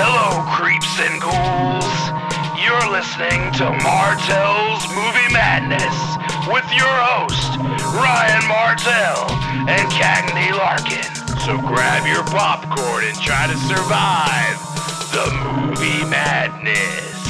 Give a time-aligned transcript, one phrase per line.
[0.00, 1.92] Hello, creeps and ghouls.
[2.56, 6.16] You're listening to Martell's Movie Madness
[6.48, 7.60] with your host,
[7.92, 9.28] Ryan Martell
[9.68, 11.04] and Cagney Larkin.
[11.44, 14.56] So grab your popcorn and try to survive
[15.12, 17.20] the movie madness.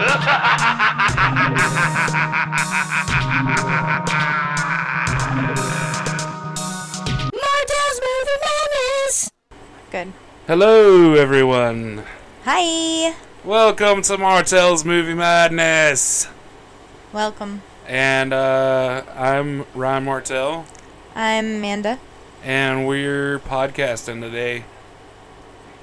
[7.28, 9.28] Martell's Movie Madness.
[9.90, 10.14] Good.
[10.46, 12.04] Hello, everyone.
[12.44, 13.14] Hi.
[13.44, 16.28] Welcome to Martell's Movie Madness.
[17.12, 17.62] Welcome.
[17.86, 20.66] And uh, I'm Ryan Martell,
[21.14, 21.98] I'm Amanda.
[22.42, 24.64] and we're podcasting today.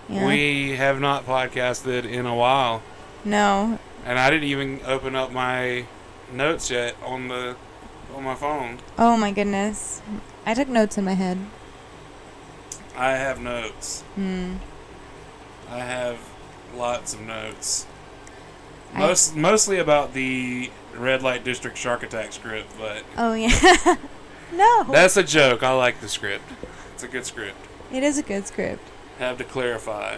[0.10, 0.28] Yeah.
[0.28, 2.82] We have not podcasted in a while,
[3.24, 3.80] no.
[4.06, 5.86] and I didn't even open up my
[6.34, 7.56] notes yet on the
[8.16, 8.80] on my phone.
[8.98, 10.02] Oh my goodness.
[10.46, 11.38] I took notes in my head.
[12.96, 14.02] I have notes.
[14.16, 14.56] Hmm.
[15.70, 16.18] I have
[16.76, 17.86] lots of notes.
[18.94, 23.96] I- Most mostly about the Red Light District Shark Attack script, but Oh yeah.
[24.54, 24.84] no.
[24.92, 25.64] that's a joke.
[25.64, 26.44] I like the script.
[26.94, 27.56] It's a good script.
[27.92, 28.84] it is a good script.
[29.20, 30.18] have to clarify.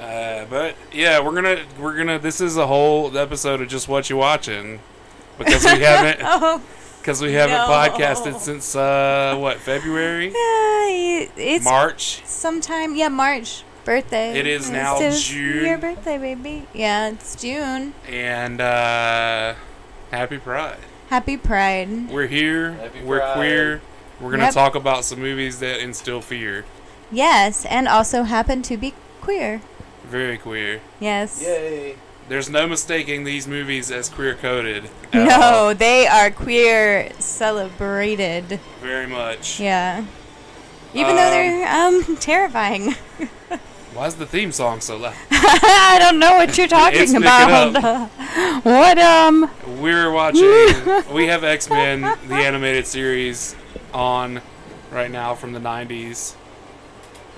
[0.00, 2.18] Uh, but yeah, we're gonna we're gonna.
[2.18, 4.80] This is a whole episode of just what you watching
[5.38, 6.60] because we haven't Oh.
[7.06, 7.68] Because we haven't No.
[7.68, 12.20] podcasted since uh what February Yeah, it's March.
[12.26, 12.96] sometime.
[12.96, 13.62] Yeah, March.
[13.84, 14.36] Birthday.
[14.36, 15.64] It is now just June.
[15.64, 16.66] Your birthday, baby.
[16.74, 17.94] Yeah, it's June.
[18.08, 19.54] And uh,
[20.10, 20.78] happy Pride.
[21.08, 22.10] Happy Pride.
[22.10, 22.72] We're here.
[22.72, 23.34] Happy we're Pride.
[23.36, 23.80] queer.
[24.20, 24.54] We're gonna Yep.
[24.54, 26.64] talk about some movies that instill fear.
[27.12, 29.60] Yes, and also happen to be queer.
[30.04, 30.80] Very queer.
[30.98, 31.40] Yes.
[31.40, 31.94] Yay.
[32.28, 34.90] There's no mistaking these movies as queer coded.
[35.14, 38.58] No, they are queer celebrated.
[38.80, 39.60] Very much.
[39.60, 40.04] Yeah.
[40.92, 41.68] Even though Um, they're
[42.08, 42.92] um terrifying.
[43.94, 45.14] Why is the theme song so loud?
[45.30, 48.10] I don't know what you're talking about.
[48.64, 50.42] what um We're watching.
[51.14, 53.54] we have X Men, the animated series,
[53.94, 54.42] on
[54.90, 56.34] right now from the 90s.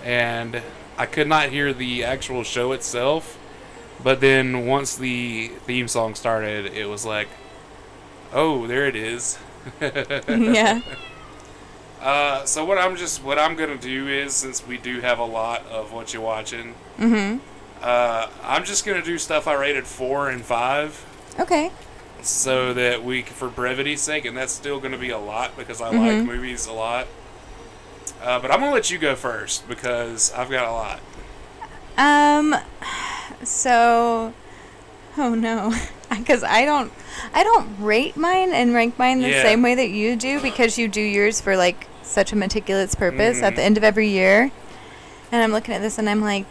[0.03, 0.63] And
[0.97, 3.38] I could not hear the actual show itself.
[4.03, 7.29] But then once the theme song started, it was like,
[8.33, 9.39] oh, there it is.
[9.81, 10.81] Yeah.
[12.01, 15.25] Uh, so what I'm just what I'm gonna do is since we do have a
[15.25, 17.39] lot of what you're watching, mm-hmm.
[17.83, 21.05] uh, I'm just gonna do stuff I rated four and five.
[21.41, 21.73] Okay.
[22.23, 25.81] so that we, for brevity's sake, and that's still going to be a lot because
[25.81, 25.99] I Mhm.
[26.19, 27.09] like movies a lot.
[28.23, 31.01] Uh, but I'm gonna let you go first because I've got a lot.
[31.97, 32.55] Um
[33.45, 34.33] so
[35.17, 35.73] oh no.
[36.27, 36.93] Cuz I don't
[37.35, 39.43] I don't rate mine and rank mine the Yeah.
[39.43, 43.43] same way that you do because you do yours for like such a meticulous purpose
[43.43, 43.57] at Mhm.
[43.57, 44.51] the end of every year.
[45.31, 46.47] And I'm looking at this and I'm like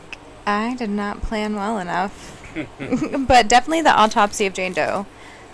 [0.46, 2.34] I did not plan well enough.
[3.28, 5.06] but definitely the autopsy of Jane Doe.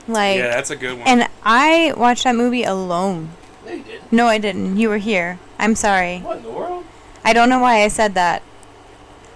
[0.08, 1.08] Like yeah, that's a good one.
[1.08, 3.30] and I watched that movie alone.
[3.66, 4.12] No, you didn't.
[4.12, 4.78] No, I didn't.
[4.78, 5.40] You were here.
[5.58, 6.20] I'm sorry.
[6.20, 6.84] What in the world?
[7.24, 8.42] I don't know why I said that.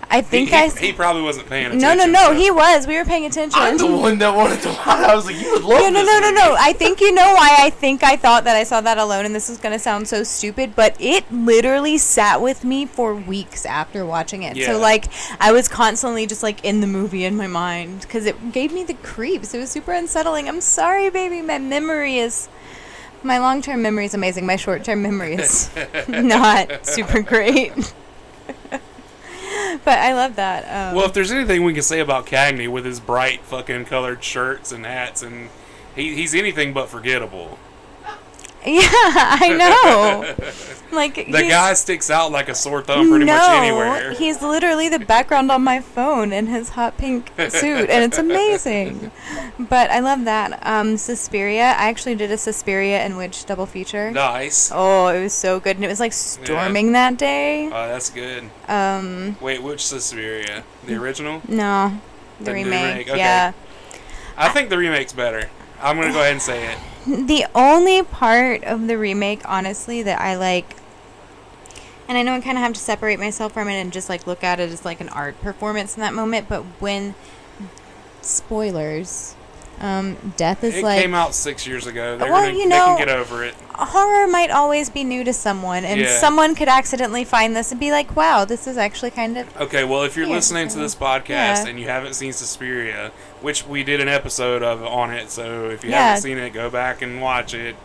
[0.09, 0.65] I think he, I.
[0.67, 1.81] s- he probably wasn't paying attention.
[1.81, 2.33] no, no, no.
[2.33, 2.87] He was.
[2.87, 3.59] We were paying attention.
[3.61, 4.87] I'm the one that wanted to watch.
[4.87, 6.49] I was like, you would love No, no, this no, no, no.
[6.51, 6.57] movie.
[6.61, 9.35] I think you know why I think I thought that I saw that alone, and
[9.35, 13.65] this is going to sound so stupid, but it literally sat with me for weeks
[13.65, 14.55] after watching it.
[14.55, 14.67] Yeah.
[14.67, 15.05] So, like,
[15.41, 18.85] I was constantly just, like, in the movie in my mind because it gave me
[18.85, 19.53] the creeps.
[19.53, 20.47] It was super unsettling.
[20.47, 21.41] I'm sorry, baby.
[21.41, 22.47] My memory is.
[23.23, 24.45] My long term memory is amazing.
[24.45, 25.69] My short term memory is
[26.07, 27.73] not super great.
[29.83, 30.89] but I love that.
[30.89, 34.23] Um, Well, if there's anything we can say about Cagney with his bright fucking colored
[34.23, 35.49] shirts and hats, and
[35.95, 37.57] he, he's anything but forgettable.
[38.73, 40.35] yeah, I know.
[40.91, 44.13] like The guy sticks out like a sore thumb pretty no, much anywhere.
[44.13, 49.11] he's literally the background on my phone in his hot pink suit, and it's amazing.
[49.59, 50.59] But I love that.
[50.65, 51.63] Um, Suspiria.
[51.63, 54.11] I actually did a Suspiria and Witch double feature.
[54.11, 54.71] nice.
[54.73, 57.65] Oh, it was so good, and it was like storming that day.
[57.67, 58.49] Oh, that's good.
[58.67, 60.63] Um, Wait, which Suspiria?
[60.85, 61.41] The original?
[61.47, 61.99] no,
[62.37, 62.83] the, The remake.
[62.83, 63.17] remake, okay.
[63.17, 63.53] Yeah.
[64.37, 65.49] I think the remake's better.
[65.81, 66.77] I'm gonna go ahead and say it.
[67.07, 70.75] The only part of the remake, honestly, that I like,
[72.09, 74.27] and I know I kind of have to separate myself from it and just like
[74.27, 77.15] look at it as like an art performance in that moment, but when
[78.21, 79.35] spoilers,
[79.79, 82.17] um, death is It like came out six years ago.
[82.17, 83.53] They're Well, gonna, you they know- can get over it.
[83.75, 86.17] horror might always be new to someone, and Yeah.
[86.19, 89.83] someone could accidentally find this and be like, "Wow, this is actually kind of." Okay,
[89.83, 91.67] well, if you're listening to this podcast yeah.
[91.67, 93.11] and you haven't seen Suspiria,
[93.41, 96.07] which we did an episode of on it, so if you Yeah.
[96.07, 97.75] haven't seen it, go back and watch it.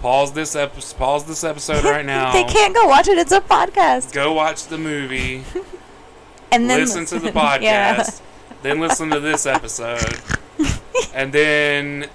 [0.00, 0.96] Pause this episode.
[0.98, 2.32] Pause this episode right now.
[2.32, 3.18] they can't go watch it.
[3.18, 4.12] It's a podcast.
[4.12, 5.44] Go watch the movie.
[6.52, 7.96] and then listen to the Yeah.
[7.96, 8.20] podcast,
[8.62, 10.20] then listen to this episode,
[11.14, 12.06] and then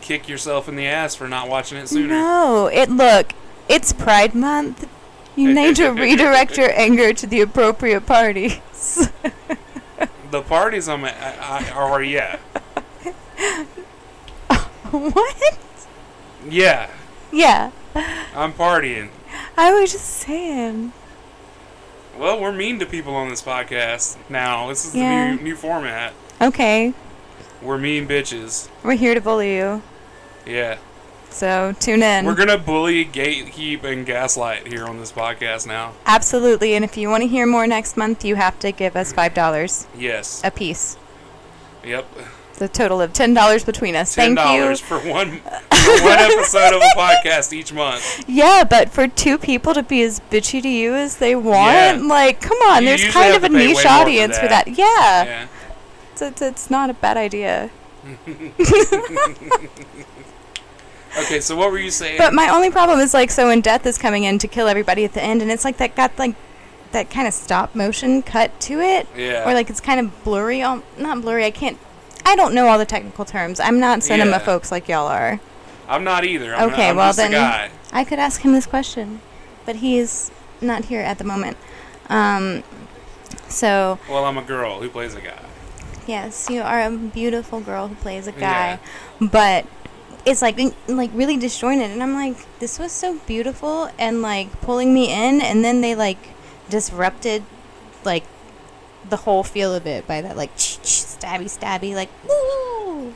[0.00, 2.08] kick yourself in the ass for not watching it sooner.
[2.08, 3.32] No, it look.
[3.68, 4.88] It's Pride Month.
[5.36, 8.58] You need to redirect your anger to the appropriate parties.
[10.30, 12.36] The parties I'm at are yeah,
[14.90, 15.56] what?
[16.48, 16.90] yeah.
[17.32, 17.70] Yeah,
[18.34, 19.08] I'm partying.
[19.56, 20.92] I was just saying.
[22.18, 24.68] Well, we're mean to people on this podcast now.
[24.68, 25.30] This is Yeah.
[25.30, 26.12] the new new format.
[26.40, 26.92] Okay,
[27.62, 28.68] We're mean bitches.
[28.82, 29.82] we're here to bully you,
[30.46, 30.78] Yeah.
[31.30, 32.24] So tune in.
[32.26, 35.92] We're gonna bully, gatekeep, and gaslight here on this podcast now.
[36.06, 39.12] Absolutely, and if you want to hear more next month, you have to give us
[39.12, 40.40] five dollars Yes.
[40.44, 40.96] a piece.
[41.84, 42.06] Yep.
[42.58, 44.14] The total of ten dollars between us.
[44.14, 44.60] Ten Thank you.
[44.60, 48.22] dollars for one for one episode of a podcast each month.
[48.28, 52.06] Yeah, but for two people to be as bitchy to you as they want, Yeah.
[52.06, 54.46] like, come on, You there's kind of a to pay way niche for audience for
[54.48, 54.66] that.
[54.66, 54.76] that.
[54.78, 55.46] Yeah, Yeah.
[56.12, 57.70] It's, it's, it's not a bad idea.
[61.18, 62.18] Okay, so what were you saying?
[62.18, 65.04] But my only problem is like, so when death is coming in to kill everybody
[65.04, 66.34] at the end, and it's like that got like
[66.92, 69.48] that kind of stop motion cut to it, yeah.
[69.48, 70.60] or like it's kind of blurry.
[70.62, 71.44] al- Not blurry.
[71.44, 71.78] I can't.
[72.24, 73.58] I don't know all the technical terms.
[73.60, 74.38] I'm not cinema Yeah.
[74.38, 75.40] folks like y'all are.
[75.88, 76.54] I'm not either.
[76.54, 77.70] I'm, Okay, I'm well just then- guy.
[77.92, 79.20] I could ask him this question,
[79.66, 80.30] but he's
[80.60, 81.56] not here at the moment.
[82.08, 82.62] Um,
[83.48, 85.38] so Well, I'm a girl who plays a guy.
[86.06, 88.78] yes, you are a beautiful girl who plays a guy,
[89.20, 89.66] but
[90.26, 90.58] it's like
[90.88, 95.40] like really disjointed, and I'm like, this was so beautiful and like pulling me in,
[95.40, 96.18] and then they like
[96.68, 97.42] disrupted
[98.04, 98.24] like
[99.08, 103.14] the whole feel of it by that like stabby stabby like woo.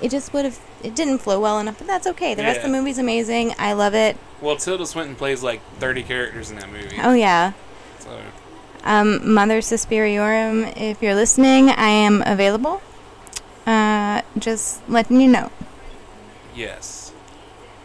[0.00, 0.58] It just would have.
[0.82, 2.34] It didn't flow well enough, but that's okay.
[2.34, 3.52] The rest of the movie's amazing.
[3.58, 4.16] I love it.
[4.40, 6.96] Well, Tilda Swinton plays like 30 characters in that movie.
[7.02, 7.52] Oh yeah.
[7.98, 8.20] So,
[8.84, 12.80] Um, Mother Suspiriorum, if you're listening, I am available.
[13.66, 15.50] Uh, just letting you know.
[16.58, 17.12] Yes.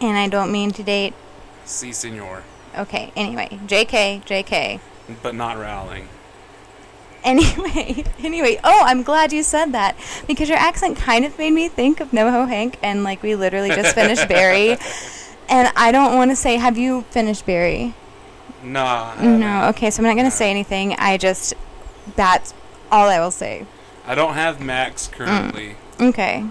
[0.01, 1.13] And I don't mean to date.
[1.65, 2.43] Si, senor.
[2.77, 3.59] Okay, anyway.
[3.67, 4.79] JK, JK.
[5.21, 6.09] But not Rowling.
[7.23, 8.59] Anyway, anyway.
[8.63, 9.95] Oh, I'm glad you said that
[10.27, 13.69] because your accent kind of made me think of NoHo Hank, and like we literally
[13.69, 14.77] just finished Barry.
[15.49, 17.93] And I don't want to say, have you finished Barry?
[18.63, 19.13] Nah.
[19.21, 19.67] No.
[19.69, 20.95] Okay, so I'm not going to say anything.
[20.97, 21.53] I just,
[22.15, 22.53] that's
[22.89, 23.65] all I will say.
[24.05, 25.75] I don't have Max currently.
[25.97, 26.45] Mm, okay.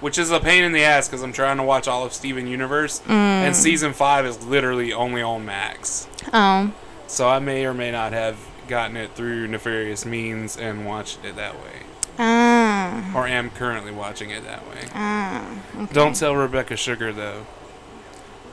[0.00, 2.46] Which is a pain in the ass because I'm trying to watch all of Steven
[2.46, 3.00] Universe.
[3.00, 3.10] Mm.
[3.10, 6.08] And season 5 is literally only on Max.
[6.32, 6.74] Um.
[7.08, 11.36] So I may or may not have gotten it through nefarious means and watched it
[11.36, 11.82] that way.
[12.18, 13.12] Ah.
[13.14, 14.88] Or am currently watching it that way.
[14.94, 15.48] Ah.
[15.76, 15.94] Okay.
[15.94, 17.46] Don't tell Rebecca Sugar though.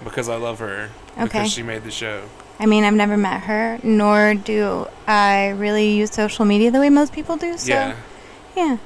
[0.03, 0.91] Because I love her.
[1.13, 1.24] Okay.
[1.24, 2.24] Because she made the show.
[2.59, 6.89] I mean, I've never met her, nor do I really use social media the way
[6.89, 7.57] most people do.
[7.57, 7.95] So, yeah.
[8.56, 8.77] yeah.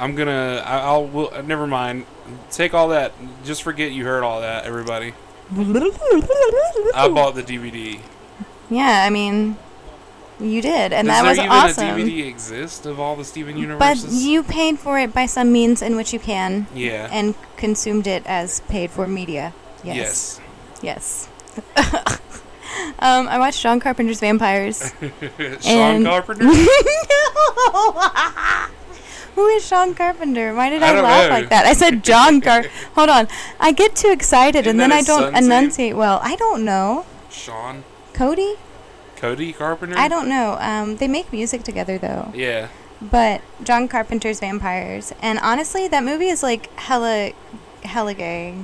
[0.00, 0.62] I'm gonna.
[0.64, 1.06] I, I'll.
[1.06, 2.06] Will, uh, never mind.
[2.50, 3.12] Take all that.
[3.44, 5.12] Just forget you heard all that, everybody.
[5.52, 8.00] I bought the DVD.
[8.70, 9.56] Yeah, I mean,
[10.40, 11.88] you did, and Does that there was even awesome.
[11.88, 15.82] a DVD exist of all the Steven But you paid for it by some means
[15.82, 17.08] in which you can, yeah.
[17.12, 19.52] and consumed it as paid for media.
[19.84, 20.40] Yes.
[20.82, 20.82] yes.
[20.82, 21.28] Yes.
[23.00, 24.78] um, I watched John Carpenter's Vampires.
[25.60, 26.46] Sean Carpenter.
[29.40, 30.54] Who is Sean Carpenter?
[30.54, 31.34] Why did I I, laugh know.
[31.34, 31.64] like that?
[31.64, 32.64] I said John Car.
[32.94, 33.26] Hold on.
[33.58, 35.60] I get too excited Isn't and then I don't son's name?
[35.60, 36.20] enunciate well.
[36.22, 37.06] I don't know.
[37.30, 37.84] Sean.
[38.12, 38.56] Cody?
[39.16, 39.96] Cody Carpenter.
[39.96, 40.58] I don't know.
[40.60, 42.30] Um, they make music together though.
[42.34, 42.68] Yeah.
[43.00, 47.32] But John Carpenter's Vampires, and honestly, that movie is like hella,
[47.82, 48.56] hella gay.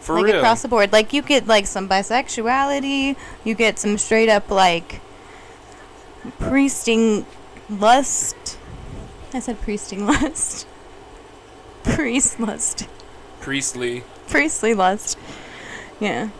[0.00, 0.36] For like real.
[0.38, 0.92] across the board.
[0.92, 5.02] Like you get like some bisexuality, you get some straight up like
[6.38, 7.26] priesting
[7.68, 8.36] lust.
[9.36, 10.66] I said priesting lust.
[11.84, 12.88] Priest lust.
[13.40, 14.02] Priestly.
[14.28, 15.18] Priestly lust.
[16.00, 16.30] Yeah.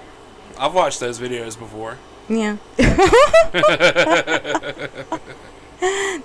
[0.59, 1.99] I've watched those videos before.
[2.29, 2.57] Yeah.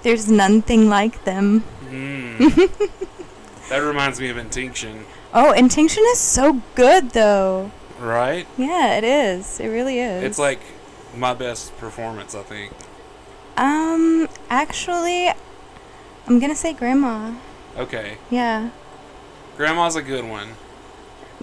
[0.04, 1.64] There's nothing like them.
[1.90, 2.70] Mm.
[3.70, 7.72] that reminds me of Intinction, Oh, Intinction is so good though.
[8.00, 8.48] right?
[8.58, 9.60] Yeah, it is.
[9.60, 10.24] It really is.
[10.24, 10.60] It's like
[11.16, 12.72] my best performance, I think.
[13.58, 15.30] Um, actually,
[16.32, 17.34] I'm gonna say Grandma.
[17.78, 18.14] Okay.
[18.30, 18.70] Yeah.
[19.58, 20.48] Grandma's a good one.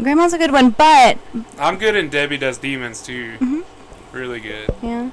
[0.03, 1.19] Grandma's a good one, but
[1.59, 3.37] I'm good in Debbie Does Demons too.
[3.39, 3.65] Mhm.
[4.13, 4.71] Really good.
[4.81, 5.11] yeah.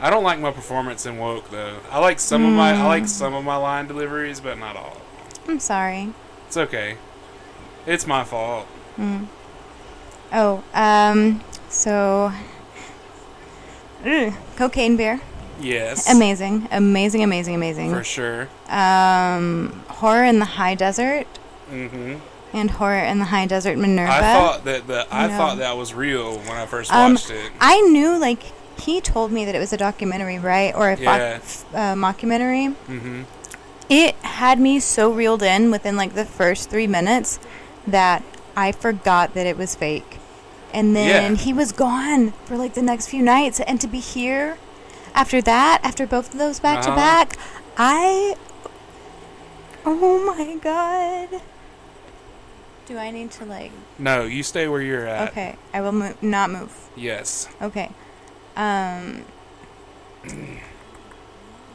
[0.00, 1.78] I don't like my performance in Woke though.
[1.90, 2.84] I like some of my I Mm.
[2.84, 4.98] like some of my line deliveries, but not all.
[5.48, 6.12] I'm sorry.
[6.46, 6.96] It's okay.
[7.88, 8.68] It's my fault.
[8.96, 9.26] Mm.
[10.32, 12.32] Oh, um, so
[14.06, 15.20] Ugh, Cocaine Bear.
[15.60, 16.10] Yes.
[16.12, 17.90] Amazing, amazing, amazing, amazing.
[17.92, 18.48] For sure.
[18.68, 21.26] Um, horror in the high desert
[21.68, 22.14] hmm
[22.54, 24.10] and horror in the high desert Minerva.
[24.12, 25.36] I thought that the I No.
[25.36, 27.50] thought that was real when I first Um, watched it.
[27.60, 28.42] I knew like
[28.80, 31.38] he told me that it was a documentary, right, or a Yeah.
[31.42, 32.72] f- uh, mockumentary.
[32.86, 33.22] hmm
[33.90, 37.38] It had me so reeled in within like the first three minutes
[37.86, 38.22] that
[38.56, 40.18] I forgot that it was fake.
[40.72, 41.38] And then Yeah.
[41.42, 44.56] he was gone for like the next few nights, and to be here
[45.18, 46.96] after that, after both of those back to Uh-huh.
[46.96, 47.36] back,
[47.76, 48.36] I.
[49.84, 51.40] Oh my god.
[52.86, 53.72] Do I need to like?
[53.98, 55.30] No, you stay where you're at.
[55.30, 56.22] Okay, I will move.
[56.22, 56.72] Not move.
[56.96, 57.48] Yes.
[57.60, 57.90] Okay.
[58.56, 59.24] Um.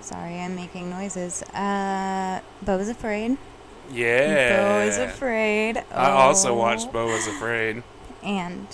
[0.02, 1.44] Sorry, I'm making noises.
[1.54, 3.38] Uh, Beau is afraid.
[3.92, 4.58] Yeah.
[4.58, 5.84] Beau is afraid.
[5.94, 6.56] I also Oh.
[6.58, 7.84] watched Beau is Afraid.
[8.22, 8.68] And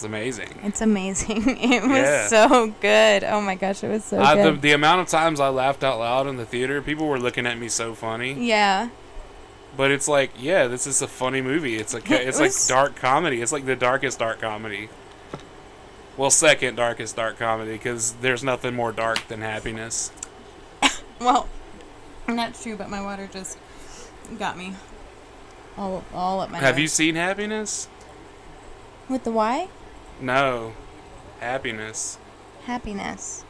[0.00, 0.48] It's amazing.
[0.62, 1.42] it's amazing.
[1.60, 2.26] it was Yeah.
[2.28, 3.22] so good.
[3.24, 4.62] Oh my gosh, it was so I, the, good.
[4.62, 7.58] the amount of times I laughed out loud in the theater, people were looking at
[7.58, 8.32] me so funny.
[8.46, 8.88] yeah.
[9.76, 11.76] But it's like, yeah, this is a funny movie.
[11.76, 13.40] It's like It it's like dark comedy.
[13.42, 14.88] It's like the darkest dark comedy.
[16.16, 20.10] Well, second darkest dark comedy because there's nothing more dark than happiness.
[21.20, 21.48] Well,
[22.26, 23.58] that's true, but my water just
[24.38, 24.72] got me
[25.76, 26.58] all all up my.
[26.58, 27.88] Have you seen Happiness?
[29.08, 29.68] with the Y?
[30.20, 30.74] No,
[31.40, 32.18] Happiness,
[32.66, 33.44] Happiness.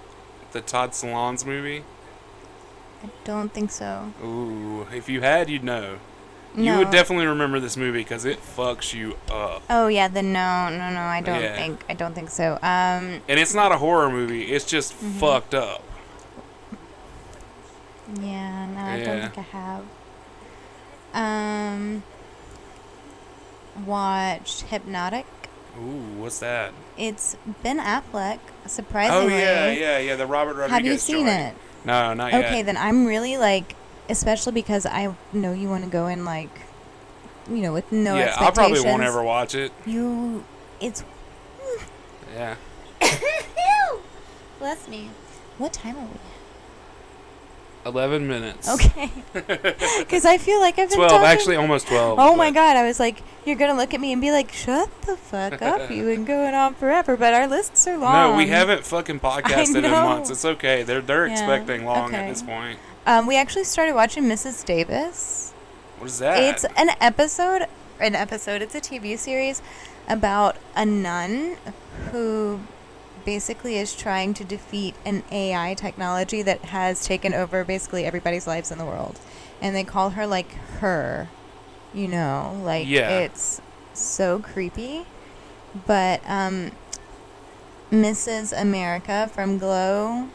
[0.53, 1.85] the Todd Solondz movie.
[3.03, 4.13] I don't think so.
[4.23, 5.99] Ooh, if you had, you'd know.
[6.55, 6.73] No.
[6.73, 9.63] You would definitely remember this movie because it fucks you up.
[9.71, 11.01] Oh yeah, the no, no, no.
[11.01, 11.55] I don't Yeah.
[11.57, 11.85] think.
[11.89, 12.55] I don't think so.
[12.63, 14.43] Um, And it's not a horror movie.
[14.53, 15.19] It's just Mm-hmm.
[15.21, 15.83] fucked up.
[18.21, 19.85] yeah, no, I don't think I have.
[21.15, 22.03] Um,
[23.87, 25.27] watched Hypnotic.
[25.79, 26.73] Ooh, what's that?
[26.99, 28.39] It's Ben Affleck.
[28.67, 29.35] surprisingly.
[29.35, 29.39] Oh Surprisingly.
[29.39, 30.17] yeah, yeah, yeah.
[30.17, 30.73] The Robert Rodriguez.
[30.73, 31.41] Have you seen joint.
[31.41, 31.55] it?
[31.85, 32.45] No, not yet.
[32.45, 33.75] Okay, then I'm really like,
[34.09, 36.51] especially because I know you want to go in like,
[37.49, 39.73] you know, with no yeah, I probably won't ever watch it.
[39.87, 40.45] You,
[40.81, 41.05] it's.
[42.35, 42.57] Yeah.
[44.59, 45.11] Bless me.
[45.59, 46.21] What time are we?
[47.87, 48.69] Eleven minutes.
[48.69, 49.11] Okay.
[50.01, 52.19] Because I feel like I've been Twelve, talking- actually, almost twelve.
[52.19, 52.77] Oh my god!
[52.77, 55.91] I was like, you're gonna look at me and be like, "Shut the fuck up!
[55.91, 58.33] You've been going on forever." But our lists are long.
[58.33, 60.31] No, we haven't fucking podcasted in months.
[60.31, 60.83] It's okay.
[60.83, 62.79] They're they're Yeah, expecting long at this point.
[63.07, 64.65] Um, we actually started watching Mrs.
[64.65, 65.53] Davis.
[65.99, 66.43] What is that?
[66.43, 67.67] It's an episode.
[68.01, 68.63] An episode.
[68.63, 69.63] It's a TV series
[70.09, 71.57] about a nun
[72.11, 72.61] who
[73.25, 78.71] basically is trying to defeat an AI technology that has taken over basically everybody's lives
[78.71, 79.19] in the world,
[79.61, 81.29] and they call her like her.
[81.93, 83.11] You know, like Yeah.
[83.21, 83.61] it's
[83.95, 85.07] so creepy.
[85.87, 86.73] But um,
[87.91, 88.59] Mrs.
[88.61, 90.29] America from Glow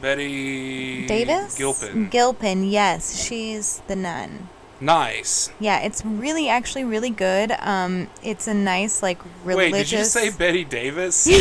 [0.00, 2.08] Betty Davis Gilpin.
[2.08, 4.48] Gilpin, yes, she's the nun.
[4.80, 5.50] Nice.
[5.60, 7.52] Yeah, it's really actually really good.
[7.60, 9.72] Um, it's a nice like religious.
[9.72, 11.26] Wait, did you say Betty Davis?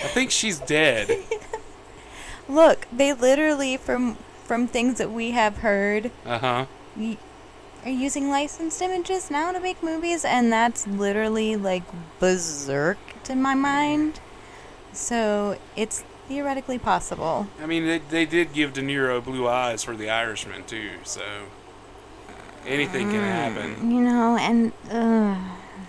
[0.00, 1.10] I think she's dead.
[2.48, 6.66] Look, they literally from from things that we have heard Uh huh.
[6.96, 7.18] y-
[7.84, 11.82] are using licensed images now to make movies, and that's literally like
[12.18, 14.20] berserk in my mind.
[14.92, 17.46] So it's theoretically possible.
[17.62, 21.22] I mean, they, they did give De Niro blue eyes for The Irishman too, so
[22.66, 23.90] anything can happen.
[23.90, 25.36] You know, and uh,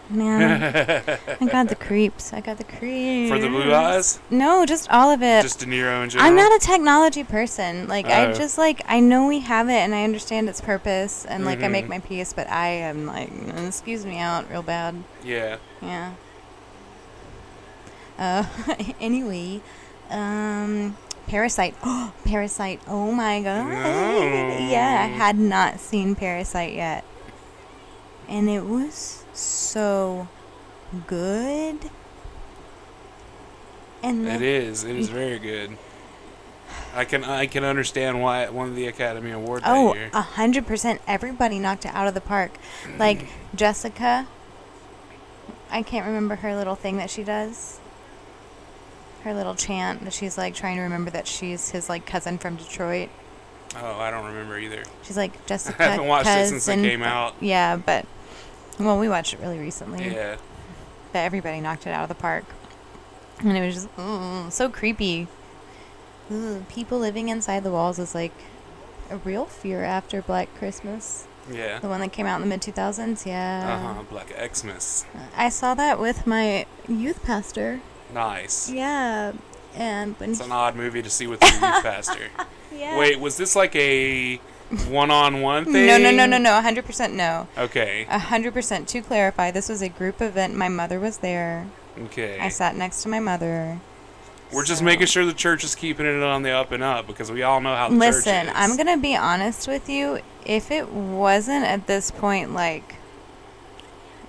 [0.10, 1.03] man,
[1.41, 2.31] I got the creeps.
[2.34, 5.41] I got the creeps For the blue eyes, No, just all of it.
[5.41, 6.27] just De Niro in general.
[6.29, 7.88] I'm not a technology person.
[7.88, 8.34] Like I Oh.
[8.34, 11.67] just like I know we have it and I understand its purpose and like I
[11.67, 14.96] make my peace, but I am like mm, excuse me out real bad.
[15.24, 15.58] Yeah.
[15.81, 16.13] Yeah.
[18.17, 18.46] Uh
[19.00, 19.62] anyway,
[20.10, 20.98] um
[21.28, 21.75] Parasite.
[21.84, 22.82] Oh, Parasite.
[22.88, 23.70] Oh my god.
[23.70, 27.04] yeah, I had not seen Parasite yet.
[28.28, 30.28] And it was so
[31.08, 31.89] good.
[34.01, 34.84] And It is.
[34.84, 35.78] It is very good.
[36.96, 41.01] I can I can understand why it won the Academy Award Oh, a hundred percent.
[41.08, 42.51] Everybody knocked it out of the park.
[42.98, 44.28] Like Jessica.
[45.72, 47.79] I can't remember her little thing that she does.
[49.24, 52.56] Her little chant that she's like trying to remember that she's his like cousin from
[52.56, 53.10] Detroit.
[53.76, 54.84] Oh, I don't remember either.
[55.04, 55.76] She's like Jessica.
[55.84, 57.36] I haven't watched it since it came out.
[57.42, 58.06] Yeah, but
[58.80, 60.06] well, we watched it really recently.
[60.06, 60.38] Yeah.
[61.12, 62.46] But everybody knocked it out of the park,
[63.40, 65.28] and it was just mm, so creepy.
[66.32, 68.34] Ugh, people living inside the walls is like
[69.10, 71.28] a real fear after Black Christmas.
[71.52, 71.80] Yeah.
[71.80, 73.66] The one that came out in the mid 2000s, yeah.
[73.66, 74.04] Uh huh.
[74.10, 75.06] Black Xmas.
[75.36, 77.82] I saw that with my youth pastor.
[78.13, 78.70] Nice.
[78.70, 79.34] Yeah.
[79.75, 82.30] And when It's an odd movie to see with your youth pastor.
[82.75, 82.98] yeah.
[82.98, 84.38] Wait, was this like a
[84.88, 85.88] one-on-one thing?
[85.88, 86.62] No, no, no, no, no.
[86.62, 87.48] 100% no.
[87.58, 88.06] Okay.
[88.10, 90.56] 100% to clarify, this was a group event.
[90.56, 91.68] My mother was there.
[92.06, 92.39] Okay.
[92.39, 93.80] I sat next to my mother.
[94.51, 97.32] We're just making sure the church is keeping it on the up and up because
[97.32, 98.48] we all know how the Listen, church is.
[98.48, 100.20] Listen, I'm going to be honest with you.
[100.44, 102.96] If it wasn't at this point, like,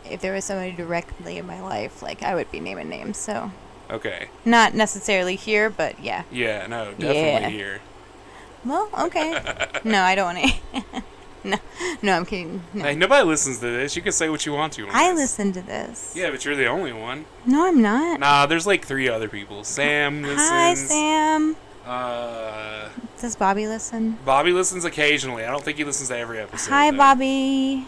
[0.09, 3.17] if there was somebody directly in my life, like, I would be naming names.
[3.17, 3.51] So,
[3.91, 4.29] Okay.
[4.45, 6.23] not necessarily here, but yeah.
[6.31, 7.49] Yeah, no, definitely Yeah.
[7.49, 7.81] here.
[8.65, 9.31] Well, okay.
[9.85, 10.53] no, I don't want
[10.85, 11.03] to.
[11.45, 11.57] no,
[12.03, 12.63] no, I'm kidding.
[12.75, 12.85] No.
[12.85, 13.97] Hey, nobody listens to this.
[13.97, 14.87] You can say what you want to.
[14.91, 15.19] I this.
[15.21, 16.13] listen to this.
[16.15, 17.25] Yeah, but you're the only one.
[17.47, 18.21] No, I'm not.
[18.21, 19.65] Nah, there's like three other people.
[19.65, 20.49] Sam listens.
[20.49, 21.57] Hi, Sam.
[21.87, 22.89] Uh,
[23.21, 24.19] Does Bobby listen?
[24.25, 25.45] Bobby listens occasionally.
[25.45, 26.71] I don't think he listens to every episode.
[26.71, 26.99] Hi, though.
[26.99, 27.87] Bobby.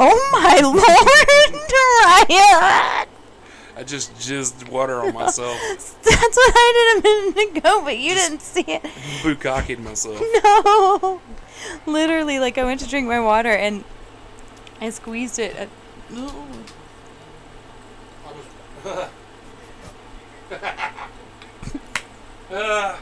[0.00, 0.60] Oh my
[2.28, 3.08] lord, Ryan!
[3.78, 5.56] I just jizzed water on myself,
[6.02, 8.82] That's what I did a minute ago, but you didn't see it.
[9.22, 10.20] bukkake myself.
[10.44, 11.20] No,
[11.86, 13.84] literally, like I went to drink my water and
[14.80, 15.54] I squeezed it.
[15.54, 15.68] At.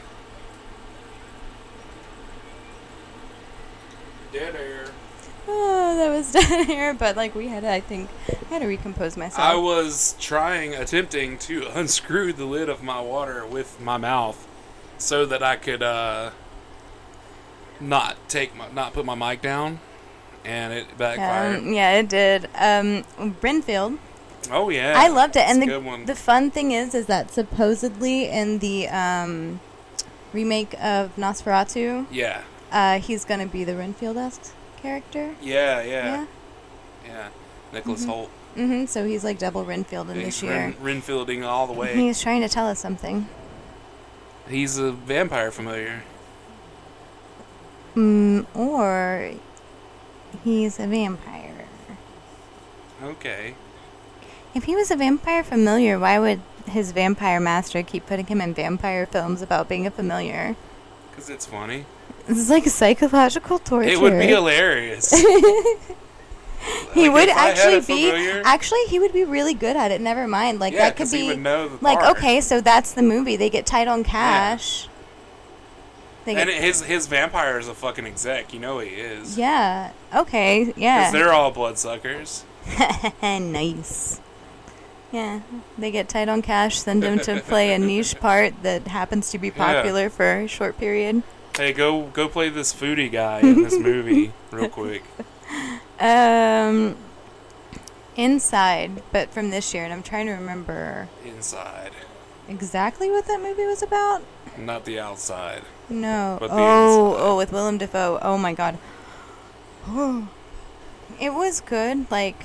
[4.31, 4.85] Dead air.
[5.47, 8.67] Oh, that was down here, but like we had, to, I think, I had to
[8.67, 9.39] recompose myself.
[9.39, 14.47] I was trying, attempting to unscrew the lid of my water with my mouth,
[14.97, 16.31] so that I could uh,
[17.79, 19.79] not take my, not put my mic down,
[20.43, 21.59] and it backfired.
[21.59, 22.49] Um, yeah, it did.
[22.55, 23.05] Um,
[23.41, 23.99] Renfield.
[24.51, 28.27] oh yeah, I loved it, It's and the the fun thing is, is that supposedly
[28.27, 29.61] in the um,
[30.33, 35.35] remake of Nosferatu, yeah, uh, he's gonna be the Renfield-esque character.
[35.41, 36.25] yeah, yeah, Yeah.
[37.05, 37.27] yeah.
[37.73, 38.85] Nicholas Hoult, Mm-hmm.
[38.85, 40.53] So he's like double Renfield in this year.
[40.53, 41.95] Ren, Renfielding all the way.
[41.95, 43.27] He's trying to tell us something.
[44.49, 46.01] He's a vampire familiar.
[47.95, 49.31] Mm, or
[50.43, 51.65] he's a vampire.
[53.03, 53.55] Okay.
[54.55, 58.53] If he was a vampire familiar, why would his vampire master keep putting him in
[58.53, 60.55] vampire films about being a familiar?
[61.11, 61.85] Because it's funny.
[62.27, 63.87] This is like a psychological torture.
[63.89, 65.09] It would be hilarious.
[66.93, 68.09] he Like, would if I had actually be.
[68.11, 70.01] familiar- Actually, he would be really good at it.
[70.01, 70.59] Never mind.
[70.59, 71.27] Like yeah, that could be.
[71.27, 72.17] would know the Like part.
[72.17, 73.35] okay, so that's the movie.
[73.37, 74.89] They get tight on cash.
[76.25, 78.53] They And his his vampire is a fucking exec.
[78.53, 79.37] You know he is.
[79.37, 79.91] yeah.
[80.13, 80.73] Okay.
[80.75, 80.99] Yeah.
[80.99, 82.43] Because they're all bloodsuckers.
[83.23, 84.19] nice.
[85.09, 85.39] Yeah,
[85.77, 89.37] they get tight on cash, send him to play a niche part that happens to
[89.37, 89.53] be Yeah.
[89.53, 91.23] popular for a short period.
[91.57, 95.03] Hey, go go play this foodie guy in this movie real quick.
[95.99, 96.95] Um,
[98.15, 101.93] Inside, but from this year, and I'm trying to remember Inside,
[102.47, 104.21] exactly what that movie was about.
[104.55, 105.63] not the outside.
[105.89, 106.37] No.
[106.39, 107.23] But the oh, inside.
[107.23, 108.19] oh, with Willem Dafoe.
[108.21, 108.77] Oh my God.
[111.19, 112.11] it was good.
[112.11, 112.43] Like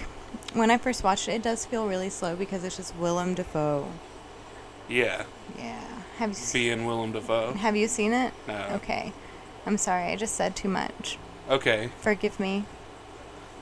[0.54, 3.88] when I first watched it, it does feel really slow because it's just Willem Dafoe.
[4.88, 5.24] Yeah,
[5.58, 5.91] Yeah.
[6.22, 7.52] Have you se- being Willem Dafoe.
[7.54, 8.32] Have you seen it?
[8.46, 8.54] No.
[8.74, 9.12] Okay.
[9.66, 10.04] I'm sorry.
[10.04, 11.18] I just said too much.
[11.50, 12.64] Okay, Forgive me.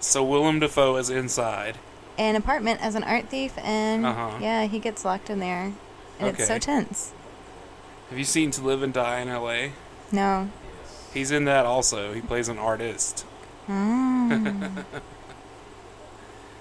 [0.01, 1.79] so Willem Dafoe is inside.
[2.19, 4.37] An apartment as an art thief, and Uh-huh.
[4.43, 5.73] yeah, he gets locked in there,
[6.19, 7.13] and it's so tense.
[8.11, 9.73] Have you seen To Live and Die in L.A.?
[10.13, 10.51] No.
[11.15, 12.13] He's in that also.
[12.13, 13.25] He plays an artist.
[13.69, 14.85] Mm.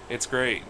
[0.09, 0.63] It's great.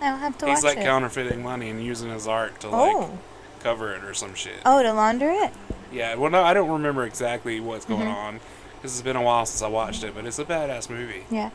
[0.00, 0.82] I'll have to He's like it.
[0.84, 3.18] counterfeiting money and using his art to like oh.
[3.66, 4.60] Cover it or some shit.
[4.64, 5.52] Oh, to launder it?
[5.92, 8.14] Yeah, well, no, I don't remember exactly what's going Mhm.
[8.14, 8.40] on.
[8.82, 11.24] This has been a while since I watched it, but it's a badass movie.
[11.30, 11.50] Yeah.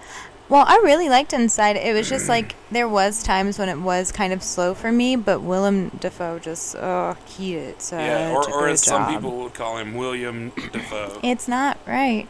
[0.50, 1.78] Well, I really liked Inside.
[1.78, 5.15] It was just like there was times when it was kind of slow for me,
[5.15, 9.54] but Willem Dafoe just oh he did such yeah, or, or as some people would
[9.54, 11.19] call him, William Defoe.
[11.24, 12.28] It's not right.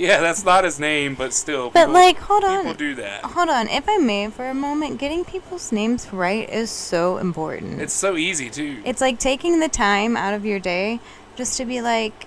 [0.00, 1.70] Yeah, that's not his name, but still.
[1.70, 2.58] But people, like, hold on.
[2.62, 3.24] people do that.
[3.24, 7.80] Hold on, if I may for a moment, getting people's names right is so important.
[7.80, 8.82] It's so easy too.
[8.84, 11.00] It's like taking the time out of your day
[11.36, 12.26] just to be like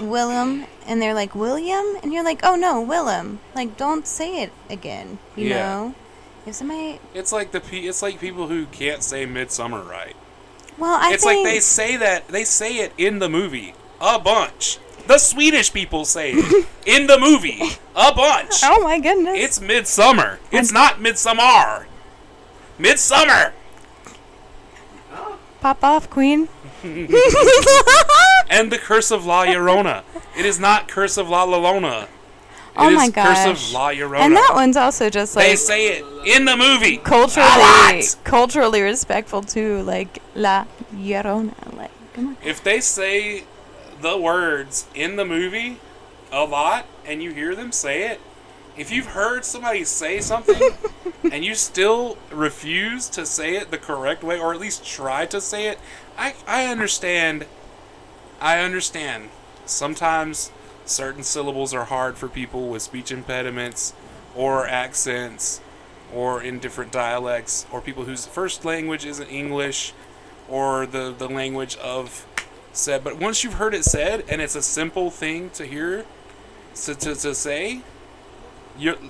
[0.00, 4.52] Willem and they're like William and you're like, "Oh no, Willem." Like don't say it
[4.70, 5.58] again, you Yeah.
[5.68, 5.94] know?
[6.46, 10.16] If somebody It's like the pe- it's like people who can't say midsummer right.
[10.78, 14.18] Well, I it's think like they say that they say it in the movie a
[14.18, 14.78] bunch.
[15.08, 17.62] The Swedish people say it in the movie
[17.96, 18.60] a bunch.
[18.62, 19.38] Oh my goodness.
[19.38, 20.38] It's midsummer.
[20.52, 21.86] It's not midsummer.
[22.78, 23.54] Midsummer.
[25.62, 26.48] Pop off, Queen.
[28.50, 30.04] And the Curse of La Llorona.
[30.36, 32.06] It is not Curse of La Llorona.
[32.76, 34.20] Oh my is Curse of La Llorona.
[34.20, 36.98] And that one's also just like they say it in the movie.
[36.98, 41.76] culturally culturally respectful too, like La Llorona.
[41.76, 42.36] Like, come on.
[42.44, 43.44] If they say
[44.00, 45.78] the words in the movie
[46.30, 48.20] a lot and you hear them say it,
[48.76, 50.70] if you've heard somebody say something
[51.32, 55.40] and you still refuse to say it the correct way or at least try to
[55.40, 55.78] say it,
[56.16, 57.46] I I understand
[58.40, 59.30] I understand.
[59.66, 60.52] Sometimes
[60.84, 63.92] certain syllables are hard for people with speech impediments
[64.34, 65.60] or accents
[66.14, 69.92] or in different dialects or people whose first language isn't English
[70.48, 72.26] or the, the language of
[72.72, 73.04] said.
[73.04, 76.04] But once you've heard it said and it's a simple thing to hear,
[76.82, 77.82] to, to, to say,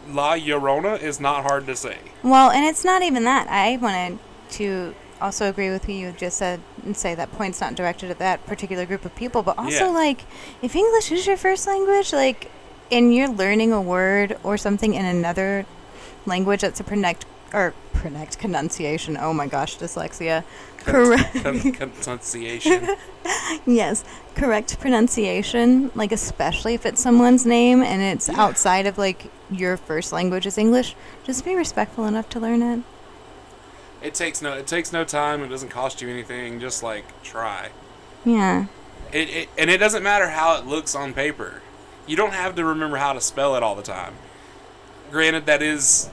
[0.08, 1.98] La Llorona is not hard to say.
[2.22, 3.48] Well, and it's not even that.
[3.48, 4.18] I wanted
[4.52, 8.18] to also agree with what you just said and say that point's not directed at
[8.18, 9.90] that particular group of people, but also Yeah.
[9.90, 10.24] like
[10.62, 12.50] if English is your first language, like
[12.90, 15.66] and you're learning a word or something in another
[16.24, 19.16] language that's a pronect or pronect pronunciation.
[19.20, 20.44] Oh my gosh, dyslexia.
[20.78, 21.42] Correct.
[21.42, 22.88] Con- pronunciation.
[23.66, 29.76] Yes, correct pronunciation, like especially if it's someone's name and it's outside of like your
[29.76, 32.82] first language is English, just be respectful enough to learn it.
[34.00, 35.42] It takes no it takes no time.
[35.42, 36.60] It doesn't cost you anything.
[36.60, 37.70] Just like try.
[38.24, 38.66] Yeah.
[39.12, 41.62] It, it and it doesn't matter how it looks on paper.
[42.06, 44.14] You don't have to remember how to spell it all the time.
[45.10, 46.08] Granted, that is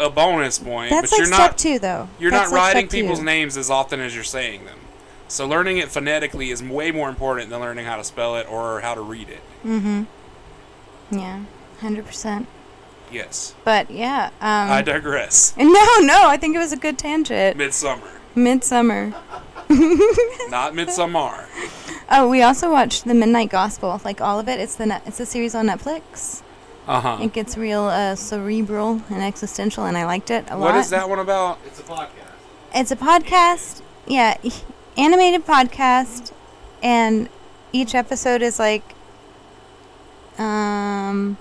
[0.00, 2.08] a bonus point, That's but like you're step not two though.
[2.18, 3.24] you're That's not like writing people's two.
[3.24, 4.78] names as often as you're saying them.
[5.28, 8.80] So learning it phonetically is way more important than learning how to spell it or
[8.80, 9.40] how to read it.
[9.64, 10.02] Mm-hmm.
[11.16, 11.44] Yeah,
[11.80, 12.46] hundred percent.
[13.12, 14.26] Yes, But yeah.
[14.40, 15.54] Um, I digress.
[15.58, 17.56] no, no, I think it was a good tangent.
[17.56, 19.12] Midsummer, Midsummer.
[20.48, 21.46] not Midsummer.
[22.08, 24.60] Oh, we also watched the Midnight Gospel, like all of it.
[24.60, 26.42] It's the net, it's a series on Netflix.
[26.86, 27.18] Uh huh.
[27.22, 30.72] It gets real uh, cerebral and existential, and I liked it a lot.
[30.72, 31.58] What is that one about?
[31.66, 32.08] It's a podcast.
[32.74, 33.82] It's a podcast.
[34.06, 34.36] Yeah,
[34.96, 36.32] animated podcast,
[36.82, 37.28] and
[37.72, 38.82] each episode is like
[40.38, 41.36] um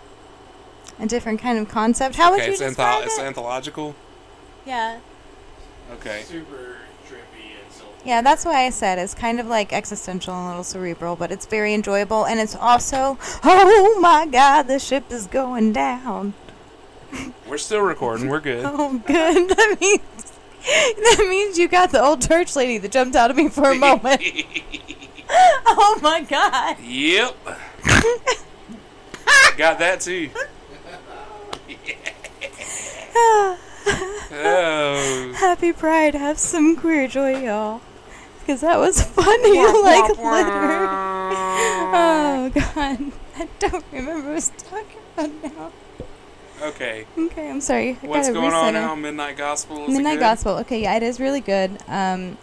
[0.99, 2.15] a different kind of concept.
[2.15, 3.95] How would you it's, describe antho- it's anthological.
[4.65, 4.99] yeah.
[5.93, 6.21] Okay.
[6.23, 6.78] Super trippy and so.
[8.05, 11.31] Yeah, that's why I said it's kind of like existential and a little cerebral, but
[11.31, 16.33] it's very enjoyable, and it's also, oh my God, the ship is going down.
[17.47, 18.29] We're still recording.
[18.29, 18.63] We're good.
[18.65, 19.49] Oh, good.
[19.57, 20.01] That means
[20.61, 23.75] that means you got the old church lady that jumped out of me for a
[23.75, 24.21] moment.
[25.65, 26.77] oh my God.
[26.81, 27.35] Yep.
[29.57, 30.29] Got that too.
[34.31, 35.33] oh.
[35.37, 36.13] Happy Pride.
[36.13, 37.81] Have some queer joy, y'all.
[38.49, 39.59] Because that was funny.
[39.83, 40.87] like, literally.
[41.93, 43.11] Oh, God.
[43.37, 45.71] I don't remember what I was talking about now.
[46.59, 47.05] Okay.
[47.15, 47.99] Okay, I'm sorry.
[48.01, 48.87] I What's gotta going on reset it.
[48.87, 48.95] now?
[48.95, 49.85] Midnight Gospel.
[49.85, 50.21] Is Midnight good?
[50.21, 50.51] Gospel.
[50.61, 51.77] Okay, yeah, it is really good.
[51.87, 52.39] Um,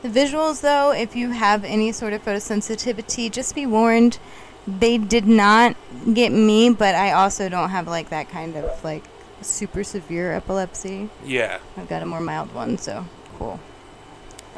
[0.00, 4.18] the visuals, though, if you have any sort of photosensitivity, just be warned.
[4.66, 5.76] They did not
[6.14, 9.04] get me, but I also don't have like that kind of like
[9.42, 11.10] super severe epilepsy.
[11.22, 13.04] Yeah, I've got a more mild one, so
[13.38, 13.60] cool.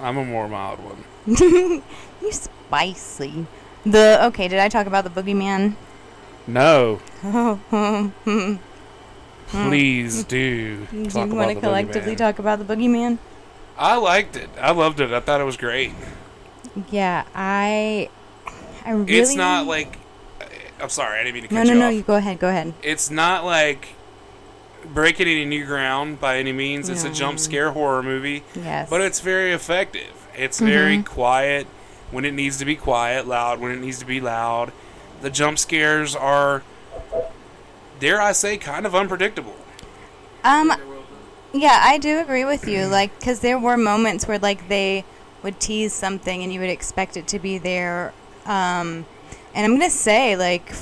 [0.01, 1.05] I'm a more mild one.
[2.23, 3.47] You spicy.
[3.85, 5.75] The okay, did I talk about the boogeyman?
[6.47, 8.11] No, do
[9.47, 10.87] please do.
[10.93, 12.19] you want to collectively Boogeyman.
[12.19, 13.19] talk about the boogeyman?
[13.79, 14.51] I liked it.
[14.61, 15.13] I loved it.
[15.13, 15.93] I thought it was great.
[16.91, 18.11] Yeah, I.
[18.85, 19.15] I really.
[19.15, 19.99] It's not like.
[20.81, 21.89] I'm sorry, I didn't mean to No, no, no.
[21.89, 22.39] You go ahead.
[22.39, 22.75] Go ahead.
[22.83, 23.89] It's not like
[24.93, 26.89] breaking any new ground by any means.
[26.89, 28.89] It's a jump scare horror movie, Yes.
[28.91, 30.13] but it's very effective.
[30.37, 31.07] It's very Mhm.
[31.07, 31.67] quiet
[32.11, 34.73] when it needs to be quiet, loud when it needs to be loud.
[35.23, 36.63] The jump scares are,
[37.99, 39.57] dare I say, kind of unpredictable.
[40.45, 40.73] um.
[41.53, 42.87] Yeah, I do agree with you.
[42.87, 45.05] Like, because there were moments where like they
[45.43, 48.13] would tease something and you would expect it to be there.
[48.47, 49.05] Um,
[49.53, 50.73] and I'm gonna say like,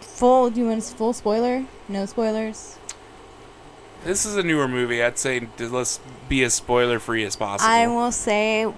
[0.00, 0.48] full.
[0.50, 1.64] Do you want a full spoiler?
[1.88, 2.76] No spoilers.
[4.04, 5.02] This is a newer movie.
[5.02, 7.70] I'd say let's be as spoiler free as possible.
[7.70, 8.70] I will say,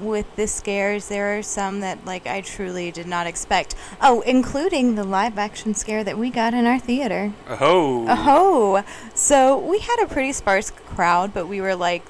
[0.00, 3.76] with the scares, there are some that like I truly did not expect.
[4.00, 7.32] Oh, including the live action scare that we got in our theater.
[7.48, 8.06] Oh.
[8.08, 12.02] Oh, so we had a pretty sparse crowd, but we were like,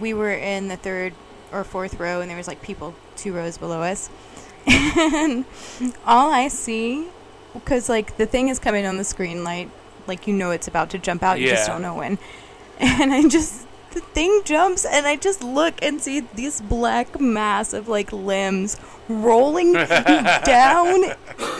[0.00, 1.12] we were in the third
[1.52, 4.10] or fourth row, and there was like people two rows below us.
[4.66, 5.44] And
[6.06, 7.08] all I see,
[7.52, 9.68] because like the thing is coming on the screen, like
[10.06, 12.18] like you know it's about to jump out, you just don't know when.
[12.80, 17.72] And I just the thing jumps, and I just look and see this black mass
[17.72, 18.76] of like limbs
[19.08, 19.72] rolling
[20.44, 21.04] down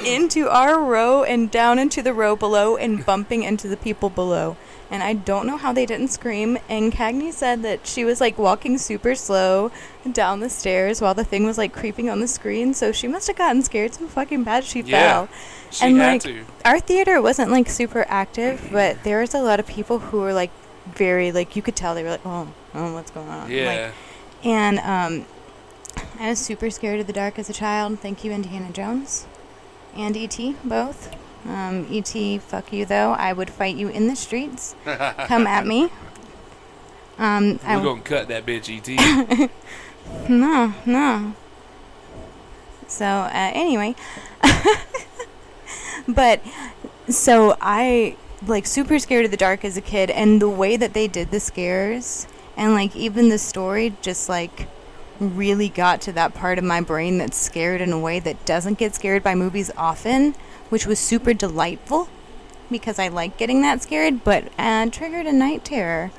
[0.05, 4.57] into our row and down into the row below and bumping into the people below.
[4.91, 6.59] And I don't know how they didn't scream.
[6.69, 9.71] And Cagney said that she was like walking super slow
[10.13, 12.75] down the stairs while the thing was like creeping on the screen.
[12.75, 15.29] So she must have gotten scared so fucking bad she Yeah, fell.
[15.75, 16.45] She and had like to.
[16.65, 20.33] our theater wasn't like super active, but there was a lot of people who were
[20.33, 20.51] like
[20.87, 23.43] very like you could tell they were like, oh, oh what's going on?
[23.43, 23.91] Like, Yeah.
[24.45, 25.27] and um,
[26.21, 28.01] I was super scared of the dark as a child.
[28.01, 29.27] Thank you, Indiana Jones
[29.97, 30.57] and E.T.
[30.65, 31.15] both.
[31.47, 32.39] Um, E.T.
[32.39, 33.13] Fuck you though.
[33.13, 34.75] I would fight you in the streets.
[34.85, 35.91] Come at me.
[37.19, 39.51] Um, We're w- gonna cut that bitch, E ET.
[40.29, 41.35] no, no.
[42.89, 43.95] So uh, anyway,
[46.09, 46.41] but
[47.09, 50.95] so I like super scared of the dark as a kid, and the way that
[50.95, 54.69] they did the scares, and like even the story, just like
[55.21, 58.79] really got to that part of my brain that's scared in a way that doesn't
[58.79, 60.35] get scared by movies often,
[60.69, 62.09] which was super delightful
[62.71, 66.11] because I like getting that scared, but uh, triggered a night terror,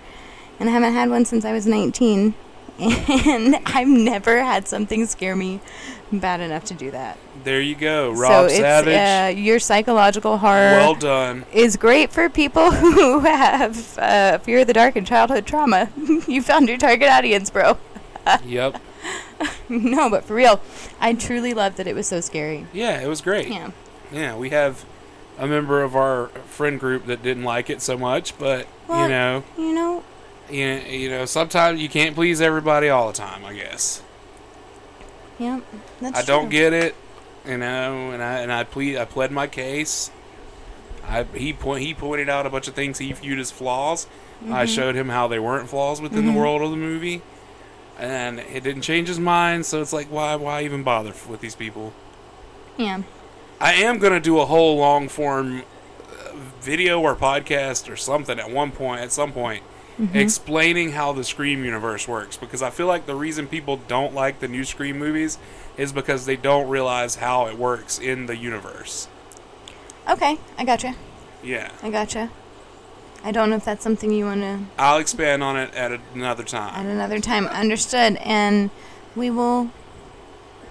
[0.59, 2.33] and I haven't had one since I was 19
[2.79, 5.61] and I've never had something scare me
[6.11, 7.17] bad enough to do that.
[7.45, 9.37] There you go, so Rob it's Savage.
[9.37, 11.45] Uh, your psychological horror well done.
[11.53, 15.89] is great for people who have uh, fear of the dark and childhood trauma.
[16.27, 17.77] you found your target audience, bro.
[18.45, 18.81] yep.
[19.69, 20.59] no, but for real,
[20.99, 22.65] I truly loved that it was so scary.
[22.73, 23.47] Yeah, it was great.
[23.49, 23.69] Yeah.
[24.11, 24.83] Yeah, we have
[25.37, 29.09] a member of our friend group that didn't like it so much, but Well, you
[29.09, 30.03] know, You know,
[30.49, 33.45] you, you know, sometimes you can't please everybody all the time.
[33.45, 34.01] I guess
[35.37, 35.59] yeah,
[36.01, 36.51] that's I don't true.
[36.51, 36.95] get it,
[37.47, 40.11] you know, and I and I plead, I pled my case.
[41.07, 44.05] I he point he pointed out a bunch of things he viewed as flaws.
[44.43, 44.53] Mm-hmm.
[44.53, 47.21] I showed him how they weren't flaws within the world of the movie,
[47.97, 49.65] and it didn't change his mind.
[49.65, 51.93] So it's like, why why even bother with these people?
[52.77, 53.03] Yeah.
[53.59, 58.49] I am gonna do a whole long form uh, video or podcast or something at
[58.49, 59.63] one point, at some point,
[59.99, 60.17] Mm-hmm.
[60.17, 62.35] explaining how the Scream universe works.
[62.35, 65.37] Because I feel like the reason people don't like the new Scream movies
[65.77, 69.07] is because they don't realize how it works in the universe.
[70.09, 70.95] Okay, I gotcha.
[71.41, 72.29] Yeah, I gotcha.
[73.23, 76.43] I don't know if that's something you want to I'll expand on it at another
[76.43, 76.85] time.
[76.85, 77.47] at another time.
[77.47, 78.69] Understood, and
[79.15, 79.71] we will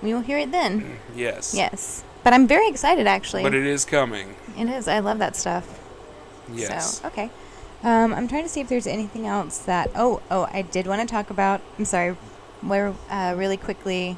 [0.02, 0.82] we will hear it then.
[0.82, 1.54] Mm, yes.
[1.54, 3.42] Yes, but I'm very excited actually.
[3.42, 4.36] But it is coming.
[4.56, 4.86] it is.
[4.86, 5.80] I love that stuff.
[6.52, 7.00] Yes.
[7.00, 7.30] So okay.
[7.84, 9.90] Um, I'm trying to see if there's anything else that.
[9.94, 11.60] Oh, oh, I did want to talk about.
[11.78, 12.16] I'm sorry,
[12.62, 14.16] where uh, really quickly,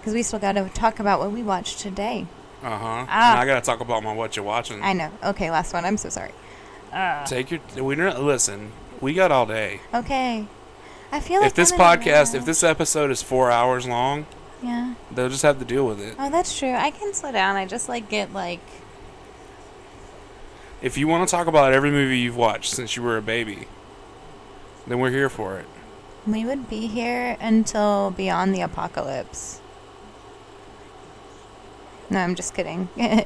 [0.00, 2.26] because we still got to talk about what we watched today.
[2.62, 3.06] Uh huh.
[3.08, 3.38] Ah.
[3.38, 4.82] I gotta talk about my what you're watching.
[4.82, 5.10] I know.
[5.24, 5.84] Okay, last one.
[5.84, 6.32] I'm so sorry.
[7.26, 7.60] Take your.
[7.82, 8.72] We don't listen.
[9.00, 9.80] We got all day.
[9.92, 10.46] Okay.
[11.10, 13.86] I feel like if this I'm in a podcast, if this episode is four hours
[13.86, 14.26] long,
[14.62, 14.94] yeah.
[15.10, 16.14] they'll just have to deal with it.
[16.18, 16.72] Oh, that's true.
[16.72, 17.56] I can slow down.
[17.56, 18.60] I just like get like.
[20.82, 23.68] If you want to talk about every movie you've watched since you were a baby,
[24.86, 25.66] then we're here for it.
[26.26, 29.60] We would be here until beyond the apocalypse.
[32.10, 32.88] No, I'm just kidding.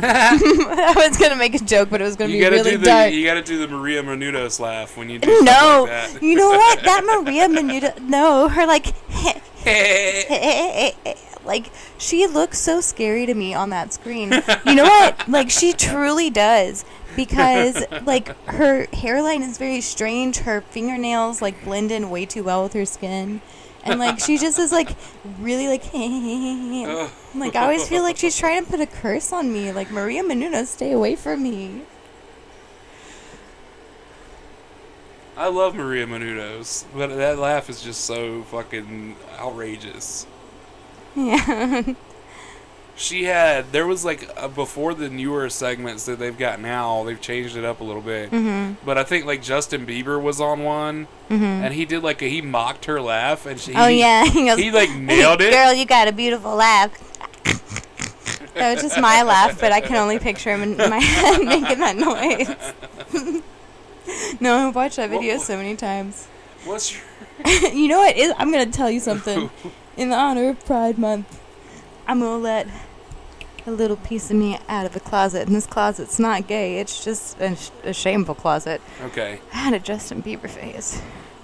[0.02, 2.86] I was gonna make a joke, but it was gonna You be really do the
[2.86, 3.12] dark.
[3.12, 6.82] you gotta do the Maria Menounos laugh when you do no, like you know what?
[6.84, 8.94] That Maria Menuda, no, her like,
[11.44, 14.32] like she looks so scary to me on that screen.
[14.66, 15.16] You know what?
[15.28, 20.38] Like she truly does because like her hairline is very strange.
[20.38, 23.40] Her fingernails like blend in way too well with her skin.
[23.84, 24.90] And like she just is like
[25.38, 25.84] really like
[27.34, 29.72] like I always feel like she's trying to put a curse on me.
[29.72, 31.82] Like Maria Menounos, stay away from me.
[35.36, 40.26] I love Maria Menounos, but that laugh is just so fucking outrageous.
[41.16, 41.94] Yeah.
[42.96, 47.20] She had there was like uh, before the newer segments that they've got now, they've
[47.20, 48.30] changed it up a little bit.
[48.30, 48.84] Mm-hmm.
[48.84, 52.42] But I think like Justin Bieber was on one, and he did like a, he
[52.42, 54.26] mocked her laugh, and she Oh he, yeah.
[54.26, 55.52] He, goes, he like nailed it.
[55.52, 56.92] Girl, you got a beautiful laugh.
[58.52, 61.78] that was just my laugh, but I can only picture him in my head making
[61.78, 63.42] that noise.
[64.40, 66.26] no, I've watched that video so many times.
[66.64, 67.02] What's your
[67.72, 68.16] you know what?
[68.16, 69.50] Is, I'm gonna tell you something.
[69.96, 71.40] In the honor of Pride Month,
[72.06, 72.66] I'm gonna let
[73.66, 75.46] a little piece of me out of the closet.
[75.46, 76.78] And this closet's not gay.
[76.78, 78.80] It's just a, sh- a shameful closet.
[79.02, 79.40] okay?
[79.52, 81.00] I had a Justin Bieber face.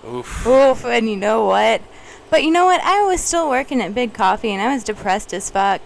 [0.06, 0.46] Oof.
[0.46, 1.82] Oof, and you know what?
[2.30, 2.80] But you know what?
[2.82, 5.80] I was still working at Big Coffee and I was depressed as fuck.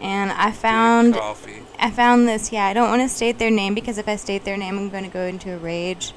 [0.00, 1.62] And I found coffee.
[1.78, 4.44] I found this, yeah, I don't want to state their name because if I state
[4.44, 6.12] their name I'm going to go into a rage.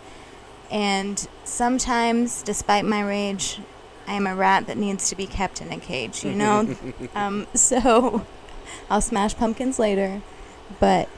[0.71, 3.59] And sometimes, despite my rage,
[4.07, 6.75] I am a rat that needs to be kept in a cage, you know?
[7.15, 8.25] um, so
[8.89, 10.21] I'll smash pumpkins later.
[10.79, 11.09] But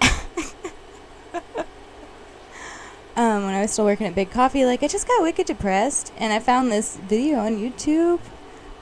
[3.16, 6.12] um, when I was still working at Big Coffee, like I just got wicked depressed,
[6.16, 8.20] and I found this video on YouTube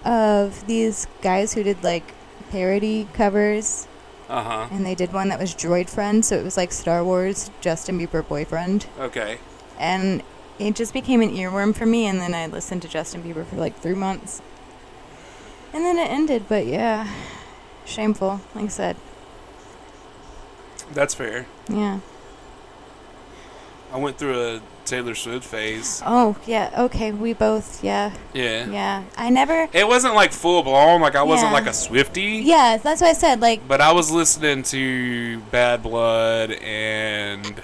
[0.05, 2.15] of these guys who did like
[2.51, 3.88] parody covers,
[4.29, 4.69] Uh huh.
[4.71, 7.99] and they did one that was Droid Friend, so it was like Star Wars Justin
[7.99, 9.39] Bieber boyfriend, Okay.
[9.79, 10.23] and
[10.59, 12.07] it just became an earworm for me.
[12.07, 14.43] And then I listened to Justin Bieber for like three months,
[15.73, 16.45] and then it ended.
[16.49, 17.09] But yeah,
[17.87, 18.41] shameful.
[18.55, 18.97] Like I said,
[20.93, 21.47] That's fair.
[21.69, 22.01] yeah.
[23.91, 26.03] I went through a Taylor Swift phase.
[26.07, 26.71] Oh yeah.
[26.79, 27.83] Okay, we both.
[27.85, 28.13] Yeah.
[28.33, 28.67] Yeah.
[28.67, 29.05] Yeah.
[29.17, 29.69] I never.
[29.73, 31.01] It wasn't like full blown.
[31.01, 31.55] Like I wasn't Yeah.
[31.59, 32.23] like a Swifty.
[32.45, 33.41] Yeah, that's what I said.
[33.41, 37.63] Like, But I was listening to Bad Blood and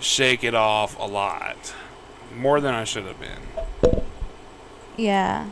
[0.00, 1.74] Shake It Off a lot.
[2.36, 4.02] More than I should have been.
[4.96, 5.48] yeah,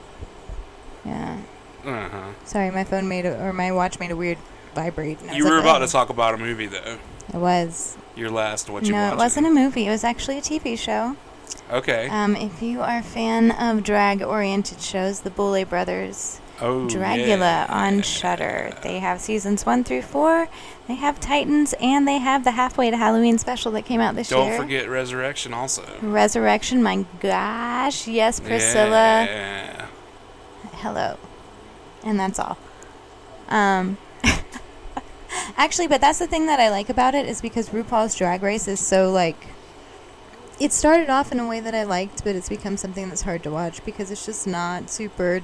[1.04, 1.38] yeah.
[1.84, 2.28] Uh huh.
[2.44, 4.38] Sorry, my phone made a, or my watch made a weird
[4.74, 5.18] vibrate.
[5.32, 6.98] You were like, about "Oh." to talk about a movie though.
[7.28, 7.96] It was.
[8.18, 9.12] Your last what you no, watched?
[9.14, 9.87] it wasn't a movie.
[9.87, 11.16] It was actually a TV show.
[11.70, 12.09] Okay.
[12.09, 16.88] Um, if you are a fan of drag-oriented shows, the Boulet Brothers, oh.
[16.88, 17.66] Dragula yeah.
[17.68, 18.76] on Shudder.
[18.83, 20.48] They have seasons one through four.
[20.88, 24.31] They have Titans, and they have the Halfway to Halloween special that came out this
[24.31, 24.40] year.
[24.40, 25.85] Don't forget Resurrection also.
[26.02, 26.83] Resurrection.
[26.83, 29.24] My gosh, yes, Priscilla.
[29.24, 29.87] Yeah.
[30.78, 31.16] hello
[32.04, 32.57] and that's all
[33.48, 33.96] um
[35.56, 38.66] actually but that's the thing that i like about it is because rupaul's drag race
[38.68, 39.46] is so like
[40.60, 43.42] it started off in a way that i liked but it's become something that's hard
[43.42, 45.40] to watch because it's just not super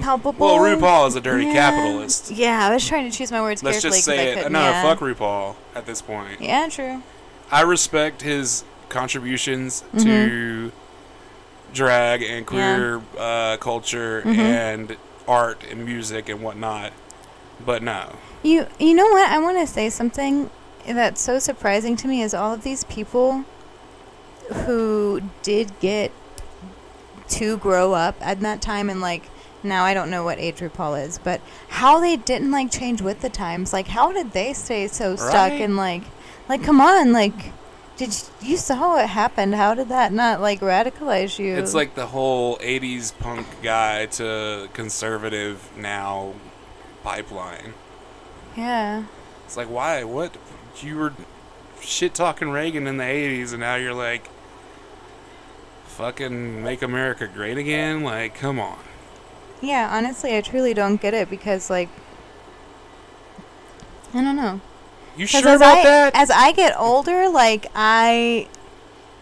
[0.00, 1.52] palpable Well, RuPaul is a dirty Yeah.
[1.52, 2.30] capitalist.
[2.30, 4.50] yeah i was trying to choose my words Let's carefully just 'cause I say it.
[4.52, 4.82] No, yeah.
[4.82, 6.40] fuck RuPaul at this point.
[6.40, 7.02] yeah true
[7.50, 10.04] I respect his contributions Mm-hmm.
[10.08, 10.72] to
[11.74, 14.38] drag and queer uh, culture Mhm.
[14.38, 14.96] and
[15.28, 16.92] art and music and whatnot.
[17.64, 18.16] But no.
[18.42, 19.28] You you know what?
[19.30, 20.50] I want to say something
[20.86, 23.44] that's so surprising to me is all of these people
[24.66, 26.10] who did get
[27.28, 29.24] to grow up at that time and like
[29.62, 33.20] now I don't know what age RuPaul is, but how they didn't like change with
[33.20, 33.72] the times.
[33.72, 35.60] Like how did they stay so stuck Right.
[35.60, 36.02] and like
[36.48, 37.52] like come on, like
[37.96, 38.08] did
[38.40, 39.54] you, you saw what happened?
[39.54, 41.54] How did that not like radicalize you?
[41.56, 46.32] It's like the whole 80s punk guy to conservative now
[47.02, 47.74] pipeline.
[48.56, 49.04] yeah.
[49.44, 50.04] It's like, why?
[50.04, 50.36] What?
[50.80, 51.12] You were
[51.80, 54.28] shit talking Reagan in the 80s and now you're like,
[55.84, 58.02] fucking make America great again?
[58.02, 58.78] Like, come on.
[59.60, 61.88] Yeah, honestly, I truly don't get it because like
[64.14, 64.60] I don't know.
[65.16, 66.14] You sure about I, that?
[66.14, 68.48] As I get older, like I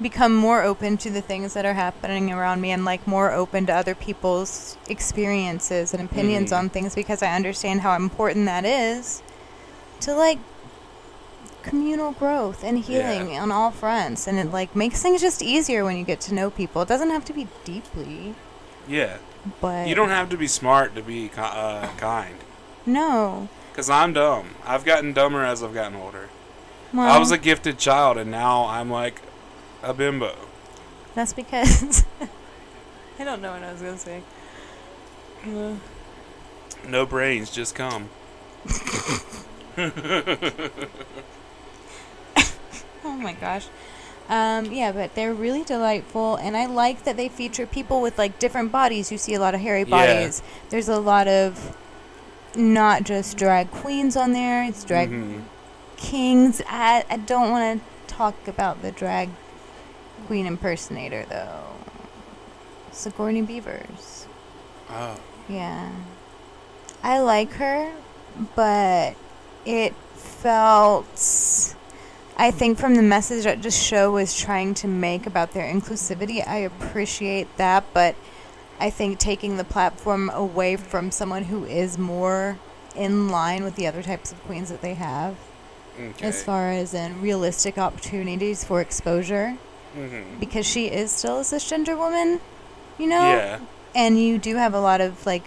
[0.00, 3.66] become more open to the things that are happening around me and like more open
[3.66, 6.56] to other people's experiences and opinions Mhm.
[6.58, 9.22] on things because I understand how important that is
[10.00, 10.38] to like
[11.62, 15.96] communal growth and healing on all fronts and it like makes things just easier when
[15.98, 16.80] you get to know people.
[16.82, 18.34] It doesn't have to be deeply,
[18.88, 19.18] yeah.
[19.60, 22.36] but You don't have to be smart to be uh, kind.
[22.86, 23.48] No.
[23.72, 24.54] Because I'm dumb.
[24.66, 26.28] I've gotten dumber as I've gotten older.
[26.92, 29.20] Well, I was a gifted child, and now I'm like
[29.82, 30.34] a bimbo.
[31.14, 32.04] That's because
[33.18, 34.22] I don't know what I was gonna say.
[35.46, 35.74] Uh,
[36.88, 38.08] No brains, just come.
[43.04, 43.66] oh my gosh.
[44.28, 48.38] Um, yeah, but they're really delightful, and I like that they feature people with like
[48.38, 49.10] different bodies.
[49.10, 49.90] You see a lot of hairy Yeah.
[49.90, 50.42] bodies.
[50.68, 51.76] There's a lot of
[52.54, 54.62] not just drag queens on there.
[54.64, 55.42] It's drag Mhm.
[55.96, 56.62] kings.
[56.68, 59.30] I, I don't want to talk about the drag
[60.26, 61.64] queen impersonator though.
[62.92, 64.26] Sigourney Beavers.
[64.88, 65.18] Oh.
[65.48, 65.90] Yeah.
[67.02, 67.92] I like her,
[68.54, 69.14] but
[69.64, 71.74] it felt.
[72.36, 76.46] I think from the message that this show was trying to make about their inclusivity,
[76.46, 78.16] I appreciate that, but
[78.78, 82.58] I think taking the platform away from someone who is more
[82.96, 85.36] in line with the other types of queens that they have,
[85.98, 86.26] Okay.
[86.26, 89.58] as far as in realistic opportunities for exposure,
[89.96, 90.38] Mhm.
[90.40, 92.40] because she is still a cisgender woman,
[92.98, 93.20] you know?
[93.20, 93.58] Yeah.
[93.94, 95.42] and you do have a lot of like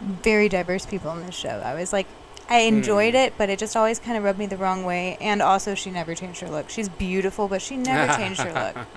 [0.00, 1.62] very diverse people in this show.
[1.64, 2.06] I was like,
[2.50, 3.20] I enjoyed Hmm.
[3.20, 5.16] it, but it just always kind of rubbed me the wrong way.
[5.20, 6.68] And also, she never changed her look.
[6.68, 8.86] She's beautiful, but she never changed her look.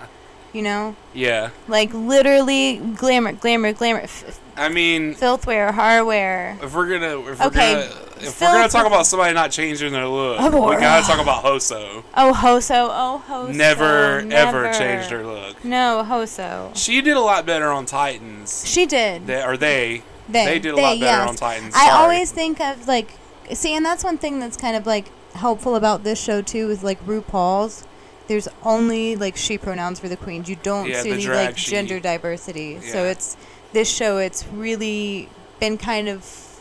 [0.58, 1.49] You know, Yeah.
[1.68, 6.58] like literally glamour, glamour, glamour, f- I mean, filthware, hardware.
[6.64, 7.89] if we're gonna if we're gonna
[8.20, 11.43] if we're gonna talk about somebody not changing their look, Oh, we gotta talk about
[11.43, 12.03] Hoso.
[12.16, 12.88] Oh, Hoso.
[12.89, 13.53] Oh, Hoso.
[13.53, 15.64] Never, ever changed her look.
[15.64, 16.72] No, Hoso.
[16.76, 18.64] She did a lot better on Titans.
[18.68, 19.28] She did.
[19.28, 21.30] They, or they, They, they did a lot better yes.
[21.30, 21.76] on Titans.
[21.78, 23.12] I always think of like,
[23.53, 26.82] see, and that's one thing that's kind of like helpful about this show too is
[26.84, 27.84] like RuPaul's.
[28.28, 30.49] There's only like she pronouns for the queens.
[30.49, 31.71] You don't Yeah, see any like she.
[31.71, 32.80] gender diversity.
[32.82, 33.38] So it's
[33.73, 34.17] this show.
[34.17, 36.59] It's really been kind of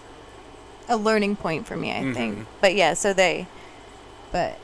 [0.88, 2.14] a learning point for me, I Mhm.
[2.14, 2.46] think.
[2.60, 3.46] But yeah, so they,
[4.30, 4.58] but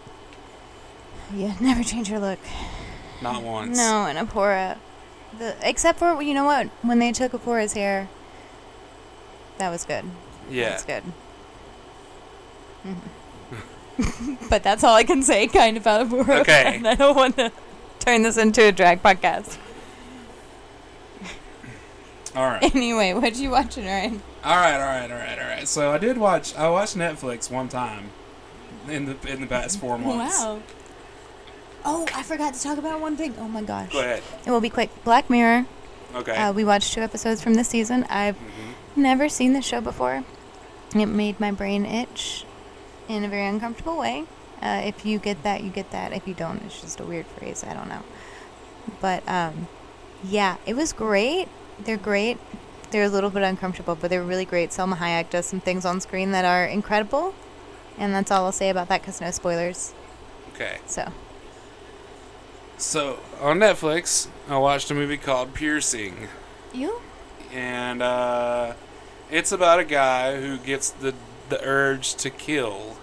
[1.35, 2.39] yeah, never change your look.
[3.21, 3.77] not once.
[3.77, 4.79] No, and Abhora,
[5.39, 8.09] the except for you know what when they took Abhora's hair,
[9.59, 10.05] that was good.
[10.49, 10.71] Yeah.
[10.71, 11.03] That's good.
[12.87, 12.97] Mhm.
[14.51, 16.41] but that's all I can say, kind of out about Abhora.
[16.41, 16.77] Okay.
[16.77, 17.53] and I don't want to
[18.01, 19.59] turn this into a drag podcast.
[22.35, 22.75] All right.
[22.75, 24.23] Anyway, what you watching, Ryan?
[24.43, 24.75] All right.
[24.75, 25.11] All right.
[25.11, 25.39] All right.
[25.39, 25.69] All right.
[25.69, 26.55] So I did watch.
[26.57, 28.11] I watched Netflix one time
[28.89, 30.41] in the in the past four months.
[30.41, 30.63] Wow.
[31.85, 33.35] Oh, I forgot to talk about one thing.
[33.39, 33.93] Oh my gosh.
[33.93, 34.23] Go ahead.
[34.47, 34.91] It will be quick.
[35.05, 35.67] Black Mirror.
[36.15, 36.35] Okay.
[36.37, 38.05] Uh, we watched two episodes from this season.
[38.09, 38.75] I've Mhm.
[38.97, 40.25] never seen the show before.
[40.95, 42.45] It made my brain itch
[43.17, 44.25] in a very uncomfortable way.
[44.63, 46.13] Uh, if you get that, you get that.
[46.13, 47.65] If you don't, it's just a weird phrase.
[47.69, 48.03] I don't know.
[49.01, 49.69] But um,
[50.25, 51.49] yeah, it was great.
[51.79, 52.39] They're great.
[52.91, 54.71] They're a little bit uncomfortable, but they're really great.
[54.71, 57.35] Salma Hayek does some things on screen that are incredible.
[57.99, 59.93] And that's all I'll say about that because no spoilers.
[60.55, 60.79] Okay.
[60.87, 61.13] So,
[62.79, 66.29] So on Netflix, I watched a movie called Piercing,
[66.73, 67.01] you?
[67.53, 68.75] and uh,
[69.31, 71.15] it's about a guy who gets the
[71.49, 72.97] the urge to kill.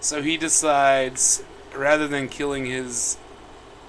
[0.00, 1.42] So he decides,
[1.74, 3.18] rather than killing his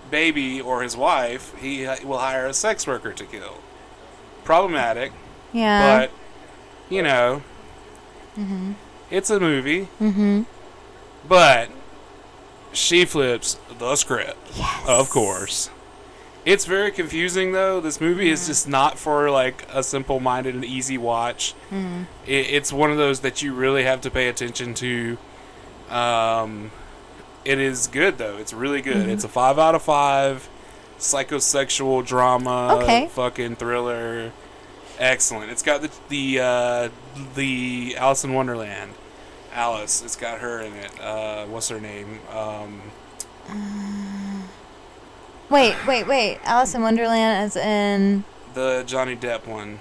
[0.10, 3.60] baby or his wife, he will hire a sex worker to kill.
[4.44, 5.12] Problematic,
[5.54, 6.00] Yeah.
[6.00, 6.12] but
[6.90, 7.44] you know,
[8.38, 8.74] mm-hmm.
[9.12, 9.88] it's a movie.
[10.02, 10.44] Mm-hmm.
[11.28, 11.70] But
[12.74, 14.84] she flips the script, Yes.
[14.88, 15.70] of course.
[16.46, 17.80] It's very confusing though.
[17.82, 21.54] This movie is just not for like a simple-minded and easy watch.
[21.70, 22.04] Mm-hmm.
[22.26, 25.18] It, it's one of those that you really have to pay attention to.
[25.90, 26.72] Um,
[27.46, 28.38] it is good though.
[28.38, 29.08] It's really good.
[29.08, 29.10] Mhm.
[29.10, 30.48] It's a five out of five.
[31.00, 33.08] Psychosexual drama, Okay.
[33.08, 34.32] fucking thriller.
[35.00, 35.50] Excellent.
[35.50, 36.90] It's got the the uh,
[37.36, 38.94] the Alice in Wonderland.
[39.54, 40.02] Alice.
[40.04, 40.92] It's got her in it.
[41.02, 42.20] Uh, what's her name?
[42.36, 42.82] Um,
[45.50, 46.38] Wait, wait, wait.
[46.44, 48.24] Alice in Wonderland as in.
[48.54, 49.80] the Johnny Depp one.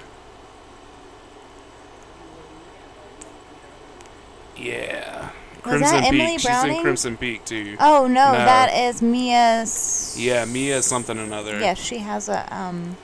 [4.57, 5.31] Yeah.
[5.65, 6.41] Was that Emily Peak.
[6.41, 7.77] She's in Crimson Peak too.
[7.81, 8.39] Oh no, No.
[8.39, 9.63] that is Mia.
[9.63, 11.59] S- Yeah, Mia something another.
[11.59, 12.97] Yes, she has a um,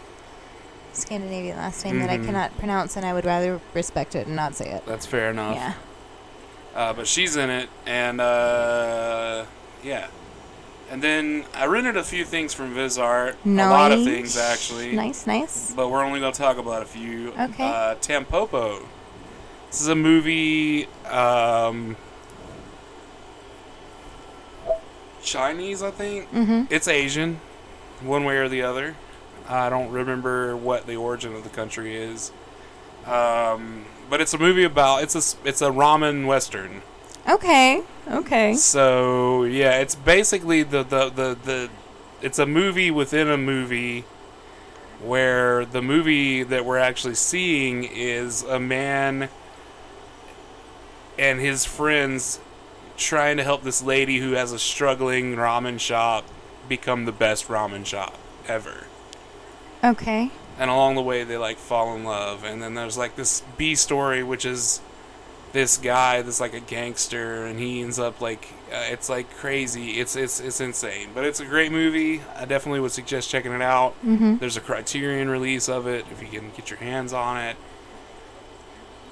[0.93, 2.27] Scandinavian last name that I Mhm.
[2.27, 4.87] cannot pronounce, and I would rather respect it and not say it.
[4.87, 5.57] That's fair enough.
[5.57, 5.73] Yeah.
[6.75, 9.45] Uh, but she's in it, and uh,
[9.83, 10.07] yeah.
[10.91, 13.37] And then I rented a few things from Visart.
[13.45, 13.67] No, nice.
[13.67, 14.93] A lot of things actually.
[14.93, 15.73] Nice, nice.
[15.75, 17.33] But we're only going to talk about a few.
[17.39, 17.65] Okay.
[17.67, 18.85] Uh, Tampopo.
[19.71, 20.87] This is a movie.
[21.11, 21.97] Um,
[25.25, 26.31] Chinese, I think.
[26.31, 26.64] Mm-hmm.
[26.70, 27.41] It's Asian,
[28.01, 28.97] one way or the other.
[29.49, 32.33] I don't remember what the origin of the country is.
[33.07, 36.83] Um, but it's a movie about it's a it's a ramen western.
[37.29, 37.83] Okay.
[38.11, 38.55] Okay.
[38.55, 41.70] So yeah, it's basically the the the, the
[42.22, 44.05] it's a movie within a movie
[45.03, 49.29] where the movie that we're actually seeing is a man
[51.18, 52.41] and his friends
[52.97, 56.25] trying to help this lady who has a struggling ramen shop
[56.69, 58.87] become the best ramen shop ever.
[59.83, 60.31] Okay.
[60.59, 62.45] And along the way they like fall in love.
[62.45, 64.81] And then there's like this B story which is
[65.53, 69.93] this guy that's like a gangster and he ends up like uh, it's like crazy.
[69.93, 71.11] It's it's it's insane.
[71.15, 72.23] But it's a great movie.
[72.37, 73.95] I definitely would suggest checking it out.
[74.05, 74.39] Mm-hmm.
[74.39, 77.57] there's a criterion release of it if you can get your hands on it.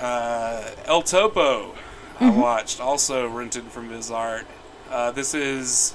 [0.00, 1.74] Uh, el topo
[2.22, 2.36] i Mhm.
[2.36, 4.44] watched also rented from Visart
[4.90, 5.94] uh, this is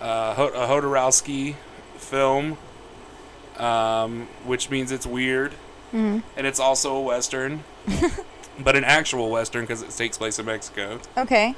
[0.00, 1.54] uh, a Jodorowsky
[1.96, 2.56] film
[3.58, 5.52] um, which means it's weird
[5.92, 6.26] Mm-hmm.
[6.36, 7.62] and it's also a western,
[8.58, 10.98] but an actual western because it takes place in Mexico.
[11.16, 11.54] Okay.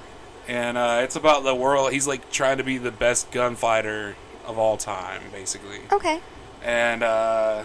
[0.47, 1.91] And uh, it's about the world.
[1.91, 4.15] He's like trying to be the best gunfighter
[4.47, 5.79] of all time, basically.
[5.91, 6.21] Okay.
[6.63, 7.63] And uh,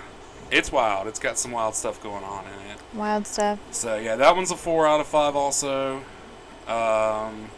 [0.52, 1.08] it's wild.
[1.08, 2.78] It's got some wild stuff going on in it.
[2.94, 3.60] Wild stuff.
[3.72, 5.36] So yeah, that one's a four out of five.
[5.36, 6.02] Also,
[6.68, 7.50] um,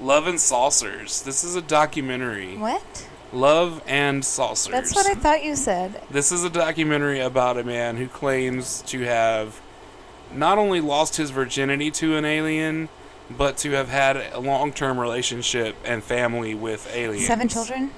[0.00, 1.22] Love and Saucers.
[1.22, 2.56] This is a documentary.
[2.56, 3.08] What?
[3.32, 4.72] Love and Saucers.
[4.72, 6.00] That's what I thought you said.
[6.10, 9.60] This is a documentary about a man who claims to have
[10.32, 12.88] not only lost his virginity to an alien,
[13.30, 17.26] but to have had a long-term relationship and family with aliens.
[17.26, 17.90] Seven children?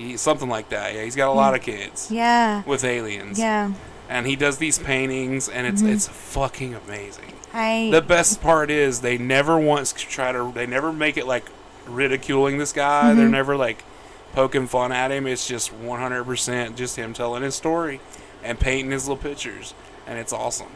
[0.00, 0.94] He, something like that.
[0.94, 2.62] Yeah, he's got a lot of kids Yeah.
[2.66, 3.38] with aliens.
[3.38, 3.72] Yeah.
[4.08, 5.92] And he does these paintings, and it's Mm-hmm.
[5.92, 7.32] it's fucking amazing.
[7.54, 10.52] I The best part is they never once try to.
[10.54, 11.44] They never make it like
[11.86, 13.04] ridiculing this guy.
[13.10, 13.18] Mm-hmm.
[13.18, 13.84] They're never like
[14.32, 15.26] poking fun at him.
[15.26, 18.00] It's just 100% just him telling his story
[18.42, 19.74] and painting his little pictures,
[20.06, 20.68] and it's awesome.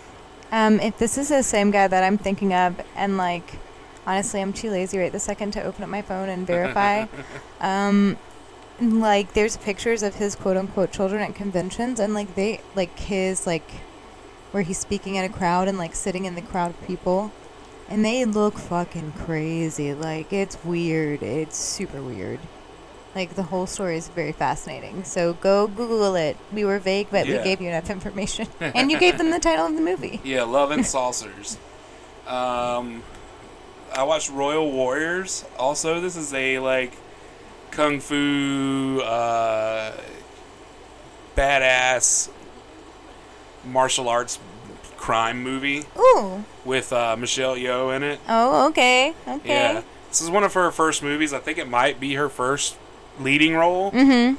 [0.52, 3.54] um if this is the same guy that I'm thinking of and like
[4.06, 7.06] honestly I'm too lazy right this second to open up my phone and verify.
[7.60, 8.16] um
[8.80, 13.46] like there's pictures of his quote unquote children at conventions and like they like his
[13.46, 13.68] like
[14.50, 17.32] where he's speaking at a crowd and like sitting in the crowd of people
[17.88, 19.92] and they look fucking crazy.
[19.94, 21.22] Like it's weird.
[21.22, 22.40] It's super weird.
[23.14, 25.04] Like the whole story is very fascinating.
[25.04, 26.36] So go google it.
[26.52, 27.38] We were vague but Yeah.
[27.38, 28.48] we gave you enough information.
[28.60, 30.20] And you gave them the title of the movie.
[30.24, 31.58] Yeah, Love and Saucers.
[32.26, 33.02] Um,
[33.94, 35.44] I watched Royal Warriors.
[35.58, 36.92] Also, this is a like
[37.74, 39.92] kung fu uh,
[41.36, 42.30] badass
[43.64, 44.38] martial arts
[44.96, 48.20] crime movie ooh with uh, Michelle Yeoh in it.
[48.28, 51.32] oh okay okay Yeah, this is one of her first movies.
[51.32, 52.76] I think it might be her first
[53.20, 53.90] leading role.
[53.92, 54.36] mm-hmm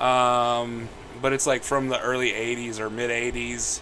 [0.00, 0.88] Um,
[1.20, 3.80] but it's like from the early 80s or mid 80s.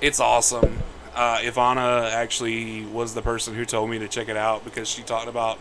[0.00, 0.78] It's awesome.
[1.14, 5.02] Uh, Ivana actually was the person who told me to check it out because she
[5.02, 5.58] talked about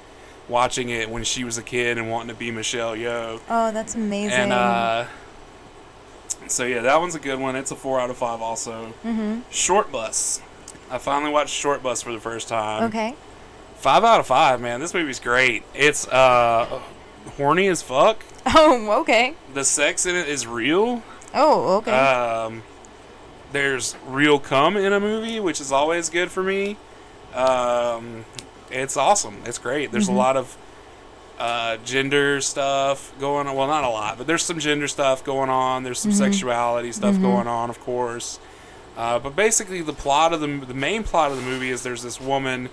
[0.49, 3.39] watching it when she was a kid and wanting to be Michelle Yeoh.
[3.49, 5.05] oh that's amazing And uh,
[6.47, 7.55] so yeah, that one's a good one.
[7.55, 8.41] It's a four out of five.
[8.41, 10.41] Also, mm-hmm Short Bus.
[10.89, 12.83] I finally watched Short Bus for the first time.
[12.85, 13.15] okay
[13.75, 14.79] Five out of five, man.
[14.79, 15.63] This movie's great.
[15.75, 16.81] It's uh,
[17.37, 18.23] horny as fuck.
[18.45, 21.03] oh okay The sex in it is real.
[21.35, 22.63] oh okay Um,
[23.51, 26.77] there's real cum in a movie, which is always good for me.
[27.35, 28.25] Um,
[28.71, 29.37] it's awesome.
[29.45, 29.91] It's great.
[29.91, 30.57] There's a lot of
[31.39, 33.55] uh, gender stuff going on.
[33.55, 35.83] Well, not a lot, but there's some gender stuff going on.
[35.83, 38.39] There's some sexuality stuff going on, of course.
[38.95, 42.01] Uh, but basically, the plot of the the main plot of the movie is there's
[42.01, 42.69] this woman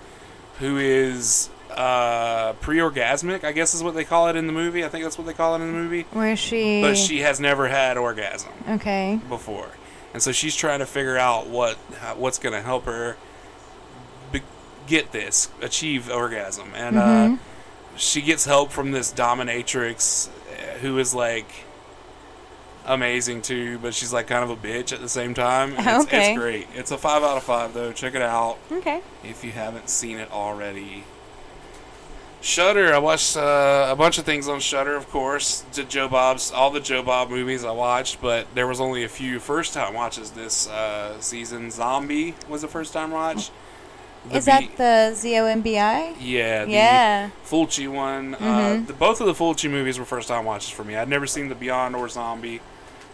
[0.59, 3.43] who is uh, pre-orgasmic.
[3.43, 4.83] I guess is what they call it in the movie.
[4.83, 6.05] I think that's what they call it in the movie.
[6.13, 9.69] where she But she has never had orgasm okay before,
[10.13, 11.75] and so she's trying to figure out what
[12.17, 13.17] what's going to help her
[14.87, 17.37] get this achieve orgasm, and uh,
[17.95, 21.47] she gets help from this dominatrix uh, who is like
[22.85, 25.73] amazing too, but she's like kind of a bitch at the same time.
[25.77, 26.31] It's, Okay.
[26.33, 26.67] it's great.
[26.75, 27.91] It's a five out of five though.
[27.91, 31.03] Check it out okay if you haven't seen it already.
[32.41, 32.93] Shudder.
[32.93, 35.63] I watched uh, a bunch of things on Shudder, of course.
[35.73, 39.09] Did Joe Bob's all the Joe Bob movies I watched, but there was only a
[39.09, 41.71] few first time watches this uh, season.
[41.71, 43.49] Zombie was the first time watch.
[44.29, 46.15] The is that the Z-O-M-B-I?
[46.19, 47.29] yeah the Yeah.
[47.47, 48.35] Fulci one?
[48.35, 48.87] Uh, Mhm.
[48.87, 50.95] the, both of the Fulci movies were first time watches for me.
[50.95, 52.61] I'd never seen the Beyond or Zombie.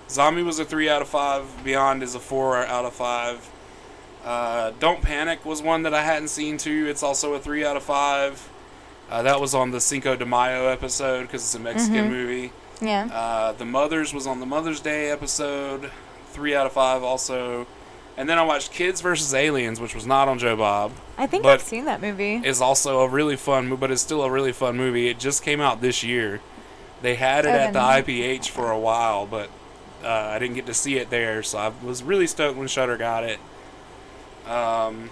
[0.10, 1.64] Zombie was a three out of five.
[1.64, 3.50] Beyond is a four out of five.
[4.26, 6.86] Uh, Don't Panic was one that I hadn't seen too.
[6.90, 8.48] It's also a three out of five.
[9.10, 12.10] Uh, that was on the Cinco de Mayo episode because it's a Mexican Mhm.
[12.10, 12.52] movie.
[12.80, 13.08] Yeah.
[13.14, 15.92] Uh, the Mothers was on the Mother's Day episode,
[16.32, 17.68] three out of five also.
[18.18, 20.92] And then I watched Kids versus Aliens, which was not on Joe Bob.
[21.18, 22.36] I think I've seen that movie.
[22.44, 25.08] Is also a really fun, mo- but it's still a really fun movie.
[25.08, 26.42] It just came out this year.
[27.02, 29.50] They had it at the IPH for a while, but
[30.04, 32.98] uh, I didn't get to see it there, so I was really stoked when Shudder
[32.98, 33.40] got it.
[34.48, 35.10] Um,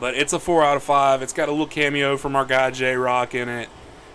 [0.00, 1.20] but it's a four out of five.
[1.20, 3.68] It's got a little cameo from our guy J-Roc in it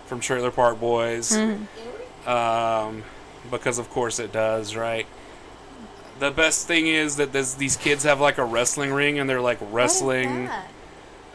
[0.06, 2.28] from Trailer Park Boys, Mm-hmm.
[2.28, 3.04] um,
[3.50, 5.06] because of course it does, right?
[6.18, 9.40] The best thing is that this, these kids have like a wrestling ring and they're
[9.40, 10.50] like wrestling.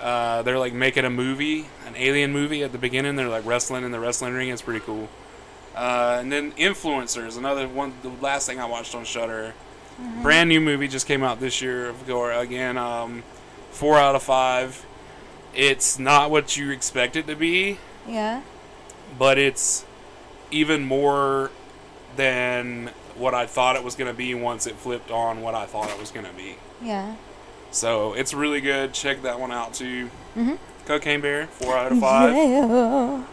[0.01, 3.15] Uh, they're like making a movie, an alien movie at the beginning.
[3.15, 4.49] They're like wrestling in the wrestling ring.
[4.49, 5.07] It's pretty cool.
[5.75, 7.93] Uh, and then influencers, another one.
[8.01, 9.53] The last thing I watched on Shudder,
[10.21, 11.87] brand new movie just came out this year.
[11.89, 13.23] Of Gore again, um,
[13.71, 14.85] four out of five.
[15.55, 17.77] It's not what you expect it to be,
[18.07, 18.41] Yeah.
[19.17, 19.85] but it's
[20.51, 21.51] even more
[22.17, 25.65] than what I thought it was going to be once it flipped on what I
[25.65, 26.55] thought it was going to be.
[26.81, 27.15] Yeah.
[27.71, 28.93] So it's really good.
[28.93, 30.09] Check that one out too.
[30.35, 30.57] Mhm.
[30.85, 32.33] Cocaine Bear, four out of five.
[32.35, 33.23] Yeah.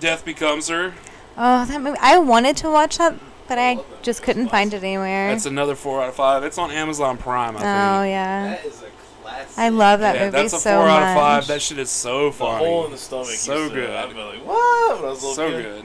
[0.00, 0.94] Death Becomes Her.
[1.36, 1.98] Oh, that movie.
[2.00, 3.14] I wanted to watch that,
[3.48, 5.30] but I love that just couldn't find it anywhere.
[5.30, 6.44] That's another four out of five.
[6.44, 7.64] It's on Amazon Prime, I think.
[7.64, 8.46] oh yeah.
[8.48, 8.86] That is a
[9.22, 9.58] classic.
[9.58, 11.02] I love that yeah, movie that's a so four much.
[11.02, 11.46] out of five.
[11.46, 12.64] That shit is so The funny.
[12.66, 13.26] hole in the stomach.
[13.28, 13.90] So good.
[13.90, 14.96] I'd be like, what?
[14.96, 15.62] When I was so kid.
[15.62, 15.84] good.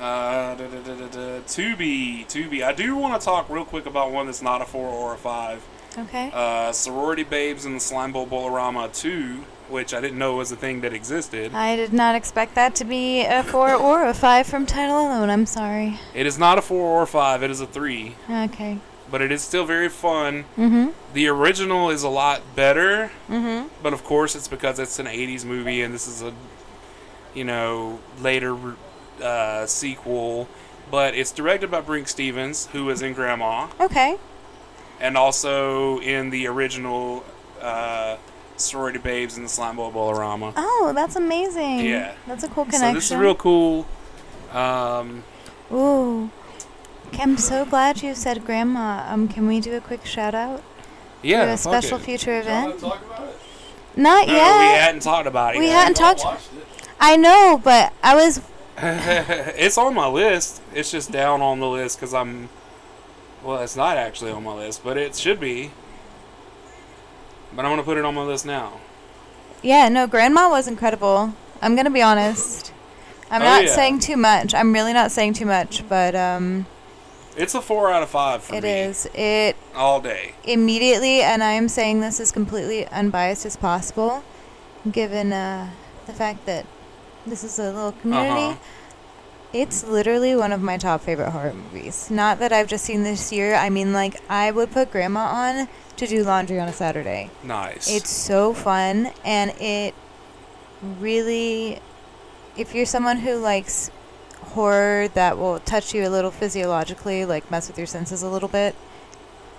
[0.00, 1.40] Uh, da, da, da, da, da.
[1.46, 2.62] Tubi, Tubi.
[2.64, 5.18] I do want to talk real quick about one that's not a four or a
[5.18, 5.62] five.
[5.98, 6.30] Okay.
[6.32, 10.80] Uh, Sorority Babes in the Slimeball Bowl-O-Rama 2, which I didn't know was a thing
[10.82, 11.52] that existed.
[11.52, 15.28] I did not expect that to be a four or a five from title alone.
[15.28, 15.98] I'm sorry.
[16.14, 18.78] It is not a four or a five, it is a three, Okay.
[19.10, 20.44] but it is still very fun.
[20.56, 20.90] Mm-hmm.
[21.12, 23.68] The original is a lot better, Mm-hmm.
[23.82, 26.32] but of course it's because it's an 80s movie and this is a,
[27.34, 28.56] you know, later
[29.20, 30.48] uh, sequel.
[30.90, 34.16] But it's directed by Brinke Stevens, who was in Grandma, Okay.
[35.00, 37.24] and also in the original
[37.60, 38.16] uh,
[38.56, 40.52] Sorority Babes in the Slimeball Bowl-O-Rama.
[40.56, 41.80] Oh, that's amazing.
[41.80, 42.14] Yeah.
[42.26, 42.88] That's a cool connection.
[42.90, 43.86] So this is real cool.
[44.52, 45.22] Um,
[45.72, 46.30] Ooh.
[47.18, 49.04] I'm so glad you said grandma.
[49.08, 50.62] Um, can we do a quick shout out
[51.22, 52.02] yeah, to a fuck special it.
[52.02, 52.80] future event?
[52.80, 53.36] talk about it?
[53.96, 54.80] Not No, we yet.
[54.80, 55.58] hadn't talked about it.
[55.58, 55.74] We yet.
[55.78, 56.24] hadn't talked.
[56.24, 56.88] watched it.
[57.00, 58.40] I know, but I was.
[59.56, 60.62] it's on my list.
[60.74, 62.48] It's just down on the list because I'm.
[63.42, 65.70] Well, it's not actually on my list, but it should be.
[67.54, 68.80] But I'm gonna put it on my list now.
[69.62, 71.34] Yeah, no, grandma was incredible.
[71.60, 72.72] I'm gonna be honest.
[73.30, 73.74] I'm Oh, not yeah.
[73.74, 74.54] saying too much.
[74.54, 76.66] I'm really not saying too much, but um,
[77.36, 78.70] It's a four out of five for it me.
[78.70, 79.06] is.
[79.14, 80.34] It all day.
[80.44, 84.22] immediately, and I am saying this as completely unbiased as possible,
[84.90, 85.70] given uh,
[86.06, 86.66] the fact that
[87.26, 88.52] this is a little community.
[88.52, 88.56] Uh-huh.
[89.52, 92.08] It's literally one of my top favorite horror movies.
[92.08, 93.54] Not that I've just seen this year.
[93.54, 97.30] I mean, like I would put Grandma on to do laundry on a Saturday.
[97.42, 97.90] Nice.
[97.90, 99.94] It's so fun, and it
[101.00, 101.80] really,
[102.56, 103.90] if you're someone who likes
[104.40, 108.48] horror that will touch you a little physiologically, like mess with your senses a little
[108.48, 108.74] bit,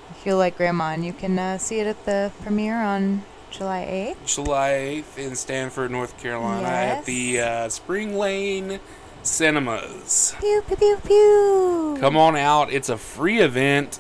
[0.10, 4.16] if you like Grandma, and you can uh, see it at the premiere on July
[4.22, 4.36] 8th.
[4.36, 4.70] July
[5.06, 8.80] 8th in Sanford, North Carolina, at the uh, Spring Lane
[9.24, 10.34] Cinemas.
[10.40, 11.98] Pew pew pew pew.
[12.00, 12.72] Come on out.
[12.72, 14.00] It's a free event.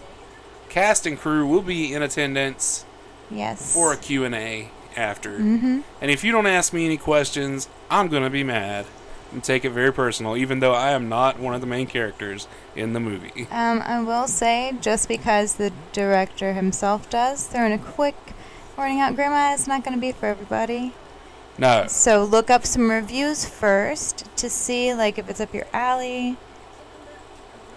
[0.69, 2.85] Cast and crew will be in attendance
[3.29, 3.73] Yes.
[3.73, 5.37] for a Q&A after.
[5.37, 5.81] Mm-hmm.
[6.01, 8.85] And if you don't ask me any questions, I'm going to be mad
[9.31, 12.47] and take it very personal, even though I am not one of the main characters
[12.75, 13.47] in the movie.
[13.51, 18.15] Um, I will say, just because the director himself does, throwing a quick
[18.77, 20.93] warning out, Grandma, it's not going to be for everybody.
[21.57, 21.85] No.
[21.87, 26.37] So look up some reviews first to see, like, if it's up your alley.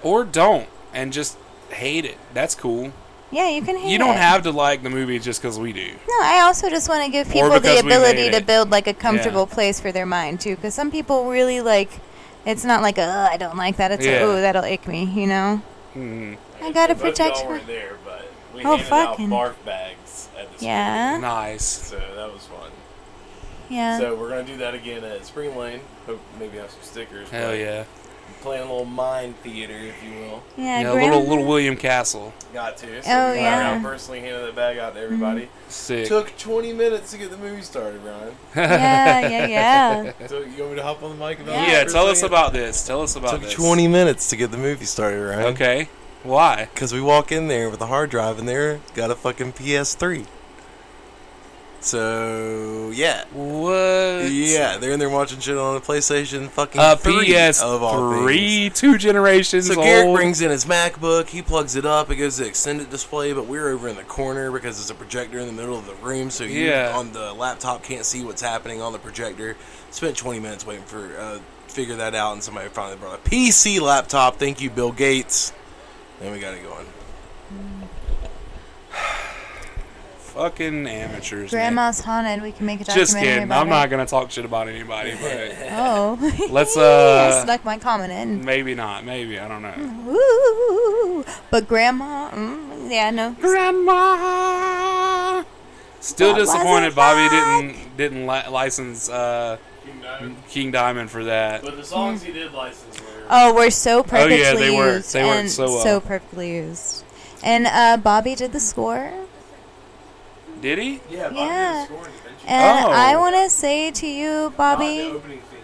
[0.03, 1.37] Or don't, and just
[1.71, 2.19] hate it.
[2.33, 2.93] That's cool.
[3.31, 4.19] Yeah, you can hate You don't it.
[4.21, 5.89] have to like the movie just because we do.
[6.09, 9.47] No, I also just want to give people the ability to build like a comfortable
[9.47, 11.91] place for their mind too, because some people really like.
[12.47, 13.91] It's not like, oh, I don't like that.
[13.91, 15.63] It's like, oh, that'll ache me, you know.
[15.95, 16.35] Mm-hmm.
[16.65, 20.04] I gotta protect y'all weren't there, but we Oh, handed fucking- out barf bags
[20.45, 21.09] at the Yeah.
[21.11, 21.65] screening, Nice.
[21.65, 22.71] so that was fun.
[23.69, 23.99] Yeah.
[23.99, 25.81] So we're gonna do that again at Spring Lane.
[26.07, 27.31] Hope maybe have some stickers.
[27.31, 27.85] Hell but yeah.
[28.41, 30.43] Playing a little mind theater, if you will.
[30.57, 31.17] yeah, Yeah, grandma.
[31.17, 32.33] little little William Castle.
[32.53, 33.03] Got to.
[33.03, 33.57] So Oh, we yeah.
[33.73, 35.49] went out personally handed that bag out to everybody.
[35.69, 36.09] Sick.
[36.09, 38.35] Took 20 minutes to get the movie started, Ryan.
[38.57, 40.13] yeah, yeah, yeah.
[40.29, 41.63] So you want me to hop on the mic about Yeah.
[41.65, 42.87] it yeah, tell us about this.
[42.87, 43.55] Tell us about Took this.
[43.55, 45.47] 20 minutes to get the movie started, right?
[45.47, 45.89] Okay.
[46.25, 46.69] Why?
[46.75, 50.27] Because we walk in there with a hard drive in there, got a fucking PS3.
[51.81, 53.25] So, yeah.
[53.35, 54.31] What?
[54.33, 58.11] Yeah, they're in there watching shit on a PlayStation fucking A 3 PS of all
[58.11, 58.23] things.
[58.23, 59.85] three, two generations So old.
[59.85, 63.45] Garrett brings in his MacBook, he plugs it up, it goes to extended display, but
[63.45, 66.31] we're over in the corner because there's a projector in the middle of the room,
[66.31, 66.95] so you Yeah.
[66.97, 69.55] on the laptop can't see what's happening on the projector.
[69.91, 73.79] Spent 20 minutes waiting for uh, figure that out, and somebody finally brought a PC
[73.79, 74.39] laptop.
[74.39, 75.53] Thank you, Bill Gates.
[76.21, 76.87] And we got it going.
[80.19, 81.53] Fucking amateurs.
[81.53, 81.61] man.
[81.75, 82.43] Grandma's haunted.
[82.43, 83.45] We can make a documentary Just kidding.
[83.45, 83.71] about I'm it.
[83.71, 86.19] not gonna talk shit about anybody, but Oh.
[86.51, 88.45] Let's, uh I snuck my comment in.
[88.45, 89.05] maybe not.
[89.05, 90.13] Maybe I don't know.
[90.13, 91.25] Ooh.
[91.51, 93.37] But grandma, mm, yeah, no.
[93.41, 95.45] Grandma.
[96.01, 97.31] Still What disappointed Bobby like?
[97.31, 99.57] didn't didn't li- license uh,
[99.87, 100.37] King Diamond.
[100.49, 101.63] King Diamond for that.
[101.63, 103.14] But the songs he did license were.
[103.31, 104.97] Oh, we're so perfectly yeah, they work.
[104.97, 105.13] used.
[105.13, 106.01] They work and so well.
[106.01, 107.05] perfectly used.
[107.43, 109.13] And uh, Bobby did the score.
[110.61, 111.01] Did he?
[111.11, 111.73] yeah, Bobby yeah.
[111.73, 112.13] did the scoring.
[112.47, 112.91] And Oh.
[112.91, 115.59] I want to say to you, Not Bobby, the opening theme.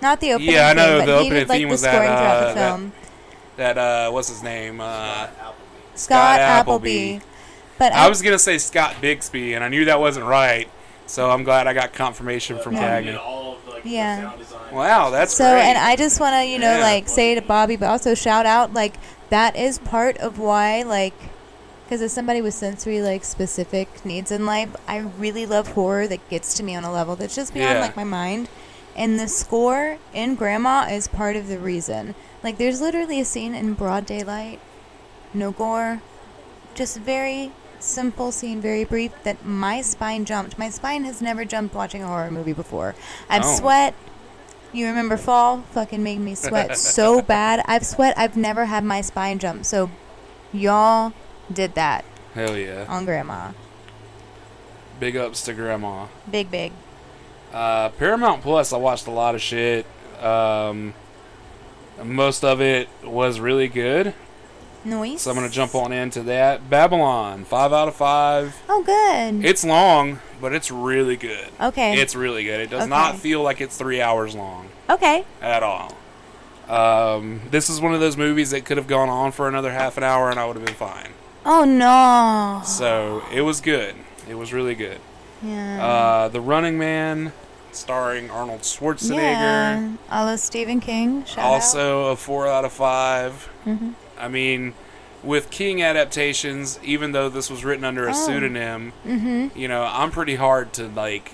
[0.00, 1.72] not the opening Yeah, I know theme, the but he opening did like theme the
[1.72, 2.92] was that, throughout uh, the that- film.
[3.56, 4.80] That uh, what's his name?
[4.80, 5.28] Uh, Appleby.
[5.94, 7.14] Scott Scott Appleby.
[7.16, 7.24] Appleby.
[7.78, 10.70] But I was gonna say Scott Bixby, and I knew that wasn't right.
[11.06, 13.18] So I'm glad I got confirmation from Bobby did Cagney.
[13.20, 14.32] all of, like, the Yeah.
[14.72, 15.62] Wow, that's So, great.
[15.62, 16.82] and I just want to, you know, Yeah.
[16.84, 18.94] like say to Bobby, but also shout out, like,
[19.30, 21.14] that is part of why, like,
[21.84, 26.26] because as somebody with sensory, like, specific needs in life, I really love horror that
[26.30, 27.80] gets to me on a level that's just beyond, Yeah.
[27.80, 28.48] like, my mind.
[28.96, 32.14] And the score in Grandma is part of the reason.
[32.42, 34.58] Like there's literally a scene in broad daylight,
[35.32, 36.00] no gore,
[36.74, 40.58] just very simple scene, very brief that my spine jumped.
[40.58, 42.94] My spine has never jumped watching a horror movie before.
[43.30, 43.56] I've Oh.
[43.56, 43.94] sweat.
[44.72, 45.62] You remember Fall?
[45.72, 47.62] Fucking made me sweat so bad.
[47.66, 48.16] I've sweat.
[48.16, 49.64] I've never had my spine jump.
[49.66, 49.90] So
[50.52, 51.12] y'all
[51.52, 52.04] did that
[52.34, 52.86] Hell yeah.
[52.88, 53.52] on grandma.
[54.98, 56.06] Big ups to grandma.
[56.30, 56.72] Big big.
[57.52, 59.84] Uh, Paramount Plus, I watched a lot of shit.
[60.22, 60.94] Um,
[62.02, 64.14] most of it was really good,
[64.84, 65.22] Noise.
[65.22, 66.68] so I'm gonna jump on into that.
[66.68, 68.56] Babylon, five out of five.
[68.68, 69.44] Oh good.
[69.44, 71.48] It's long, but it's really good.
[71.60, 72.00] okay.
[72.00, 72.60] It's really good.
[72.60, 75.24] It does not feel like it's three hours long okay.
[75.40, 75.96] at all.
[76.68, 79.96] Um, this is one of those movies that could have gone on for another half
[79.96, 81.10] an hour and I would have been fine.
[81.44, 82.62] Oh no.
[82.64, 83.94] So it was good.
[84.28, 84.98] It was really good.
[85.42, 85.84] Yeah.
[85.84, 87.32] Uh, the Running Man,
[87.72, 89.16] starring Arnold Schwarzenegger.
[89.18, 89.92] Yeah.
[90.10, 91.24] A la Stephen King.
[91.24, 93.94] Shout also a four out of 5 Mhm.
[94.22, 94.74] I mean,
[95.22, 98.12] with King adaptations, even though this was written under a Oh.
[98.26, 99.58] pseudonym, Mm-hmm.
[99.58, 101.32] you know, I'm pretty hard to like,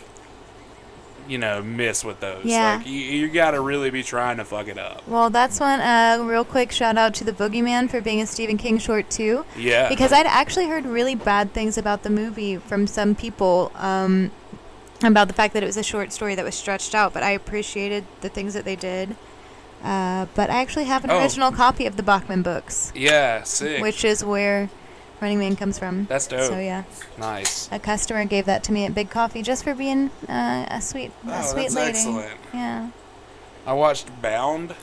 [1.29, 2.45] you know, miss with those.
[2.45, 2.77] Yeah.
[2.77, 5.07] Like, you, you got to really be trying to fuck it up.
[5.07, 5.81] Well, that's one.
[5.81, 9.45] Uh, real quick shout out to the Boogeyman for being a Stephen King short too,
[9.57, 9.89] Yeah.
[9.91, 13.71] because I'd actually heard really bad things about the movie from some people.
[13.77, 14.31] Um,
[15.05, 17.31] about the fact that it was a short story that was stretched out, but I
[17.31, 19.15] appreciated the things that they did.
[19.85, 21.21] Uh, but I actually have an Oh.
[21.21, 23.81] original copy of the Bachman books, yeah, sick.
[23.81, 24.69] which is where
[25.21, 26.07] Running Man comes from.
[26.07, 26.41] That's dope.
[26.49, 26.83] So yeah,
[27.17, 27.69] Nice.
[27.73, 31.13] a customer gave that to me at Big Coffee just for being uh, a sweet,
[31.29, 31.89] a Oh, sweet that's lady.
[31.91, 32.35] excellent.
[32.53, 32.89] Yeah,
[33.67, 34.75] I watched Bound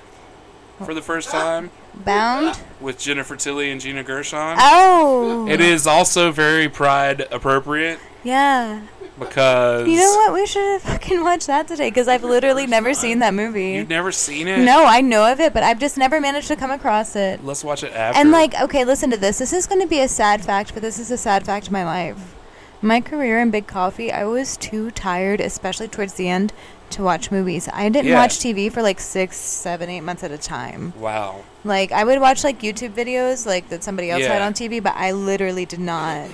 [0.84, 2.60] for the first time bound.
[2.82, 4.58] with Jennifer Tilly and Gina Gershon.
[4.60, 8.82] Oh, It is also very pride appropriate Yeah.
[9.20, 10.34] Because You know what?
[10.34, 13.74] We should have fucking watched that today because I've literally never seen that movie.
[13.74, 14.60] You've never seen it?
[14.60, 17.44] No, I know of it, but I've just never managed to come across it.
[17.44, 18.20] Let's watch it after.
[18.20, 19.38] And like, okay, listen to this.
[19.40, 21.72] This is going to be a sad fact, but this is a sad fact of
[21.72, 22.34] my life.
[22.82, 26.54] My career in Big Coffee, I was too tired, especially towards the end,
[26.92, 27.68] to watch movies.
[27.74, 28.20] I didn't Yeah.
[28.20, 30.94] watch TV for like six, seven, eight months at a time.
[31.00, 31.44] wow.
[31.64, 34.94] Like, I would watch like YouTube videos, like that somebody else had on TV, but
[34.96, 36.28] I literally did not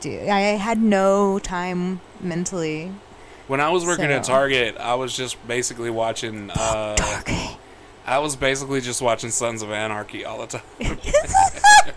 [0.00, 0.20] do.
[0.28, 2.92] I had no time mentally.
[3.48, 6.50] When I was working at Target, I was just basically watching.
[6.50, 7.56] Uh, Okay.
[8.06, 10.62] I was basically just watching Sons of Anarchy all the time.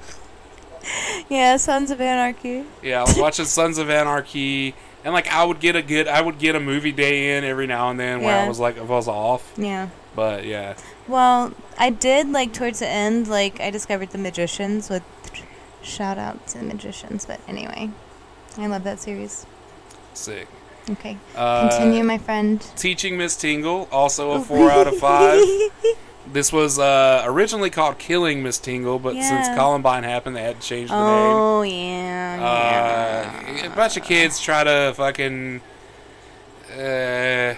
[1.29, 2.65] Yeah, Sons of Anarchy.
[2.83, 4.75] yeah, I was watching Sons of Anarchy,
[5.05, 7.65] and like I would get a good, I would get a movie day in every
[7.67, 9.53] now and then where I was like, if I was off.
[9.57, 9.89] Yeah.
[10.15, 10.75] But yeah,
[11.07, 15.01] Well, I did like towards the end, like I discovered the Magicians with
[15.83, 17.25] shout out to the Magicians.
[17.25, 17.89] But anyway,
[18.57, 19.45] I love that series.
[20.13, 20.47] sick.
[20.89, 22.59] Okay, Uh, continue, my friend.
[22.75, 25.41] Teaching Miss Tingle, also a four out of five.
[26.25, 30.65] This was uh, originally called Killing Miss Tingle, but since Columbine happened, they had to
[30.65, 31.35] change the name.
[31.35, 33.53] oh yeah.
[33.61, 35.59] Uh, a bunch of kids try to fucking.
[36.71, 37.55] Uh,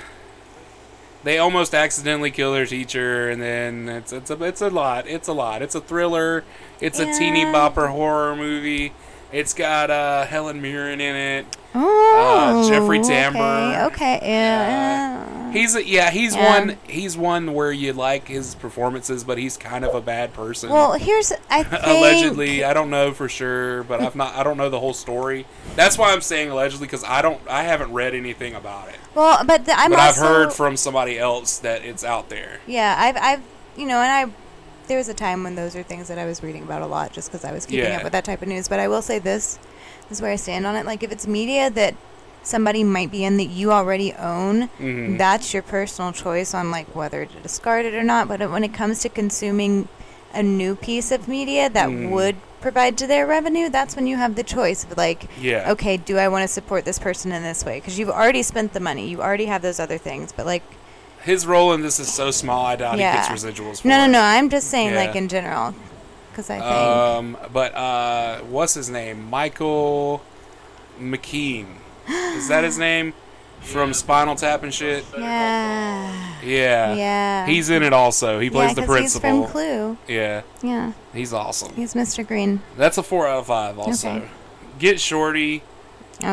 [1.26, 5.08] they almost accidentally kill their teacher, and then it's it's a it's a lot.
[5.08, 5.64] It's a lot.
[5.64, 6.44] It's a thriller.
[6.80, 8.94] It's a teeny bopper horror movie.
[9.32, 11.58] It's got uh, Helen Mirren in it.
[11.74, 13.86] oh, uh, Jeffrey Tambor.
[13.88, 14.16] Okay.
[14.18, 14.20] Okay.
[14.32, 15.52] Yeah.
[15.52, 16.60] He's a, yeah, he's Yeah.
[16.60, 16.78] one.
[16.88, 20.70] He's one where you like his performances, but he's kind of a bad person.
[20.70, 24.58] well, here's I think allegedly i don't know for sure but i've not i don't
[24.58, 25.46] know the whole story
[25.76, 29.44] that's why i'm saying allegedly because i don't i haven't read anything about it Well,
[29.46, 33.18] but the, I'm but i've heard from somebody else that it's out there Yeah, I've,
[33.18, 33.42] I've,
[33.78, 34.34] you know, and I,
[34.86, 37.12] there was a time when those are things that I was reading about a lot,
[37.14, 37.98] just because I was keeping Yeah.
[37.98, 38.68] up with that type of news.
[38.68, 39.58] But I will say this,
[40.10, 40.86] this is where I stand on it.
[40.86, 41.96] Like, if it's media that
[42.44, 45.18] somebody might be in that you already own, Mhm.
[45.18, 48.28] that's your personal choice on like whether to discard it or not.
[48.28, 49.88] But when it comes to consuming
[50.34, 52.12] a new piece of media that Mm.
[52.12, 55.98] would provide to their revenue, that's when you have the choice of like, yeah okay,
[55.98, 57.76] do I want to support this person in this way?
[57.80, 60.32] Because you've already spent the money, you already have those other things.
[60.32, 60.64] But like,
[61.26, 63.12] his role in this is so small i doubt Yeah.
[63.12, 64.08] he gets residuals for no, no, it.
[64.10, 64.22] no.
[64.22, 65.06] I'm just saying, Yeah.
[65.06, 65.74] like in general,
[66.32, 66.72] because I think.
[66.72, 70.22] um but uh what's his name michael
[71.00, 71.66] mckean
[72.08, 73.14] is that his name
[73.62, 76.14] from spinal tap and shit yeah.
[76.44, 77.46] yeah Yeah.
[77.48, 79.98] he's in it also he plays yeah, the 'cause He's principal from Clue.
[80.08, 80.92] yeah Yeah.
[81.14, 82.26] he's awesome He's Mr.
[82.26, 82.62] Green.
[82.78, 83.80] That's a four out of five.
[83.80, 84.28] Also, Okay.
[84.78, 85.64] Get Shorty.
[86.20, 86.28] Okay.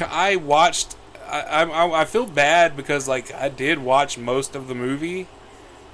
[0.00, 0.94] I, I watched.
[1.30, 5.26] I, I I feel bad because like I did watch most of the movie,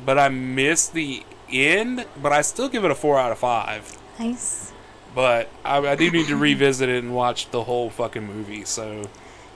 [0.05, 2.07] but I missed the end.
[2.23, 3.97] But I still give it a four out of five.
[4.19, 4.73] nice.
[5.15, 8.65] But I, I do need to revisit it and watch the whole fucking movie.
[8.65, 9.09] So,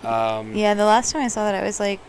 [0.04, 2.00] um, Yeah, the last time I saw that, I was like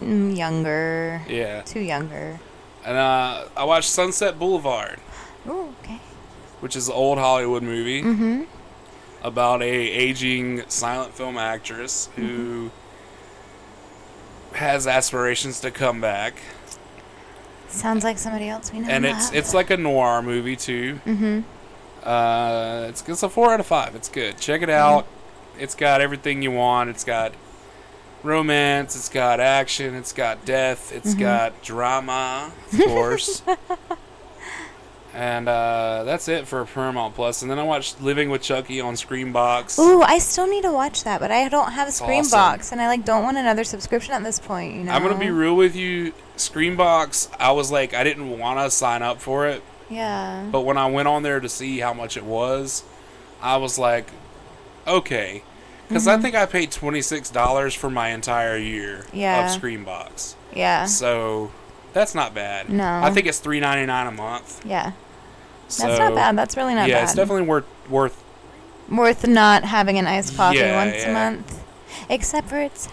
[0.00, 1.22] younger.
[1.28, 1.62] yeah.
[1.62, 2.40] Too younger.
[2.84, 4.98] And uh, I watched Sunset Boulevard,
[5.46, 6.00] Ooh, okay.
[6.60, 8.42] which is an old Hollywood movie Mm-hmm.
[9.22, 12.70] About a aging silent film actress who
[14.54, 16.34] has aspirations to come back.
[17.68, 18.88] Sounds like somebody else we know.
[18.88, 21.00] and it's it's like a noir movie too.
[21.06, 21.40] Mm-hmm.
[22.06, 23.94] Uh, it's it's a four out of five.
[23.94, 24.36] It's good.
[24.38, 25.06] Check it out.
[25.58, 26.90] It's got everything you want.
[26.90, 27.32] It's got
[28.22, 28.94] romance.
[28.96, 29.94] It's got action.
[29.94, 30.92] It's got death.
[30.92, 31.20] It's Mhm.
[31.20, 33.42] got drama, of course.
[35.14, 37.42] and uh, that's it for Paramount Plus.
[37.42, 39.78] And then I watched Living with Chucky on Screambox.
[39.78, 42.78] Ooh, I still need to watch that, but I don't have a Screambox, awesome.
[42.78, 44.74] and I like don't want another subscription at this point.
[44.74, 44.92] You know.
[44.92, 46.12] I'm gonna be real with you.
[46.36, 47.28] Screambox.
[47.38, 49.62] I was like, I didn't want to sign up for it.
[49.90, 50.46] Yeah.
[50.50, 52.82] But when I went on there to see how much it was,
[53.42, 54.06] I was like,
[54.86, 55.42] okay.
[55.88, 56.22] Because I Mhm.
[56.22, 59.44] think I paid $26 for my entire year Yeah.
[59.54, 60.34] of Screambox.
[60.54, 60.86] Yeah.
[60.86, 61.50] So
[61.92, 62.68] that's not bad.
[62.70, 63.00] No.
[63.02, 64.64] I think it's three ninety nine a month.
[64.64, 64.92] Yeah.
[65.68, 66.36] So, That's not bad.
[66.36, 67.04] That's really not yeah, bad.
[67.04, 68.22] it's definitely worth worth.
[68.90, 71.10] worth not having an iced coffee Yeah, once yeah.
[71.10, 71.62] a month,
[72.10, 72.88] except for it's.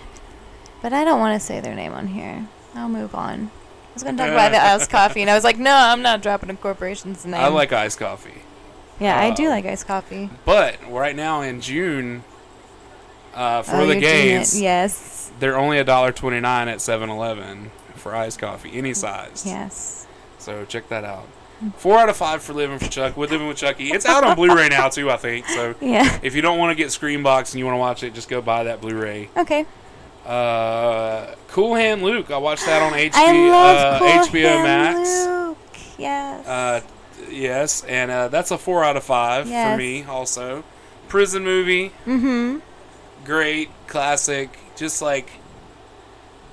[0.82, 2.48] But I don't want to say their name on here.
[2.76, 3.52] I'll move on.
[3.52, 6.22] I was gonna talk about the iced coffee, and I was like, no, I'm not
[6.22, 7.36] dropping a corporation's name.
[7.42, 8.44] I like iced coffee,
[8.98, 10.30] Yeah, I do uh, like iced coffee.
[10.46, 12.24] but right now in June,
[13.34, 14.38] uh, for Oh, the you're doing it.
[14.40, 15.32] gays, Yes.
[15.40, 19.44] they're only a dollar twenty nine at 7-Eleven for iced coffee, any size.
[19.46, 20.08] Yes.
[20.40, 21.28] So check that out.
[21.78, 23.90] Four out of five for Living for Chuck with Living with Chucky.
[23.90, 25.46] It's out on Blu-ray now too, I think.
[25.48, 26.18] So Yeah.
[26.24, 28.42] if you don't want to get Screambox and you want to watch it, just go
[28.42, 29.30] buy that Blu-ray.
[29.36, 29.66] Okay.
[30.26, 32.32] Uh, Cool Hand Luke.
[32.32, 34.08] I watched that on HBO, I love uh, cool
[34.40, 35.26] HBO Hand Max.
[35.26, 35.58] Luke.
[35.98, 36.48] Yes.
[36.48, 36.82] Uh,
[37.30, 39.74] yes, and uh, that's a four out of five Yes.
[39.74, 40.04] for me.
[40.04, 40.64] Also,
[41.10, 42.60] prison movie, mm-hmm.
[43.26, 44.58] great, classic.
[44.78, 45.30] Just like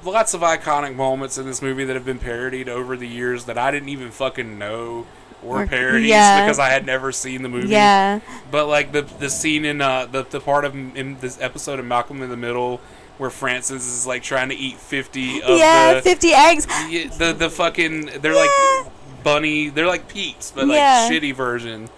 [0.06, 3.58] lots of iconic moments in this movie that have been parodied over the years that
[3.58, 5.06] I didn't even fucking know
[5.42, 6.44] were Or- parodies yeah.
[6.44, 7.68] because I had never seen the movie.
[7.68, 8.20] Yeah.
[8.50, 11.84] But like the the scene in uh the the part of in this episode of
[11.84, 12.80] Malcolm in the Middle
[13.18, 15.94] where Francis is like trying to eat fifty of yeah.
[15.94, 16.66] the Fifty eggs.
[16.88, 18.82] yeah, the the fucking they're Yeah.
[18.84, 18.92] like
[19.24, 21.08] bunny they're like Peeps but like Yeah.
[21.10, 21.88] shitty version.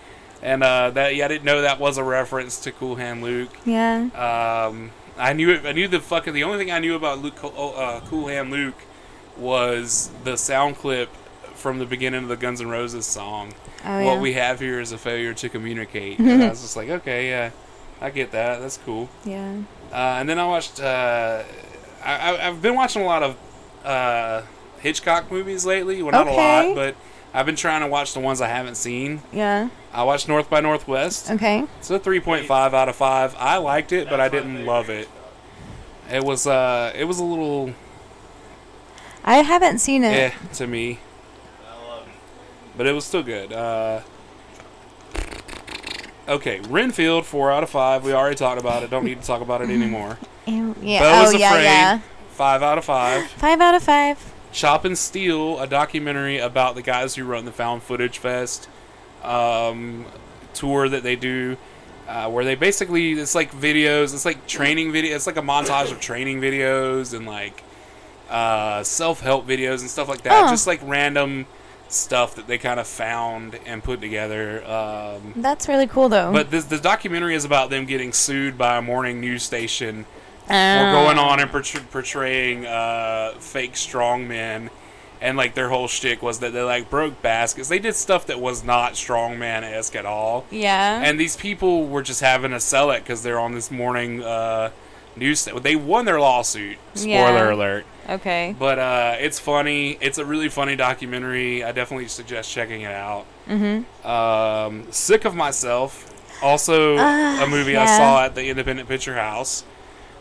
[0.42, 3.50] And uh, that yeah, I didn't know that was a reference to Cool Hand Luke.
[3.64, 4.66] Yeah.
[4.68, 5.66] Um, I knew it.
[5.66, 6.32] I knew the fucking.
[6.34, 8.76] The only thing I knew about Luke, oh, uh, Cool Hand Luke,
[9.36, 11.08] was the sound clip
[11.54, 13.52] from the beginning of the Guns N' Roses song.
[13.84, 16.18] Oh what we have here is a failure to communicate.
[16.20, 17.50] and I was just like, okay, yeah,
[18.00, 18.60] I get that.
[18.60, 19.08] That's cool.
[19.24, 19.56] yeah.
[19.92, 20.80] Uh, and then I watched.
[20.80, 21.42] Uh,
[22.04, 23.36] I, I- I've been watching a lot of
[23.84, 24.42] uh,
[24.80, 26.02] Hitchcock movies lately.
[26.02, 26.94] Well, not a lot, but
[27.34, 29.22] I've been trying to watch the ones I haven't seen.
[29.32, 29.68] Yeah.
[29.92, 31.30] I watched North by Northwest.
[31.30, 31.64] Okay.
[31.78, 33.36] It's a 3.5 out of 5.
[33.38, 35.08] I liked it, but I didn't love it.
[36.10, 37.74] It was uh it was a little
[39.24, 40.14] I haven't seen it.
[40.14, 41.00] eh to me,
[42.76, 43.52] but it was still good.
[43.52, 44.00] Uh
[46.28, 48.04] Okay, Renfield 4 out of 5.
[48.04, 48.90] We already talked about it.
[48.90, 50.18] Don't need to talk about it anymore.
[50.46, 51.00] Ew, yeah.
[51.00, 51.50] Beau oh was yeah.
[51.50, 51.62] Afraid.
[51.64, 52.00] Yeah.
[52.32, 53.26] 5 out of 5.
[53.30, 54.32] Five out of five.
[54.52, 58.68] Chop and Steele, a documentary about the guys who run the Found Footage Fest
[59.22, 60.06] um,
[60.54, 61.56] tour that they do,
[62.08, 65.92] uh, where they basically it's like videos, it's like training video, it's like a montage
[65.92, 67.62] of training videos and like
[68.30, 70.50] uh, self help videos and stuff like that, Oh.
[70.50, 71.46] just like random
[71.90, 74.62] stuff that they kind of found and put together.
[74.66, 76.32] Um, That's really cool though.
[76.32, 80.04] but this the documentary is about them getting sued by a morning news station
[80.50, 84.70] uh, or going on and portray- portraying uh, fake strongmen.
[85.20, 87.68] And like their whole shtick was that they like broke baskets.
[87.68, 90.46] They did stuff that was not strongman esque at all.
[90.48, 91.00] Yeah.
[91.02, 94.70] And these people were just having to sell it because they're on this morning uh,
[95.16, 95.40] news.
[95.40, 96.78] St- they won their lawsuit.
[96.94, 97.10] Spoiler
[97.48, 97.52] Yeah.
[97.52, 97.86] alert.
[98.08, 98.54] okay.
[98.56, 99.98] But uh, it's funny.
[100.00, 101.64] It's a really funny documentary.
[101.64, 103.26] I definitely suggest checking it out.
[103.48, 104.06] Mm-hmm.
[104.08, 109.64] Um, Sick of Myself, also Ah, a movie I saw at the Independent Picture House.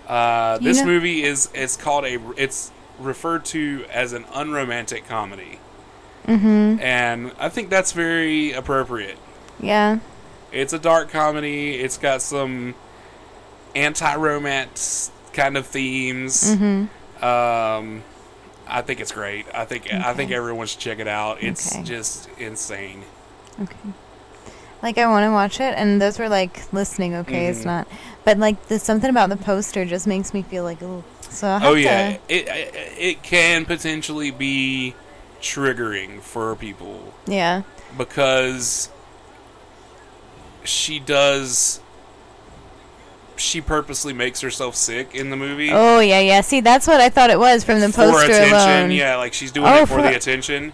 [0.07, 5.59] Uh, this know- movie is it's called a it's referred to as an unromantic comedy,
[6.25, 6.79] Mm-hmm.
[6.81, 9.17] and I think that's very appropriate.
[9.59, 9.99] Yeah.
[10.51, 11.75] It's a dark comedy.
[11.75, 12.73] It's got some
[13.75, 16.55] anti-romance kind of themes.
[16.55, 17.23] Mm-hmm.
[17.23, 18.03] Um,
[18.67, 19.45] I think it's great.
[19.53, 21.41] I think I think everyone should check it out.
[21.43, 21.83] It's Okay.
[21.83, 23.03] just insane.
[23.61, 23.75] Okay.
[24.87, 27.13] Like I want to watch it, and those were like listening.
[27.13, 27.65] Okay, it's Mhm.
[27.65, 27.87] not.
[28.23, 31.03] But like there's something about the poster just makes me feel like oh.
[31.29, 34.95] So I'll Oh yeah, to, it, it it can potentially be
[35.41, 37.63] triggering for people yeah.
[37.97, 38.89] because
[40.63, 41.81] she does
[43.35, 46.39] she purposely makes herself sick in the movie Oh yeah, yeah.
[46.41, 48.53] See, that's what I thought it was from the for poster attention.
[48.55, 48.91] alone.
[48.91, 50.71] Yeah, like she's doing Oh, it for, for- the attention.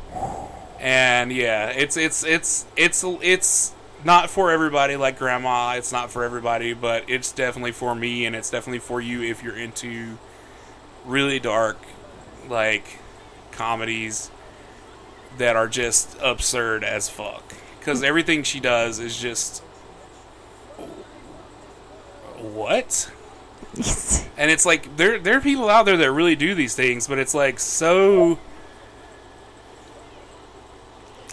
[0.80, 3.73] And yeah, it's it's it's it's it's
[4.06, 5.74] not for everybody like grandma.
[5.78, 9.44] It's not for everybody, but it's definitely for me and it's definitely for you if
[9.44, 10.18] you're into
[11.06, 11.78] really dark
[12.50, 13.00] like
[13.52, 14.32] comedies
[15.38, 17.44] that are just absurd as fuck.
[17.82, 18.06] Cuz hmm.
[18.06, 19.62] everything she does is just
[22.38, 23.12] what?
[24.36, 27.20] And it's like there there are people out there that really do these things, but
[27.20, 28.40] it's like so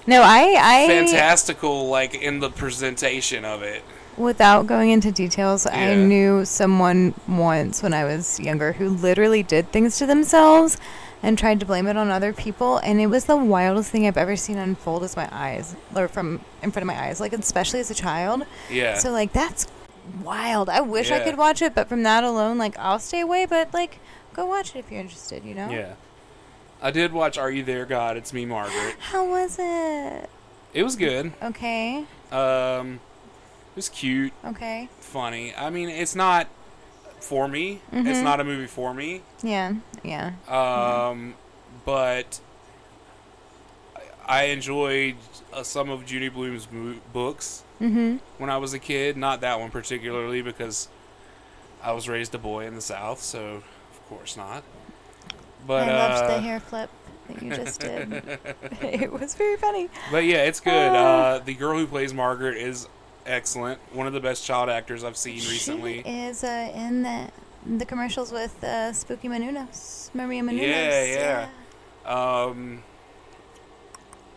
[0.06, 3.82] no, I I fantastical like in the presentation of it.
[4.16, 9.72] Without going into details, I knew someone once when I was younger who literally did
[9.72, 10.76] things to themselves
[11.22, 14.16] and tried to blame it on other people, and it was the wildest thing I've
[14.16, 17.80] ever seen unfold as my eyes, or from in front of my eyes, like especially
[17.80, 18.44] as a child.
[18.70, 18.98] Yeah.
[18.98, 19.66] So like that's
[20.22, 20.68] wild.
[20.68, 23.46] I wish I could watch it, but from that alone, like I'll stay away.
[23.46, 24.00] But like,
[24.34, 25.44] go watch it if you're interested.
[25.44, 25.70] You know.
[25.70, 25.94] yeah.
[26.82, 28.16] I did watch Are You There God?
[28.16, 28.96] It's Me Margaret.
[28.98, 30.30] How was it?
[30.72, 31.32] It was good.
[31.42, 32.04] Okay.
[32.32, 33.00] Um
[33.72, 34.88] it was cute, Okay.
[34.98, 35.54] funny.
[35.54, 36.48] I mean, it's not
[37.20, 37.80] for me.
[37.92, 38.24] It's Mhm.
[38.24, 39.22] not a movie for me.
[39.42, 39.74] Yeah.
[40.02, 40.32] Yeah.
[40.48, 41.34] Um
[41.84, 42.40] but
[44.26, 45.16] I enjoyed
[45.52, 48.18] uh, some of Judy Blume's mo- books Mm-hmm.
[48.38, 49.16] when I was a kid.
[49.16, 50.88] Not that one particularly because
[51.82, 53.62] I was raised a boy in the South, so
[53.92, 54.62] of course not.
[55.66, 56.90] But I loved uh, the hair flip
[57.28, 58.12] that you just did.
[58.82, 59.88] it was very funny.
[60.10, 60.92] But yeah, it's good.
[60.92, 60.96] Ah.
[60.96, 62.88] Uh, the girl who plays Margaret is
[63.26, 63.80] excellent.
[63.92, 66.02] One of the best child actors I've seen recently.
[66.02, 67.30] She is uh, in the
[67.66, 70.60] the commercials with uh, Spooky Menounos, Maria Menounos.
[70.60, 71.48] Yeah,
[72.06, 72.44] yeah.
[72.44, 72.82] Um,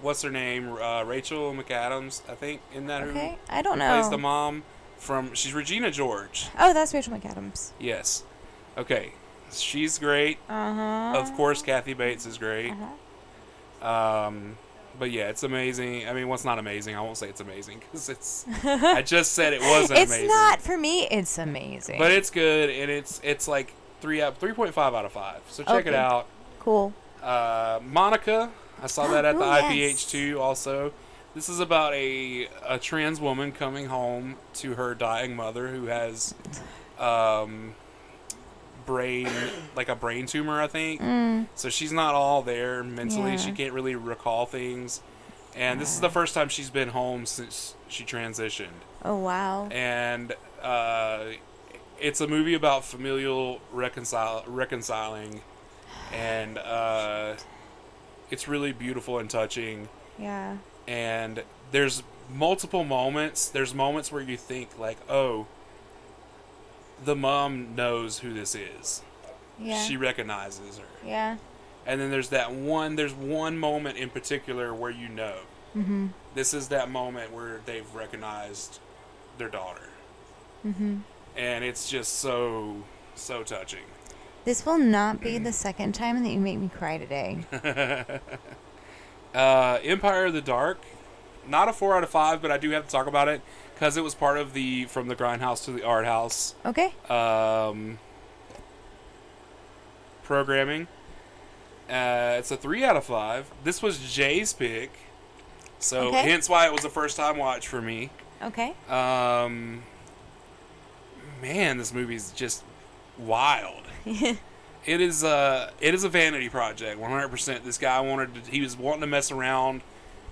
[0.02, 0.74] what's her name?
[0.74, 3.90] Uh, Rachel McAdams, I think, in that Okay, who I don't know.
[3.94, 4.64] plays the mom
[4.98, 5.34] from.
[5.34, 6.48] She's Regina George.
[6.60, 7.72] Oh, that's Rachel McAdams.
[7.80, 8.24] Yes.
[8.78, 9.14] Okay.
[9.60, 10.38] She's great.
[10.50, 11.20] Uh huh.
[11.20, 12.72] Of course, Kathy Bates is great.
[12.72, 13.88] Uh-huh.
[14.28, 14.58] Um,
[15.00, 16.08] but yeah, it's amazing.
[16.08, 16.96] I mean, what's not amazing?
[16.96, 18.46] I won't say it's amazing because it's.
[18.64, 20.02] I just said it wasn't amazing.
[20.04, 20.28] It's amazing.
[20.28, 21.08] not for me.
[21.08, 21.98] It's amazing.
[21.98, 25.42] But it's good, and it's it's like three out three point five out of five.
[25.50, 26.28] So check it out.
[26.60, 26.94] cool.
[27.22, 28.52] Uh, Monica,
[28.82, 30.04] I saw that at the Oh, yes.
[30.06, 30.40] IPH two.
[30.40, 30.92] Also,
[31.36, 36.36] this is about a a trans woman coming home to her dying mother who has
[37.00, 37.74] um,
[38.86, 39.28] brain
[39.76, 41.02] like a brain tumor, I think.
[41.02, 41.48] Mm.
[41.56, 43.32] So she's not all there mentally.
[43.32, 43.38] Yeah.
[43.38, 45.02] She can't really recall things.
[45.56, 49.68] And this is the first time she's been home since she transitioned Oh wow.
[49.72, 51.26] and uh,
[52.00, 55.42] it's a movie about familial reconcile reconciling,
[56.12, 57.36] and uh,
[58.32, 59.90] it's really beautiful and touching.
[60.18, 60.58] Yeah.
[60.88, 62.02] And there's
[62.34, 63.48] multiple moments.
[63.50, 65.46] There's moments where you think like, oh,
[67.04, 69.02] the mom knows who this is.
[69.60, 69.82] Yeah.
[69.84, 70.86] She recognizes her.
[71.06, 71.38] yeah.
[71.86, 72.96] And then there's that one.
[72.96, 75.36] There's one moment in particular where you know
[75.76, 76.10] Mhm.
[76.34, 78.80] this is that moment where they've recognized
[79.38, 79.90] their daughter
[80.66, 80.98] Mm-hmm.
[81.36, 82.84] and it's just so
[83.16, 83.84] so touching
[84.46, 87.44] This will not be the second time that you make me cry today.
[89.36, 90.80] uh empire of the dark
[91.48, 93.42] not a four out of five but i do have to talk about it
[93.84, 96.94] because it was part of the from the grindhouse to the art house Okay.
[97.10, 98.00] um
[100.24, 100.88] programming
[101.90, 104.90] uh it's a three out of five this was jay's pick
[105.80, 106.22] so Okay.
[106.30, 108.10] hence why it was a first time watch for me
[108.42, 108.74] Okay.
[108.90, 109.84] Um,
[111.42, 112.62] man, this movie's just
[113.18, 113.84] wild.
[114.06, 114.38] it
[114.86, 117.64] is uh it is a vanity project, 100%.
[117.64, 119.82] This guy wanted to, he was wanting to mess around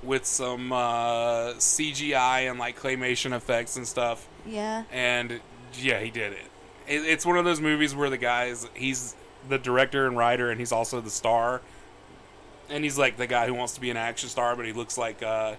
[0.04, 4.84] with some uh, CGI and like claymation effects and stuff, Yeah.
[4.92, 5.40] and
[5.76, 6.40] yeah, he did it.
[6.88, 7.06] it.
[7.06, 9.16] It's one of those movies where the guys he's
[9.48, 11.62] the director and writer, and he's also the star.
[12.70, 14.98] And he's like the guy who wants to be an action star, but he looks
[14.98, 15.56] like uh,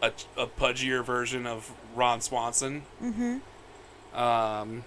[0.00, 2.82] a, a pudgier version of Ron Swanson.
[3.02, 4.18] Mm-hmm.
[4.18, 4.84] Um,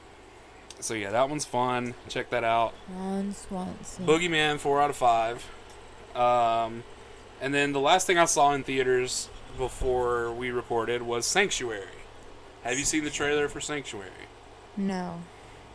[0.80, 1.94] so yeah, that one's fun.
[2.08, 2.74] Check that out.
[2.90, 4.06] Ron Swanson.
[4.06, 5.46] Boogeyman, four out of five.
[6.16, 6.84] Um,
[7.42, 11.86] and then the last thing I saw in theaters before we recorded was Sanctuary.
[12.64, 14.10] Have you seen the trailer for Sanctuary?
[14.76, 15.22] No.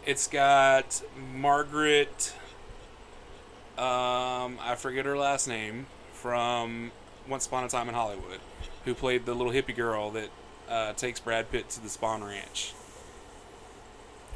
[0.06, 1.02] It's got
[1.34, 2.34] Margaret.
[3.78, 6.92] Um, I forget her last name from
[7.28, 8.40] Once Upon a Time in Hollywood,
[8.84, 10.28] who played the little hippie girl that
[10.68, 12.74] uh, takes Brad Pitt to the Spahn Ranch.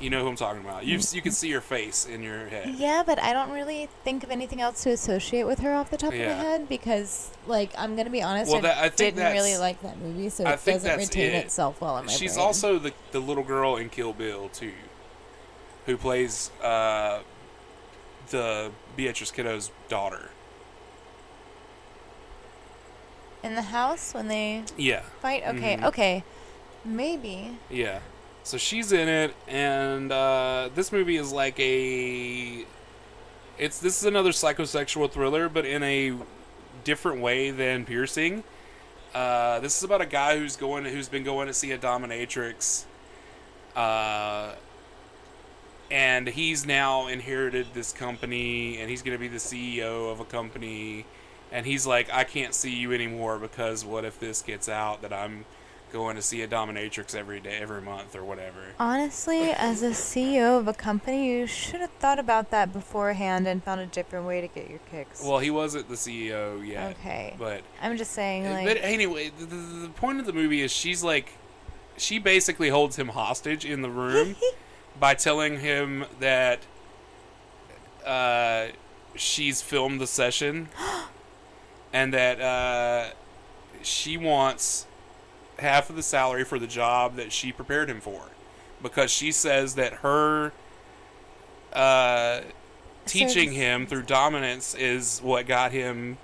[0.00, 0.84] You know who I'm talking about.
[0.86, 2.74] You you can see her face in your head.
[2.76, 5.96] Yeah, but I don't really think of anything else to associate with her off the
[5.96, 9.16] top of my head because, like, I'm gonna be honest, Well, I, that- I think
[9.16, 11.46] didn't really like that movie, so I it think doesn't that's retain it.
[11.46, 12.46] itself well in my She's brain.
[12.46, 14.72] also the the little girl in Kill Bill too,
[15.86, 17.22] who plays uh,
[18.30, 20.30] the Beatrice Kiddo's daughter.
[23.42, 25.42] In the house when they Yeah, fight?
[25.46, 25.84] Okay, Mhm.
[25.84, 26.24] okay.
[26.84, 27.58] Maybe.
[27.70, 28.00] yeah.
[28.48, 32.64] So she's in it, and uh, this movie is like a.
[33.58, 36.14] It's this is another psychosexual thriller, but in a
[36.82, 38.42] different way than Piercing.
[39.14, 42.86] Uh, this is about a guy who's going, who's been going to see a dominatrix,
[43.76, 44.54] uh,
[45.90, 50.24] and he's now inherited this company, and he's going to be the CEO of a
[50.24, 51.04] company,
[51.52, 55.12] and he's like, I can't see you anymore because what if this gets out that
[55.12, 55.44] I'm
[55.92, 58.58] going to see a dominatrix every day, every month, or whatever.
[58.78, 63.62] Honestly, as a CEO of a company, you should have thought about that beforehand and
[63.62, 65.22] found a different way to get your kicks.
[65.24, 66.92] Well, he wasn't the CEO yet.
[66.92, 67.34] Okay.
[67.38, 70.70] But I'm just saying, like, but anyway, the, the, the point of the movie is
[70.70, 71.32] she's like,
[71.96, 74.36] she basically holds him hostage in the room
[75.00, 76.60] by telling him that
[78.06, 78.68] uh,
[79.14, 80.68] she's filmed the session
[81.92, 83.10] and that uh,
[83.82, 84.86] she wants
[85.58, 88.22] half of the salary for the job that she prepared him for
[88.82, 90.52] because she says that her
[91.72, 92.40] uh,
[93.06, 96.16] teaching him through dominance is what got him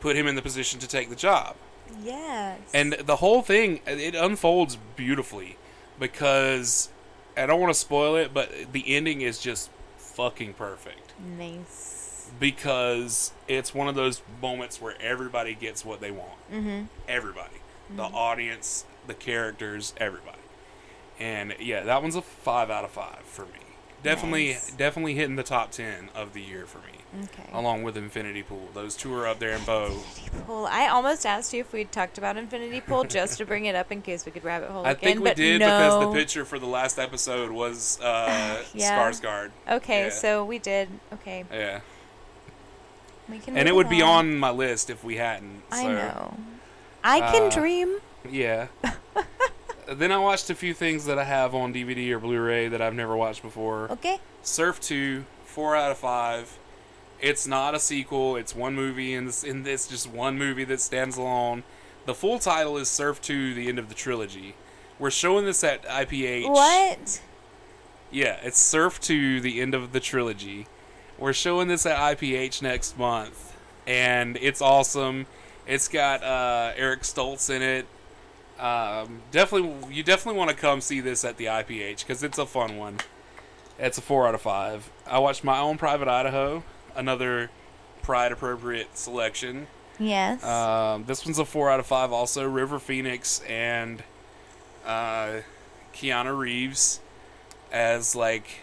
[0.00, 1.56] put him in the position to take the job
[2.02, 2.58] yes.
[2.74, 5.56] and the whole thing it unfolds beautifully
[5.98, 6.88] because
[7.36, 12.30] I don't want to spoil it, but the ending is just fucking perfect nice.
[12.40, 16.52] because it's one of those moments where everybody gets what they want.
[16.52, 16.84] Mm-hmm.
[17.08, 17.57] Everybody,
[17.94, 20.38] the audience, the characters, everybody.
[21.20, 23.50] And yeah, that one's a five out of five for me.
[24.00, 24.70] Definitely, Nice.
[24.70, 27.48] definitely hitting the top ten of the year for me, Okay.
[27.52, 28.68] along with Infinity Pool.
[28.72, 30.04] Those two are up there in Beau.
[30.46, 30.66] Pool.
[30.70, 33.90] I almost asked you if we'd talked about Infinity Pool just to bring it up
[33.90, 35.02] in case we could rabbit hole I again.
[35.02, 35.66] think we but did no.
[35.66, 38.96] because the picture for the last episode was uh, Yeah.
[39.10, 39.50] Skarsgård.
[39.68, 40.10] Okay, Yeah.
[40.10, 40.88] so we did.
[41.14, 41.80] Okay, Yeah,
[43.28, 43.56] we can.
[43.58, 45.62] and it would be on my list if we hadn't.
[45.72, 46.36] I know.
[47.08, 47.98] I can uh, dream.
[48.28, 48.68] Yeah.
[49.88, 52.94] then I watched a few things that I have on DVD or Blu-ray that I've
[52.94, 53.90] never watched before.
[53.92, 54.18] Okay.
[54.42, 56.58] Surf Two, four out of five.
[57.20, 58.36] It's not a sequel.
[58.36, 61.64] It's one movie, and this, and it's just one movie that stands alone.
[62.06, 64.54] The full title is Surf Two: The End of the Trilogy.
[64.98, 66.50] We're showing this at IPH.
[66.50, 67.20] What?
[68.10, 70.66] Yeah, it's Surf 2, the end of the trilogy.
[71.18, 73.56] We're showing this at IPH next month,
[73.86, 75.26] and it's awesome.
[75.68, 77.86] It's got uh, Eric Stoltz in it.
[78.58, 82.46] Um, definitely, you definitely want to come see this at the IPH because it's a
[82.46, 82.98] fun one.
[83.78, 84.90] It's a four out of five.
[85.06, 86.64] I watched my own Private Idaho,
[86.96, 87.50] another
[88.02, 89.66] Pride appropriate selection.
[89.98, 90.42] Yes.
[90.42, 92.12] Um, this one's a four out of five.
[92.12, 94.02] Also, River Phoenix and
[94.86, 95.40] uh,
[95.92, 97.00] Keanu Reeves
[97.70, 98.60] as like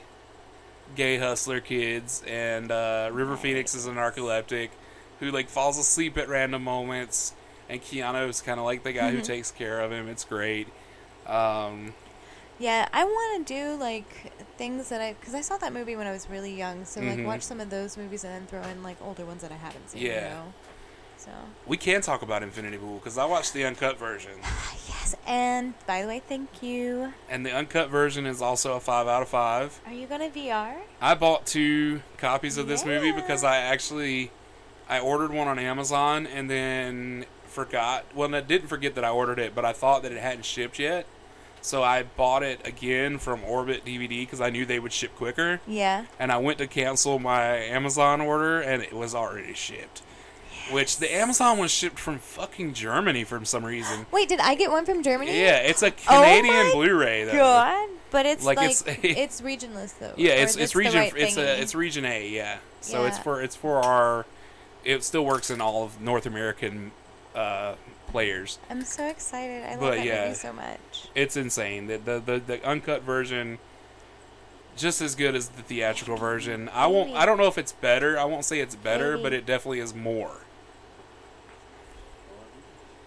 [0.96, 4.70] gay hustler kids, and uh, River Phoenix is a narcoleptic
[5.20, 7.34] who like falls asleep at random moments,
[7.70, 10.08] and Keanu's kind of like the guy who takes care of him.
[10.08, 10.68] It's great.
[11.26, 11.94] Um,
[12.60, 16.08] yeah, I want to do like things that I because I saw that movie when
[16.08, 16.86] I was really young.
[16.86, 17.26] So like Mhm.
[17.26, 19.90] watch some of those movies and then throw in like older ones that I haven't
[19.90, 20.02] seen.
[20.02, 20.30] You Yeah.
[20.30, 20.54] know?
[21.18, 21.32] So
[21.66, 24.34] we can talk about Infinity Pool because I watched the uncut version,
[24.88, 27.14] yes, and by the way, thank you.
[27.30, 29.80] and the uncut version is also a five out of five.
[29.88, 30.76] Are you gonna VR?
[31.02, 34.30] I bought two copies of this movie because I actually
[34.90, 38.06] I ordered one on Amazon and then forgot.
[38.14, 40.78] Well, I didn't forget that I ordered it, but I thought that it hadn't shipped
[40.80, 41.06] yet.
[41.62, 45.62] So I bought it again from Orbit DVD because I knew they would ship quicker.
[45.66, 46.06] Yeah.
[46.20, 50.04] And I went to cancel my Amazon order and it was already shipped.
[50.72, 54.06] Which the Amazon was shipped from fucking Germany for some reason.
[54.12, 55.40] Wait, did I get one from Germany?
[55.40, 57.34] Yeah, it's a Oh Canadian my Blu-ray though.
[57.34, 60.14] God, but it's Like, like, it's- it's, regionless though.
[60.18, 61.44] Yeah, it's it's region right it's thingy.
[61.44, 62.58] a it's region A, yeah.
[62.82, 64.26] So it's for it's for our
[64.86, 66.92] it still works in all of North American
[67.34, 67.76] uh,
[68.08, 68.60] players.
[68.70, 69.64] I'm so excited.
[69.66, 70.24] I love But, that yeah.
[70.26, 71.10] movie so much.
[71.16, 71.88] It's insane.
[71.88, 73.60] The, the the the uncut version
[74.76, 76.70] just as good as the theatrical version.
[76.74, 78.18] I won't I don't know if it's better.
[78.20, 79.24] I won't say it's better, Maybe.
[79.24, 80.42] but it definitely is more.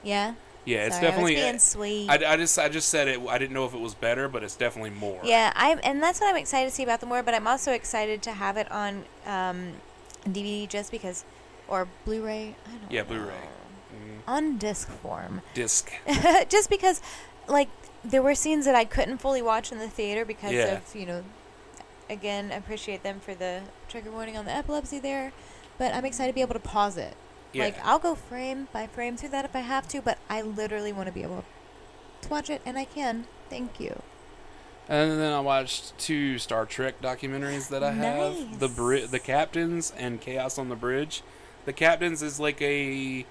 [0.02, 0.34] Yeah.
[0.64, 2.10] Yeah, it's Sorry, definitely I being sweet.
[2.10, 3.20] I, I just I just said it.
[3.26, 5.20] I didn't know if it was better, but it's definitely more.
[5.24, 7.22] Yeah, I and that's what I'm excited to see about the more.
[7.22, 9.72] But I'm also excited to have it on um,
[10.28, 11.24] DVD just because,
[11.69, 12.55] or Blu-ray.
[12.66, 13.09] I don't Yeah, know.
[13.09, 13.35] Blu-ray.
[13.95, 15.43] Mm, on disc form.
[15.55, 15.90] disc.
[16.49, 17.01] just because,
[17.47, 17.69] like,
[18.05, 20.78] there were scenes that I couldn't fully watch in the theater because Yeah.
[20.78, 21.24] of you know.
[22.11, 25.32] Again, appreciate them for the trigger warning on the epilepsy there,
[25.77, 27.15] but I'm excited to be able to pause it.
[27.53, 27.65] Yeah.
[27.65, 30.90] Like I'll go frame by frame through that if I have to, but I literally
[30.93, 31.45] want to be able
[32.23, 33.27] to watch it, and I can.
[33.51, 34.03] Thank you.
[34.89, 39.93] And then I watched two Star Trek documentaries that I have: the Bri- the Captains
[39.99, 41.23] and Chaos on the Bridge.
[41.64, 43.26] The Captains is like a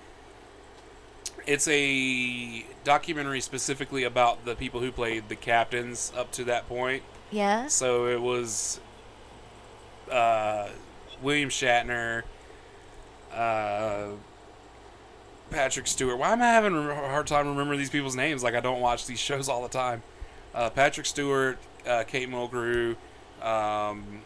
[1.45, 7.04] It's a documentary specifically about the people who played the captains up to that point.
[7.32, 7.68] Yeah.
[7.68, 8.80] So it was
[10.12, 10.70] uh,
[11.22, 12.24] William Shatner,
[13.34, 14.10] uh,
[15.49, 16.18] Patrick Stewart.
[16.18, 18.44] Why am I having a hard time remembering these people's names?
[18.44, 20.04] Like I don't watch these shows all the time.
[20.54, 22.95] Uh, Patrick Stewart, uh, Kate Mulgrew,
[23.41, 24.22] um,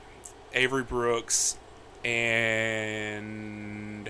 [0.53, 1.57] Avery Brooks,
[2.03, 4.09] and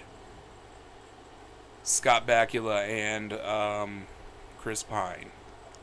[1.83, 4.03] Scott Bakula and um,
[4.59, 5.31] Chris Pine.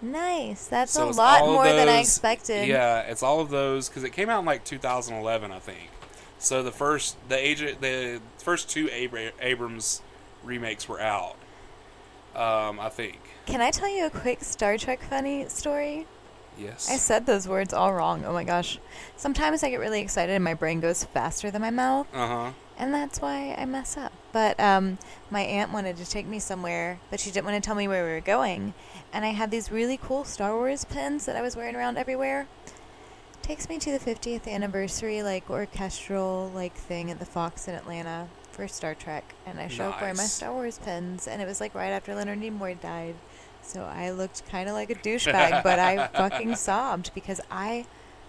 [0.00, 0.68] Nice.
[0.68, 2.68] That's So a lot more than I expected.
[2.68, 5.90] Yeah, it's all of those because it came out in like 2011, I think.
[6.38, 10.02] So the first, the age, the first two Abra- Abrams
[10.44, 11.34] remakes were out.
[12.36, 13.18] Um, I think.
[13.46, 16.06] Can I tell you a quick Star Trek funny story?
[16.58, 16.90] Yes.
[16.90, 18.24] I said those words all wrong.
[18.24, 18.78] Oh my gosh.
[19.16, 22.50] Sometimes I get really excited and my brain goes faster than my mouth, Uh huh.
[22.76, 24.12] and that's why I mess up.
[24.32, 24.98] But um,
[25.30, 28.04] my aunt wanted to take me somewhere, but she didn't want to tell me where
[28.04, 28.74] we were going.
[29.12, 32.46] And I had these really cool Star Wars pins that I was wearing around everywhere.
[33.42, 38.28] Takes me to the 50th anniversary, like orchestral like thing at the Fox in Atlanta
[38.50, 41.60] for Star Trek, and I show up wearing my Star Wars pins, and it was
[41.60, 43.14] like right after Leonard Nimoy died.
[43.68, 47.84] So I looked kind of like a douchebag, but I fucking sobbed because I,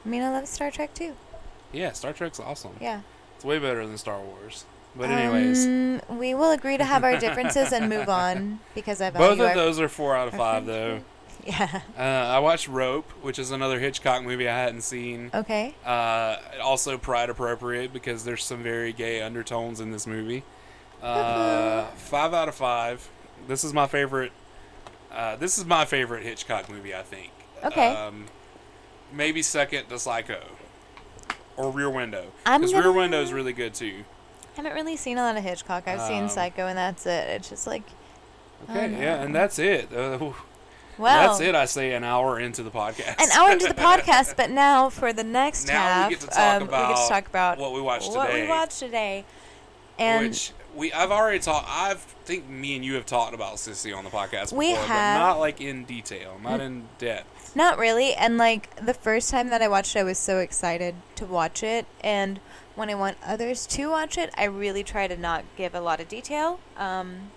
[0.05, 1.13] I mean, I love Star Trek too.
[1.71, 2.75] Yeah, Star Trek's awesome.
[2.81, 3.01] Yeah.
[3.35, 4.65] It's way better than Star Wars.
[4.95, 9.11] But anyways, Um, we will agree to have our differences and move on because I
[9.11, 11.01] value both of our- those are four out of five though.
[11.45, 11.81] Yeah.
[11.97, 15.31] Uh, I watched Rope, which is another Hitchcock movie I hadn't seen.
[15.33, 15.73] Okay.
[15.85, 20.43] Uh, also pride appropriate because there's some very gay undertones in this movie.
[21.01, 23.09] Uh, five out of five.
[23.47, 24.33] This is my favorite.
[25.11, 26.93] Uh, this is my favorite Hitchcock movie.
[26.95, 27.31] I think.
[27.63, 27.93] Okay.
[27.93, 28.25] Um,
[29.11, 30.39] maybe second to Psycho
[31.57, 32.25] or Rear Window.
[32.45, 34.03] I'm Because Rear Window is really good too.
[34.53, 35.87] I haven't really seen a lot of Hitchcock.
[35.87, 37.27] I've seen Um, Psycho, and that's it.
[37.29, 37.83] It's just like,
[38.69, 39.91] Okay, yeah, and that's it.
[39.93, 40.17] Uh,
[40.97, 41.55] well, that's it.
[41.55, 43.21] I say an hour into the podcast.
[43.21, 46.27] an hour into the podcast, but now for the next Now we half, get to
[46.27, 48.41] talk um, we get to talk about what we watched what today.
[48.43, 49.25] we watched today.
[49.97, 51.67] And which we I've already talked.
[51.69, 51.93] I
[52.23, 55.39] think me and you have talked about Sissy on the podcast before, We but not
[55.39, 57.55] like in detail, not in depth.
[57.55, 58.13] Not really.
[58.13, 61.61] And like the first time that I watched it, I was so excited to watch
[61.61, 61.85] it.
[62.01, 62.39] And
[62.75, 65.99] when I want others to watch it, I really try to not give a lot
[65.99, 66.59] of detail.
[66.77, 67.31] Um,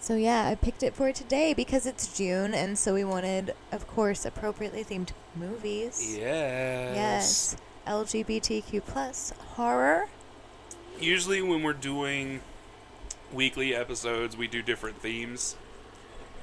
[0.00, 3.86] so yeah, I picked it for today because it's June, and so we wanted, of
[3.86, 6.16] course, appropriately themed movies.
[6.18, 6.96] Yes.
[6.96, 7.56] Yes.
[7.86, 10.08] LGBTQ plus horror.
[10.98, 12.40] Usually when we're doing
[13.32, 15.56] weekly episodes, we do different themes.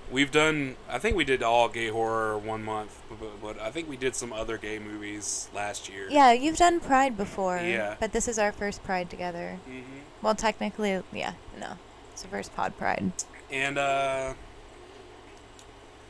[0.10, 0.78] We've done.
[0.90, 4.16] I think we did all gay horror one month, but, but I think we did
[4.16, 6.08] some other gay movies last year.
[6.10, 7.58] Yeah, you've done Pride before.
[7.58, 7.96] Yeah.
[8.00, 9.60] But this is our first Pride together.
[9.66, 9.82] hmm
[10.22, 11.74] Well, technically, yeah, no.
[12.14, 13.12] It's the first pod Pride.
[13.52, 14.34] And uh,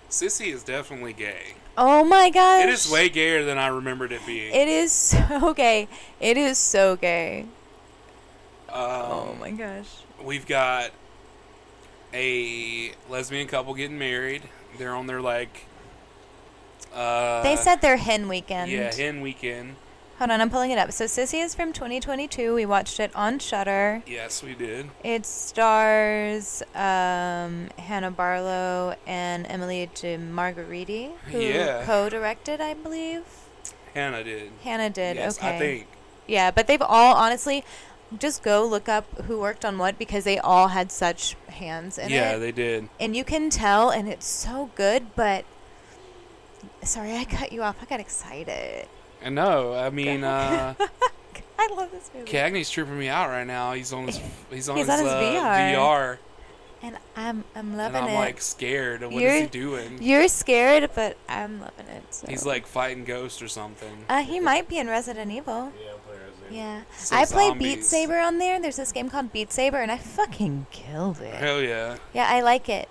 [0.10, 1.56] Sissy is definitely gay.
[1.76, 2.64] Oh my gosh.
[2.64, 4.54] It is way gayer than I remembered it being.
[4.54, 4.92] It is
[5.40, 5.88] so gay.
[6.20, 7.46] It is so gay.
[8.70, 9.88] Um, oh my gosh.
[10.24, 10.92] We've got
[12.14, 14.44] a lesbian couple getting married.
[14.78, 15.66] They're on their like.
[16.94, 18.72] Uh, They said their hen weekend.
[18.72, 19.76] Yeah, hen weekend.
[20.18, 20.92] Hold on, I'm pulling it up.
[20.92, 22.56] So Sissy is from 2022.
[22.56, 24.02] We watched it on Shudder.
[24.08, 24.90] Yes, we did.
[25.04, 31.84] It stars um, Hannah Barlow and Emily de Margheriti, who Yeah.
[31.86, 33.26] co-directed, I believe.
[33.94, 34.52] Hannah did.
[34.64, 35.18] Hannah did.
[35.18, 35.56] yes, okay.
[35.56, 35.88] I think.
[36.26, 37.64] Yeah, but they've all honestly
[38.20, 42.10] just go look up who worked on what because they all had such hands in
[42.10, 42.40] yeah, it.
[42.40, 42.88] they did.
[43.00, 45.44] and you can tell and it's so good, but
[46.84, 47.78] sorry, I cut you off.
[47.82, 48.88] I got excited.
[49.24, 49.74] I know.
[49.74, 50.74] I mean, uh,
[51.60, 52.32] I love this movie.
[52.32, 53.74] Cagney's tripping me out right now.
[53.74, 54.20] He's on his
[54.52, 55.74] he's on He's his, on his uh, VR.
[55.76, 56.18] VR,
[56.84, 58.14] And I'm I'm and loving I'm it.
[58.16, 59.02] like scared.
[59.02, 60.02] What is You're- he doing?
[60.02, 62.04] You're scared, but I'm loving it.
[62.14, 62.28] So.
[62.28, 64.06] He's like fighting ghosts or something.
[64.08, 65.74] uh, he might be in Resident Evil.
[65.84, 65.92] Yeah,
[66.52, 67.84] Yeah, So I played Beat.
[67.84, 68.60] Saber on there.
[68.62, 71.36] There's this game called Beat Saber, and I fucking killed it.
[71.36, 71.98] Hell yeah.
[72.14, 72.90] Yeah, I like it.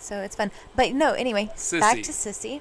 [0.00, 0.50] So it's fun.
[0.76, 2.60] But no, anyway, back to Sissy.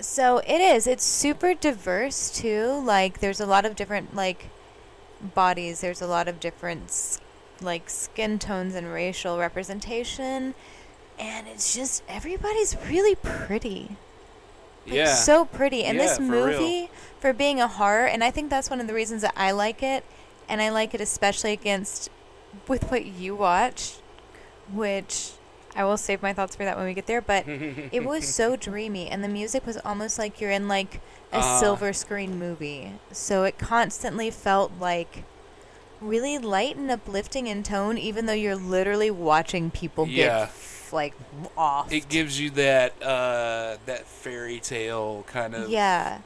[0.00, 0.86] So it is.
[0.86, 2.80] It's super diverse too.
[2.84, 4.50] Like there's a lot of different like
[5.34, 5.80] bodies.
[5.80, 7.18] There's a lot of different
[7.60, 10.54] like skin tones and racial representation.
[11.18, 13.96] And it's just everybody's really pretty.
[14.94, 15.14] Yeah.
[15.14, 15.84] So pretty.
[15.84, 16.60] And this Yeah, for real.
[16.60, 16.90] movie,
[17.20, 19.82] for being a horror, and I think that's one of the reasons that I like
[19.82, 20.04] it,
[20.48, 22.10] and I like it especially against
[22.66, 24.00] with what you watched,
[24.72, 25.32] which
[25.76, 28.56] I will save my thoughts for that when we get there, but it was so
[28.56, 30.96] dreamy and the music was almost like you're in like
[31.32, 31.60] a Ah.
[31.60, 32.92] silver screen movie.
[33.12, 35.24] So it constantly felt like
[36.00, 40.48] really light and uplifting in tone, even though you're literally watching people get
[40.92, 41.14] Like
[41.56, 41.92] off.
[41.92, 46.20] It gives you that uh, that fairy tale kind of yeah,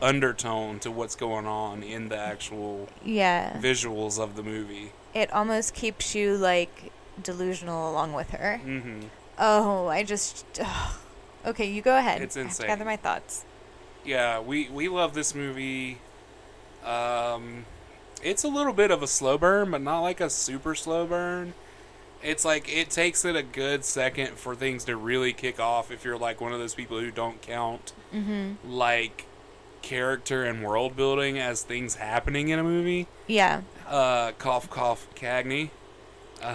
[0.00, 3.58] undertone to what's going on in the actual yeah.
[3.60, 4.92] visuals of the movie.
[5.14, 8.58] It almost keeps you like delusional along with her.
[8.58, 9.02] hmm
[9.38, 10.44] Oh, I just.
[11.46, 12.22] Okay, you go ahead.
[12.22, 12.66] It's I have to insane.
[12.66, 13.44] gather my thoughts.
[14.04, 15.98] Yeah, we we love this movie.
[16.84, 17.66] Um,
[18.22, 21.54] it's a little bit of a slow burn, but not like a super slow burn.
[22.22, 25.90] It's like it takes it a good second for things to really kick off.
[25.90, 28.70] If you're like one of those people who don't count Mm-hmm.
[28.72, 29.26] like
[29.82, 33.06] character and world building as things happening in a movie.
[33.26, 33.60] Yeah.
[33.86, 35.70] Uh, cough, cough, Cagney.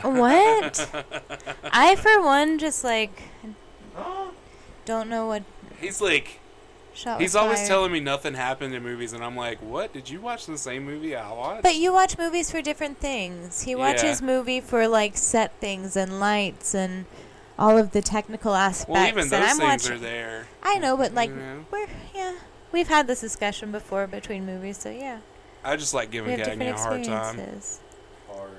[0.01, 0.89] What?
[1.71, 3.23] I, for one, just like
[4.85, 5.43] don't know what
[5.79, 6.39] He's like,
[6.93, 7.19] shot.
[7.21, 7.67] he's always fired.
[7.67, 9.93] telling me nothing happened in movies, and I'm like, what?
[9.93, 11.63] Did you watch the same movie I watched?
[11.63, 13.61] But you watch movies for different things.
[13.63, 14.27] He watches Yeah.
[14.27, 17.05] movie for like set things and lights and
[17.59, 18.89] all of the technical aspects.
[18.89, 19.91] well, even and those I'm things watching.
[19.97, 20.47] are there.
[20.63, 21.65] I know, but like you know?
[21.71, 22.33] we're yeah,
[22.71, 25.19] we've had this discussion before between movies, so yeah,
[25.63, 27.35] I just like giving have Cagney different a hard time.
[27.37, 27.37] Hard.
[27.37, 28.51] time.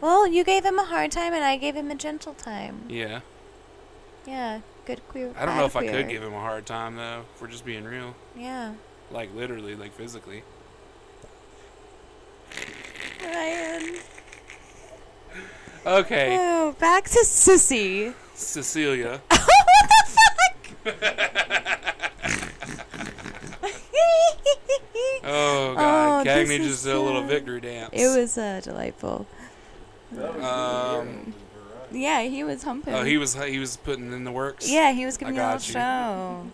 [0.00, 2.84] Well, you gave him a hard time, and I gave him a gentle time.
[2.88, 3.20] Yeah.
[4.26, 4.60] Yeah,
[4.90, 5.32] good queer.
[5.38, 7.22] I don't know if I could give him a hard time though.
[7.34, 8.74] If we're just being real, Yeah,
[9.10, 10.42] like literally, like physically.
[13.24, 13.96] Ryan.
[15.86, 18.14] Okay, Oh, back to Sissy.
[18.34, 19.20] Cecilia.
[19.28, 19.40] what
[20.84, 20.96] the fuck?
[25.22, 27.90] Oh god, Oh, Cagney is just did a little victory dance.
[27.92, 29.26] It was uh, delightful.
[30.18, 31.34] Um, um,
[31.92, 32.94] Yeah, he was humping.
[32.94, 34.68] Oh, he was he was putting in the works.
[34.70, 35.72] Yeah, he was giving I you a little you.
[35.72, 36.50] show.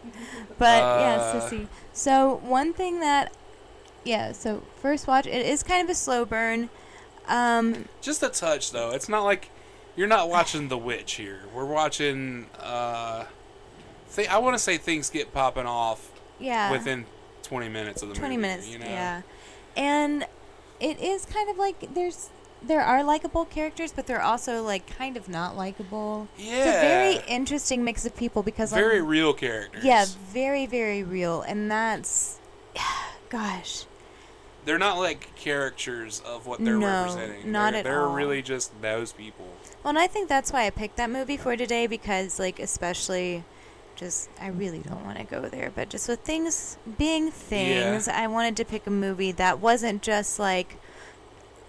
[0.59, 1.67] But yeah, Uh, sissy.
[1.93, 3.33] So one thing that,
[4.05, 4.33] yeah.
[4.33, 6.69] So first watch, it is kind of a slow burn.
[7.29, 8.91] Um, Just a touch though.
[8.93, 9.51] It's not like
[9.97, 11.41] you're not watching The Witch here.
[11.55, 12.47] We're watching.
[12.61, 13.25] uh
[14.15, 17.05] th- I want to say things get popping off yeah, within
[17.43, 18.49] 20 minutes of the twenty movie.
[18.49, 18.69] minutes.
[18.69, 18.87] You know?
[18.87, 19.23] Yeah,
[19.77, 20.27] and
[20.81, 22.31] it is kind of like there's
[22.63, 26.29] there are likable characters, but they're also like kind of not likable.
[26.37, 26.57] Yeah.
[26.57, 29.85] It's a very interesting mix of people because very on- real characters.
[29.85, 32.39] yeah, very very real, and that's
[33.29, 33.85] gosh.
[34.65, 37.53] They're not like caricatures of what they're No, representing.
[37.53, 38.15] not they're, at They're all.
[38.15, 39.47] really just those people.
[39.85, 43.45] Well, and I think that's why I picked that movie for today because, like, especially
[43.95, 48.27] just, I really don't want to go there, but just with things being things, I
[48.27, 50.79] wanted to pick a movie that wasn't just like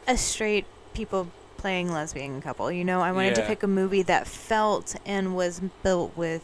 [0.07, 0.65] a straight
[0.98, 3.02] people playing lesbian couple, you know?
[3.02, 6.44] I wanted to pick a movie that felt and was built with,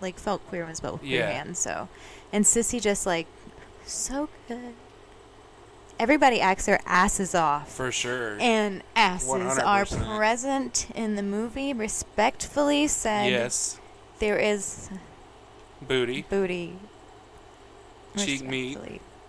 [0.00, 1.88] like, felt queer and was built with queer hands, so.
[2.32, 3.26] And Sissy just, like,
[3.86, 4.74] so good.
[5.98, 8.36] Everybody acts their asses off For sure.
[8.40, 10.16] and asses are 100%.
[10.16, 11.72] present in the movie.
[11.72, 13.78] Respectfully said, yes.
[14.18, 14.90] there is
[15.80, 16.22] Booty.
[16.28, 16.76] booty.
[18.16, 18.78] Cheek meat.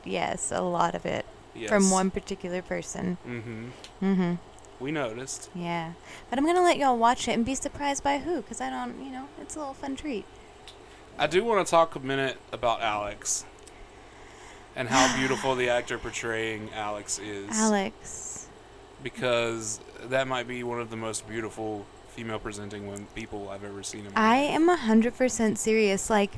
[0.03, 1.25] Yes, a lot of it
[1.55, 1.69] Yes.
[1.69, 3.17] from one particular person.
[3.27, 3.65] Mm-hmm.
[4.01, 4.33] Mm-hmm.
[4.83, 5.49] We noticed.
[5.55, 5.93] Yeah,
[6.29, 9.01] but I'm gonna let y'all watch it and be surprised by who, because I don't,
[9.01, 10.25] you know, it's a little fun treat.
[11.17, 13.45] I do want to talk a minute about Alex
[14.75, 17.47] and how beautiful the actor portraying Alex is.
[17.51, 18.49] Alex.
[19.01, 23.83] Because that might be one of the most beautiful female presenting women people I've ever
[23.83, 26.09] seen in my I am a hundred percent serious.
[26.09, 26.33] Like,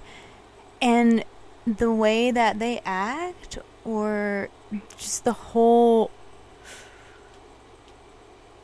[0.79, 1.23] and
[1.65, 4.49] the way that they act, or
[4.99, 6.11] just the whole.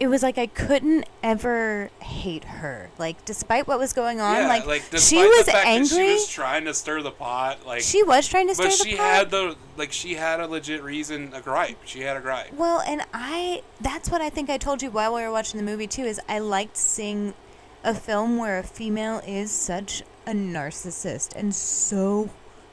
[0.01, 2.89] It was like I couldn't ever hate her.
[2.97, 5.87] Like, despite what was going on, yeah, like, like despite she was the fact angry.
[5.89, 8.69] that she was trying to stir the pot, like she was trying to stir the
[8.69, 8.79] pot.
[8.79, 11.77] but she had the like she had a legit reason, a gripe.
[11.85, 12.51] She had a gripe.
[12.51, 15.65] Well, and I that's what I think I told you while we were watching the
[15.71, 17.35] movie too is I liked seeing
[17.83, 22.31] a film where a female is such a narcissist and so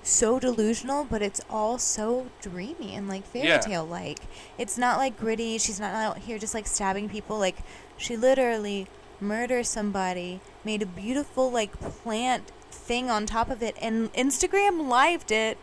[0.08, 3.58] so delusional, but it's all so dreamy and like fairy Yeah.
[3.58, 4.20] tale like.
[4.56, 5.58] It's not like gritty.
[5.58, 7.38] She's not out here just like stabbing people.
[7.38, 7.58] Like
[7.96, 8.86] she literally
[9.20, 15.30] murdered somebody, made a beautiful like plant thing on top of it, and Instagram lived
[15.30, 15.58] it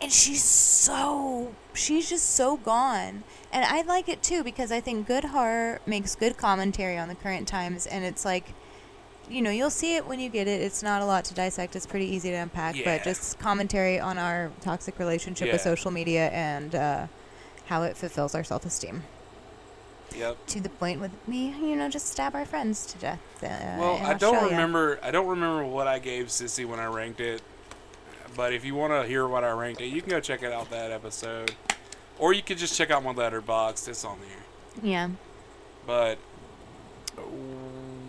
[0.00, 5.08] and she's so she's just so gone and i like it too because i think
[5.08, 8.54] good horror makes good commentary on the current times and it's like
[9.30, 11.76] you know you'll see it when you get it it's not a lot to dissect
[11.76, 12.84] it's pretty easy to unpack Yeah.
[12.96, 17.06] but just commentary on our toxic relationship with social media and uh,
[17.66, 19.02] how it fulfills our self-esteem
[20.16, 20.46] Yep.
[20.46, 24.00] to the point with me you know just stab our friends to death uh, Well,
[24.04, 24.98] I don't remember.
[25.02, 27.40] I don't remember what I gave Sissy when I ranked it.
[28.34, 30.50] But if you want to hear what I ranked it, you can go check it
[30.52, 31.54] out that episode.
[32.18, 33.86] Or you could just check out my Letterboxd.
[33.88, 34.82] It's on there.
[34.90, 35.10] Yeah.
[35.86, 36.18] But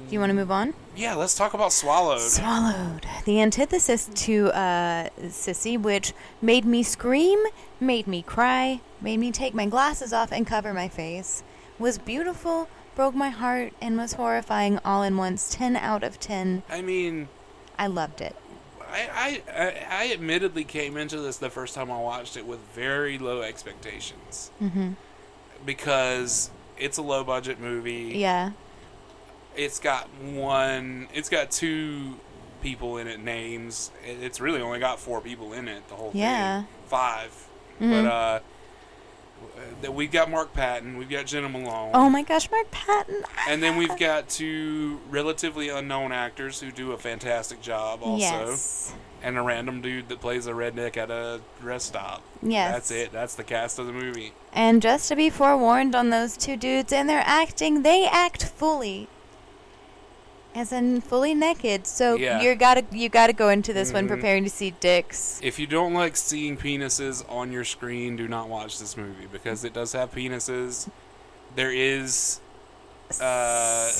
[0.10, 0.73] Do you want to move on?
[0.95, 2.19] yeah, let's talk about Swallowed.
[2.19, 3.06] Swallowed.
[3.26, 7.40] The antithesis to uh, Sissy, which made me scream,
[7.80, 11.44] made me cry, made me take my glasses off and cover my face,
[11.77, 15.53] was beautiful, broke my heart, and was horrifying all in once.
[15.53, 16.64] 10 out of 10.
[16.69, 17.30] I mean,
[17.77, 18.36] I loved it.
[18.91, 23.19] I, I I admittedly came into this the first time I watched it with very
[23.19, 24.94] low expectations hmm
[25.64, 26.49] because
[26.80, 28.14] it's a low budget movie.
[28.15, 28.52] Yeah.
[29.60, 31.10] It's got one.
[31.14, 32.15] It's got two
[32.61, 33.91] people in it names.
[34.06, 35.88] It's really only got four people in it.
[35.90, 36.60] The whole Yeah.
[36.61, 36.68] thing.
[36.88, 37.31] Five.
[37.81, 38.03] Mhm.
[38.03, 38.40] But uh,
[39.81, 40.98] that we've got Mark Patton.
[40.98, 41.91] We've got Jena Malone.
[41.94, 43.23] Oh my gosh, Mark Patton.
[43.49, 48.18] And then we've got two relatively unknown actors who do a fantastic job also.
[48.22, 48.94] Yes.
[49.22, 52.22] And a random dude that plays a redneck at a rest stop.
[52.41, 52.72] Yes.
[52.73, 53.11] That's it.
[53.11, 54.31] That's the cast of the movie.
[54.53, 59.10] And just to be forewarned on those two dudes and their acting, they act fully.
[60.55, 61.85] As in fully naked.
[61.85, 62.41] So Yeah.
[62.41, 64.09] you gotta you gotta go into this one Mhm.
[64.09, 65.39] preparing to see dicks.
[65.43, 69.63] If you don't like seeing penises on your screen, do not watch this movie because
[69.63, 70.89] it does have penises.
[71.55, 72.39] There is,
[73.21, 73.91] uh,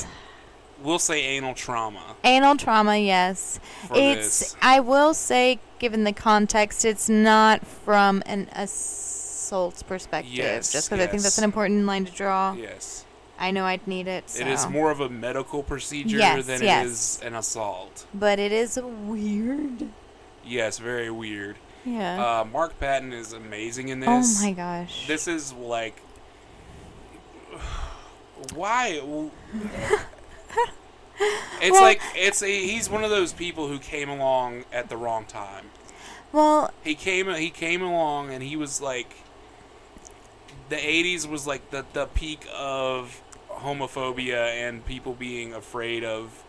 [0.82, 3.60] we'll say anal trauma Anal trauma, yes.
[3.86, 4.56] for it's this.
[4.60, 10.32] I will say, given the context, it's not from an assault perspective.
[10.32, 11.38] Yes, just because I think that's yes.
[11.38, 12.54] an important line to draw.
[12.54, 13.04] Yes.
[13.40, 14.28] I know I'd need it.
[14.30, 14.42] So.
[14.42, 16.84] It is more of a medical procedure Yes, than yes.
[16.84, 18.06] it is an assault.
[18.14, 19.88] But it is weird.
[20.44, 21.56] Yes, very weird.
[21.86, 22.40] Yeah.
[22.40, 24.42] Uh, Mark Patton is amazing in this.
[24.42, 25.06] oh my gosh.
[25.06, 25.96] This is like,
[28.54, 29.00] why?
[31.62, 34.96] It's Well- like it's a, he's one of those people who came along at the
[34.96, 35.66] wrong time.
[36.32, 39.16] well, He came he came along and he was like,
[40.70, 43.20] the '80s was like the the peak of
[43.62, 46.44] homophobia and people being afraid of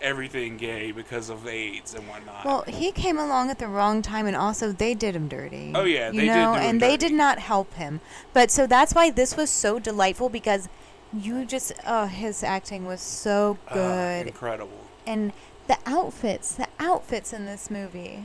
[0.00, 2.44] everything gay because of AIDS and whatnot.
[2.44, 5.72] Well, he came along at the wrong time, and also they did him dirty.
[5.74, 7.08] Oh, yeah, you they did know, and they dirty.
[7.08, 8.00] did not help him.
[8.32, 10.68] But so that's why this was so delightful because
[11.12, 14.86] you just oh his acting was so Ah, good, incredible.
[15.06, 15.32] and
[15.66, 18.24] the outfits, the outfits in this movie,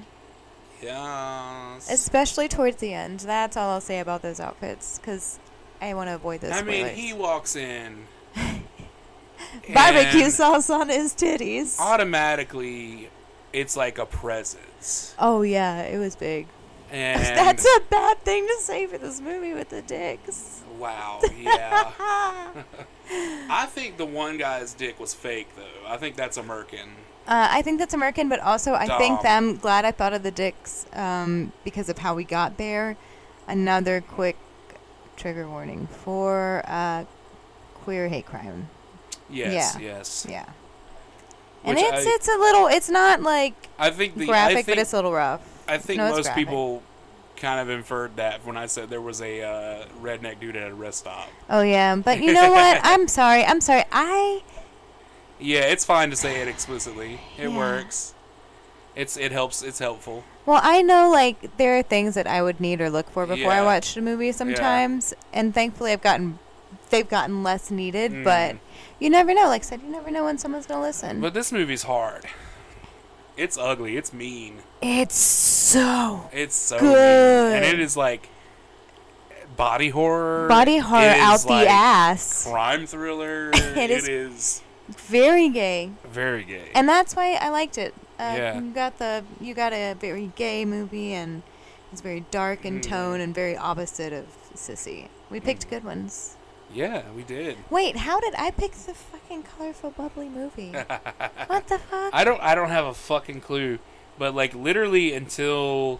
[0.81, 1.89] Yes.
[1.91, 3.21] especially towards the end.
[3.21, 5.39] That's all I'll say about those outfits because
[5.81, 6.51] I want to avoid those.
[6.51, 6.97] I mean, spoilers.
[6.97, 8.07] he walks in.
[9.73, 11.79] barbecue sauce on his titties.
[11.79, 13.09] Automatically,
[13.53, 15.15] it's like a presence.
[15.19, 16.47] Oh yeah, it was big.
[16.91, 20.61] And That's a bad thing to say for this movie with the dicks.
[20.77, 21.91] wow, yeah.
[23.49, 25.87] I think the one guy's dick was fake, though.
[25.87, 26.91] I think that's American.
[27.27, 30.21] Uh, I think that's American, but also I think that I'm glad I thought of
[30.21, 32.97] the dicks um, because of how we got there.
[33.47, 34.37] Another quick
[35.17, 37.05] trigger warning for uh,
[37.75, 38.69] queer hate crime.
[39.29, 39.81] Yes, Yeah.
[39.97, 40.27] yes.
[40.29, 40.45] Yeah,
[41.63, 42.67] and Which it's I- it's a little.
[42.67, 45.41] It's not like I think the I graphic, think, but it's a little rough.
[45.67, 46.83] I think no, most people
[47.37, 50.73] kind of inferred that when I said there was a uh, redneck dude at a
[50.75, 51.27] rest stop.
[51.49, 52.79] Oh yeah, but you know what?
[52.83, 53.43] I'm sorry.
[53.43, 53.83] I'm sorry.
[53.91, 54.41] I
[55.39, 57.19] Yeah, it's fine to say it explicitly.
[57.37, 57.57] It Yeah.
[57.57, 58.13] works.
[58.95, 59.61] It's it helps.
[59.61, 60.23] It's helpful.
[60.45, 63.51] well, I know like there are things that I would need or look for before
[63.51, 63.63] I Yeah.
[63.65, 66.39] watched a movie sometimes, and thankfully I've gotten
[66.89, 68.23] they've gotten less needed.
[68.23, 68.59] But Mm.
[68.99, 69.47] you never know.
[69.47, 71.19] Like I said, you never know when someone's gonna listen.
[71.19, 72.25] But this movie's hard.
[73.37, 73.97] It's ugly.
[73.97, 74.59] It's mean.
[74.81, 77.53] It's so It's so Good.
[77.53, 77.63] mean.
[77.63, 78.29] And it is like
[79.57, 80.47] body horror.
[80.47, 82.45] body horror It is out the ass.
[82.49, 83.51] Crime thriller.
[83.53, 86.69] It it is- is, Very gay, very gay.
[86.73, 87.93] and that's why I liked it.
[88.19, 88.55] Uh, Yeah.
[88.59, 91.41] You got the you got a very gay movie, and
[91.91, 92.83] it's very dark in Mm.
[92.83, 94.25] tone and very opposite of
[94.55, 95.07] Sissy.
[95.29, 96.35] We picked good ones.
[96.73, 97.57] yeah, we did.
[97.69, 100.71] Wait, how did I pick the fucking colorful bubbly movie?
[101.47, 102.13] what the fuck?
[102.13, 102.41] I don't.
[102.41, 103.79] I don't have a fucking clue.
[104.17, 105.99] But like literally until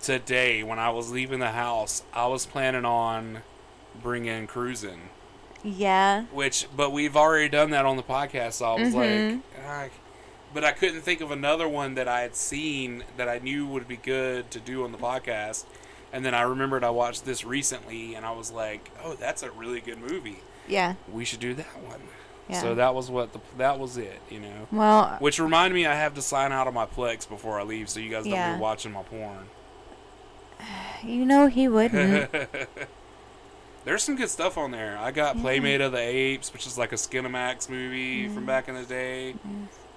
[0.00, 3.38] today, when I was leaving the house, I was planning on
[4.02, 5.08] bringing cruising.
[5.62, 6.24] yeah.
[6.32, 8.54] Which, but we've already done that on the podcast.
[8.54, 9.30] So I was Mhm.
[9.32, 9.84] like, ah,
[10.54, 13.86] but I couldn't think of another one that I had seen that I knew would
[13.88, 15.64] be good to do on the podcast.
[16.12, 19.50] And then I remembered I watched this recently, and I was like, oh, that's a
[19.50, 20.38] really good movie.
[20.68, 20.94] Yeah.
[21.12, 22.00] We should do that one.
[22.48, 22.60] Yeah.
[22.60, 24.68] So that was what the that was it, you know.
[24.70, 27.88] well, Which reminded me, I have to sign out of my Plex before I leave,
[27.88, 28.54] so you guys don't Yeah.
[28.54, 29.46] be watching my porn.
[31.02, 32.30] you know he wouldn't.
[33.84, 34.96] There's some good stuff on there.
[34.98, 38.34] I got Playmate of the Apes, which is like a Skinemax movie Mm.
[38.34, 39.34] from back in the day.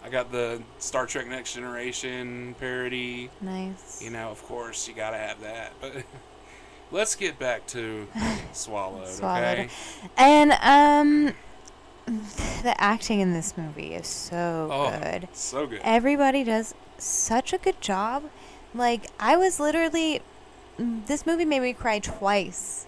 [0.07, 3.29] I got the Star Trek Next Generation parody.
[3.41, 4.01] nice.
[4.01, 5.73] You know, of course, you gotta have that.
[5.81, 6.03] But
[6.91, 8.07] Let's get back to
[8.53, 9.07] Swallowed.
[9.13, 9.43] Swallowed.
[9.43, 9.69] Okay.
[10.15, 11.33] And um,
[12.63, 15.27] the acting in this movie is so Oh, good.
[15.33, 15.81] so good.
[15.83, 18.29] Everybody does such a good job.
[18.73, 20.21] Like I was literally,
[20.79, 22.85] this movie made me cry twice.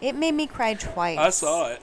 [0.00, 1.18] It made me cry twice.
[1.18, 1.82] I saw it.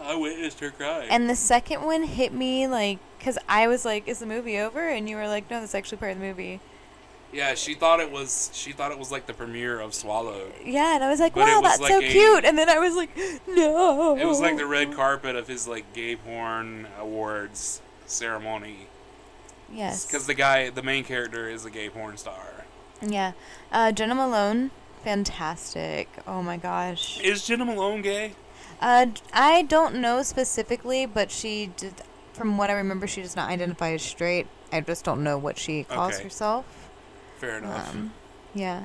[0.00, 1.06] I witnessed her cry.
[1.10, 4.88] And the second one hit me like, cause I was like, "Is the movie over?"
[4.88, 6.60] And you were like, "No, that's actually part of the movie."
[7.32, 8.50] yeah, she thought it was.
[8.52, 10.52] She thought it was like the premiere of Swallowed.
[10.62, 12.68] Yeah, and I was like, But "Wow, was that's like so a- cute." And then
[12.68, 13.16] I was like,
[13.48, 18.86] "No." It was like the red carpet of his like gay porn awards ceremony.
[19.72, 20.04] Yes.
[20.04, 22.64] Because the guy, the main character, is a gay porn star.
[23.00, 23.32] Yeah.
[23.72, 24.70] Uh, Jena Malone,
[25.02, 26.08] fantastic.
[26.26, 27.18] Oh my gosh.
[27.20, 28.32] Is Jena Malone gay?
[28.80, 31.94] Uh, I don't know specifically, but she did.
[32.32, 34.46] From what I remember, she does not identify as straight.
[34.72, 36.24] I just don't know what she calls Okay.
[36.24, 36.64] herself.
[37.38, 37.90] Fair enough.
[37.90, 38.12] Um,
[38.54, 38.84] yeah.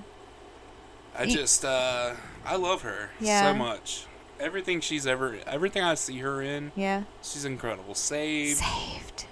[1.17, 2.13] I you- just, uh,
[2.45, 3.51] I love her Yeah.
[3.51, 4.05] so much.
[4.39, 7.03] Everything she's ever, everything I see her in, Yeah.
[7.23, 7.95] she's incredible.
[7.95, 9.25] Saved, Saved.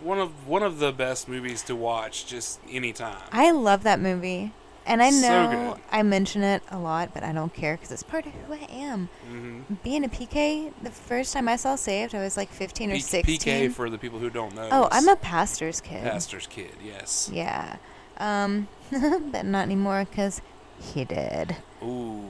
[0.00, 3.22] one of one of the best movies to watch just anytime.
[3.30, 4.52] I love that movie.
[4.88, 5.82] And I So know good.
[5.92, 8.66] I mention it a lot, but I don't care because it's part of who I
[8.70, 9.08] am.
[9.28, 12.98] hmm Being a PK, the first time I saw Saved, I was like 15 or
[12.98, 13.38] 16.
[13.38, 14.68] PK for the people who don't know.
[14.72, 16.02] oh, I'm a pastor's kid.
[16.02, 16.72] pastor's kid.
[16.82, 17.30] Yes.
[17.32, 17.76] Yeah.
[18.16, 20.40] Um, but not anymore because
[20.80, 21.56] he did.
[21.82, 22.24] Ooh.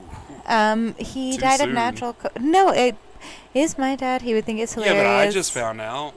[0.45, 1.69] Um, he Too died soon.
[1.69, 2.13] of natural.
[2.13, 2.95] Co- no, it
[3.53, 4.21] is my dad.
[4.23, 4.95] He would think it's hilarious.
[4.97, 6.13] Yeah, but I just found out.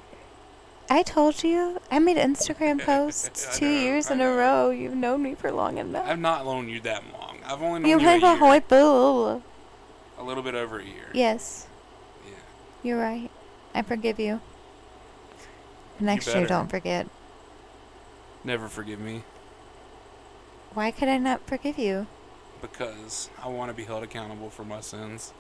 [0.93, 1.81] I told you.
[1.91, 4.69] I made Instagram posts two know, years in a row.
[4.69, 6.07] You've known me for long enough.
[6.07, 7.39] I've not known you that long.
[7.47, 9.41] I've only known you you, a, have a year, hoi
[10.19, 11.09] a little bit over a year.
[11.15, 11.67] Yes,
[12.27, 12.35] Yeah.
[12.83, 13.31] you're right.
[13.75, 14.43] I forgive you.
[15.99, 17.07] Next year, don't forget.
[18.45, 19.23] Never forgive me
[20.75, 22.07] Why could I not forgive you?
[22.61, 25.33] because I want to be held accountable for my sins.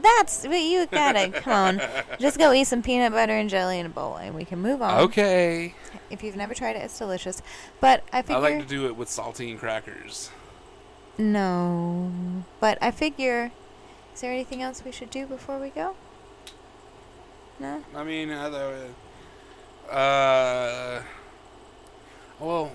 [0.00, 1.30] That's what you gotta.
[1.30, 1.80] Come on,
[2.18, 4.80] just go eat some peanut butter and jelly in a bowl, and we can move
[4.82, 5.00] on.
[5.00, 5.74] Okay.
[6.10, 7.42] If you've never tried it, it's delicious.
[7.80, 8.36] But I figure.
[8.36, 10.30] I like to do it with saltine crackers.
[11.18, 12.10] no.
[12.60, 13.50] But I figure,
[14.14, 15.96] is there anything else we should do before we go?
[17.60, 17.82] No.
[17.94, 18.88] I mean, uh,
[19.90, 21.02] uh,
[22.38, 22.72] well,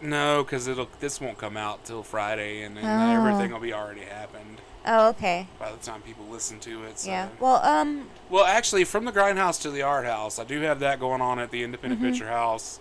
[0.00, 3.14] no, because it'll this won't come out till Friday, and then Oh.
[3.26, 5.46] everything will be already happened Oh, okay.
[5.58, 6.98] by the time people listen to it.
[6.98, 7.10] So.
[7.10, 7.28] Yeah.
[7.40, 11.00] Well, um, Well, actually, from the grindhouse to the art house, I do have that
[11.00, 12.10] going on at the Independent Mhm.
[12.10, 12.80] Picture House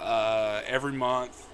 [0.00, 1.46] uh, every month.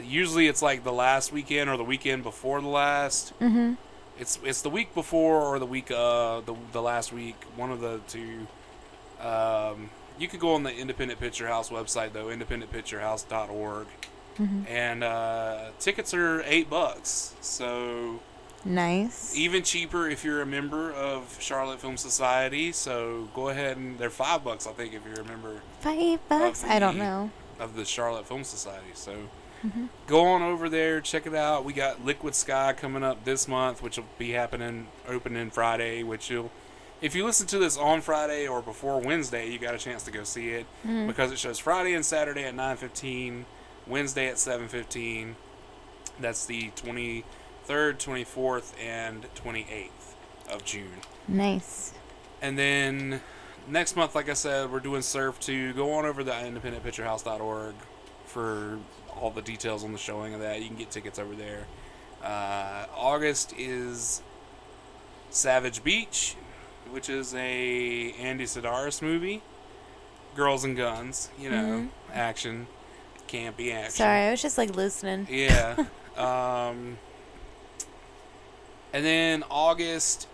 [0.00, 3.32] Usually, it's like the last weekend or the weekend before the last.
[3.40, 3.74] mm-hmm.
[4.18, 7.80] It's it's the week before or the week uh the the last week, one of
[7.80, 8.46] the two.
[9.20, 13.86] Um, you could go on the Independent Picture House website though, independentpicturehouse.org,
[14.38, 14.66] Mm-hmm.
[14.68, 17.34] and uh, tickets are eight bucks.
[17.40, 18.20] So
[18.66, 19.34] Nice.
[19.36, 22.72] even cheaper if you're a member of Charlotte Film Society.
[22.72, 26.64] So go ahead and they're five bucks, I think, if you're a member Five bucks.
[26.64, 27.30] I don't know.
[27.58, 28.90] of the Charlotte Film Society.
[28.94, 29.28] So
[29.64, 29.88] Mhm.
[30.06, 31.64] go on over there, check it out.
[31.64, 36.02] We got Liquid Sky coming up this month, which will be happening opening Friday.
[36.02, 36.50] Which you'll,
[37.00, 40.10] if you listen to this on Friday or before Wednesday, you got a chance to
[40.10, 41.06] go see it Mhm.
[41.06, 43.46] because it shows Friday and Saturday at nine fifteen,
[43.86, 45.36] Wednesday at seven fifteen.
[46.20, 47.24] That's the twenty
[47.66, 50.16] third, twenty fourth, and twenty eighth
[50.50, 51.00] of June.
[51.28, 51.92] Nice.
[52.40, 53.20] And then
[53.68, 55.72] next month, like I said, we're doing Surf 2.
[55.74, 57.74] Go on over to independentpicturehouse.org
[58.26, 58.78] for
[59.16, 60.60] all the details on the showing of that.
[60.60, 61.66] You can get tickets over there.
[62.22, 64.22] Uh, August is
[65.30, 66.36] Savage Beach,
[66.90, 69.42] which is a Andy Sidaris movie.
[70.34, 72.66] Girls and guns, you know, action,
[73.26, 73.92] campy action.
[73.92, 75.26] Sorry, I was just like listening.
[75.30, 75.86] Yeah.
[76.16, 76.98] um,
[78.96, 80.26] and then August.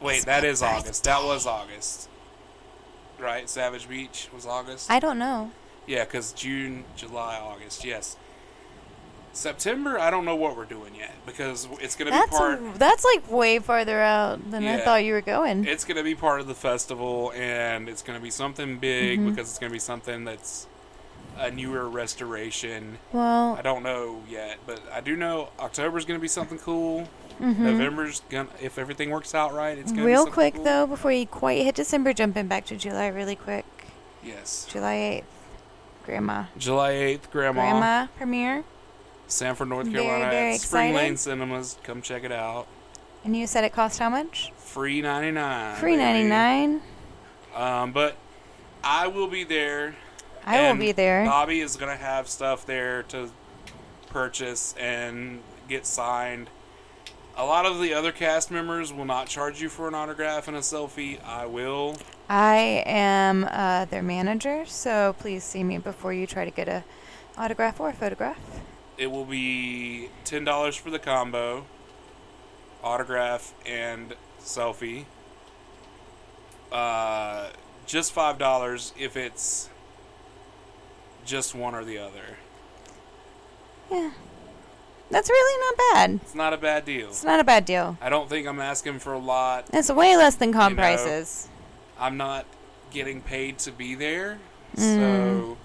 [0.00, 1.04] Wait, that is August.
[1.04, 2.08] That was August.
[3.20, 3.48] Right?
[3.48, 4.90] Savage Beach was August?
[4.90, 5.52] I don't know.
[5.86, 7.84] yeah, because June, July, August.
[7.84, 8.16] Yes.
[9.34, 12.60] September, I don't know what we're doing yet because it's going to be part.
[12.60, 15.64] a, that's like way farther out than I thought you were going.
[15.64, 19.20] It's going to be part of the festival, and it's going to be something big
[19.20, 19.30] Mhm.
[19.30, 20.66] because it's going to be something that's
[21.38, 22.98] a newer restoration.
[23.12, 27.08] well, I don't know yet, but I do know October's going to be something cool.
[27.40, 27.58] mhm.
[27.58, 30.64] November's gonna, if everything works out right, it's going to be real quick cool.
[30.64, 33.64] though, before you quite hit December, jumping back to July really quick.
[34.22, 35.24] Yes, July eighth,
[36.04, 36.44] Grandma.
[36.58, 38.64] July eighth, Grandma, Grandma premiere,
[39.26, 40.94] Sanford, North Very, Carolina, very at Spring excited.
[41.08, 41.78] Lane Cinemas.
[41.82, 42.66] Come check it out.
[43.24, 44.52] and you said it cost how much?
[44.58, 45.76] Free ninety nine.
[45.76, 46.82] Free ninety nine.
[47.56, 48.16] Um, but
[48.84, 49.94] I will be there.
[50.44, 51.24] I will be there.
[51.24, 53.30] Bobby is gonna have stuff there to
[54.08, 56.50] purchase and get signed.
[57.36, 60.56] A lot of the other cast members will not charge you for an autograph and
[60.56, 61.22] a selfie.
[61.24, 61.96] I will.
[62.28, 66.84] I am uh, their manager, so please see me before you try to get a
[67.38, 68.38] autograph or a photograph.
[68.98, 71.64] It will be ten dollars for the combo,
[72.82, 75.06] autograph and selfie.
[76.70, 77.50] Uh,
[77.86, 79.70] just five dollars if it's
[81.24, 82.36] just one or the other.
[83.90, 84.10] Yeah.
[85.10, 86.10] That's really not bad.
[86.22, 87.08] It's not a bad deal.
[87.08, 87.98] It's not a bad deal.
[88.00, 89.66] I don't think I'm asking for a lot.
[89.72, 91.48] It's way less than con You know, prices.
[91.98, 92.46] I'm not
[92.90, 94.38] getting paid to be there,
[94.76, 94.78] Mm.
[94.78, 95.56] so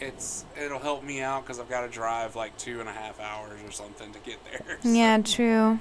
[0.00, 3.20] it's it'll help me out because I've got to drive like two and a half
[3.20, 4.78] hours or something to get there.
[4.82, 5.78] So, Yeah, true.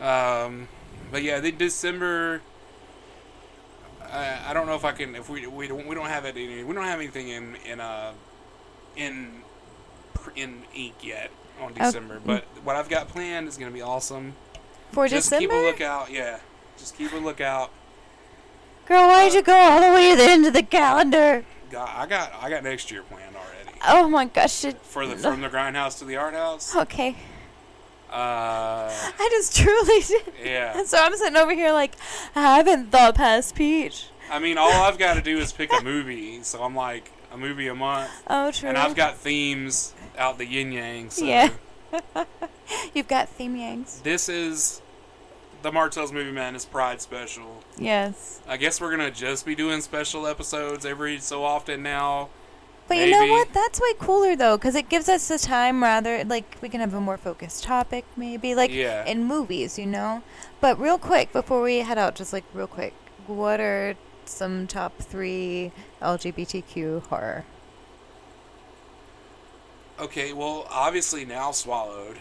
[0.00, 0.68] Um,
[1.10, 2.42] but yeah, the December.
[4.12, 6.36] I, I don't know if I can if we we don't we don't have it
[6.36, 8.12] in we don't have anything in in uh
[8.96, 9.42] in
[10.36, 11.30] in ink yet
[11.60, 12.20] on December.
[12.24, 14.34] But what I've got planned is gonna be awesome.
[14.92, 15.08] For December?
[15.08, 15.40] Just December?
[15.40, 16.10] keep a lookout.
[16.10, 16.38] Yeah,
[16.76, 17.70] just keep a lookout.
[18.86, 21.44] Girl, why'd you go all the way to the end of the calendar?
[21.70, 24.64] Got, I got I got next year planned already Oh my gosh.
[24.64, 26.74] It, for the from the grindhouse to the art house.
[26.74, 27.16] okay.
[28.10, 30.22] Uh, I just truly did.
[30.44, 30.82] yeah.
[30.84, 31.94] So I'm sitting over here like,
[32.34, 34.06] I haven't thought past Peach.
[34.30, 36.42] I mean, all I've got to do is pick a movie.
[36.42, 38.68] So I'm like a movie a month, Oh, true.
[38.70, 41.10] and I've got themes out the yin yang.
[41.10, 41.50] So Yeah.
[42.94, 44.00] You've got theme yanks.
[44.04, 44.82] this is
[45.62, 47.62] the Martell's Movie Madness Pride special.
[47.78, 48.40] Yes.
[48.46, 52.28] I guess we're gonna just be doing special episodes every so often now.
[52.88, 53.52] But you know what?
[53.52, 56.94] That's way cooler though, because it gives us the time rather, like, we can have
[56.94, 59.04] a more focused topic, maybe, like Yeah.
[59.04, 60.22] in movies, you know?
[60.60, 62.94] But real quick, before we head out, just like real quick,
[63.26, 63.94] what are
[64.24, 65.70] some top three
[66.00, 67.44] LGBTQ horror?
[70.00, 72.18] Okay, well, obviously now swallowed.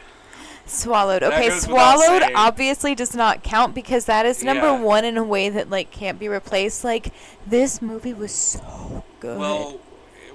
[0.65, 1.23] Swallowed.
[1.23, 4.79] Okay, swallowed obviously does not count because that is number Yeah.
[4.81, 6.83] one in a way that like can't be replaced.
[6.83, 7.13] Like
[7.45, 9.37] this movie was so good.
[9.39, 9.79] Well,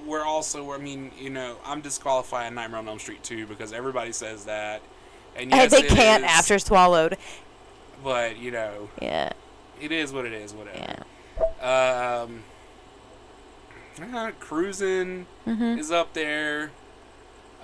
[0.05, 4.11] we're also, I mean, you know, I'm disqualifying Nightmare on Elm Street 2 because everybody
[4.11, 4.81] says that.
[5.35, 7.17] And And yes, they can't is, after swallowed.
[8.03, 9.31] But, you know, Yeah,
[9.81, 11.03] it is what it is, whatever.
[11.61, 12.21] yeah.
[12.27, 12.43] Um,
[14.13, 15.77] uh, Cruising Mhm.
[15.79, 16.71] is up there.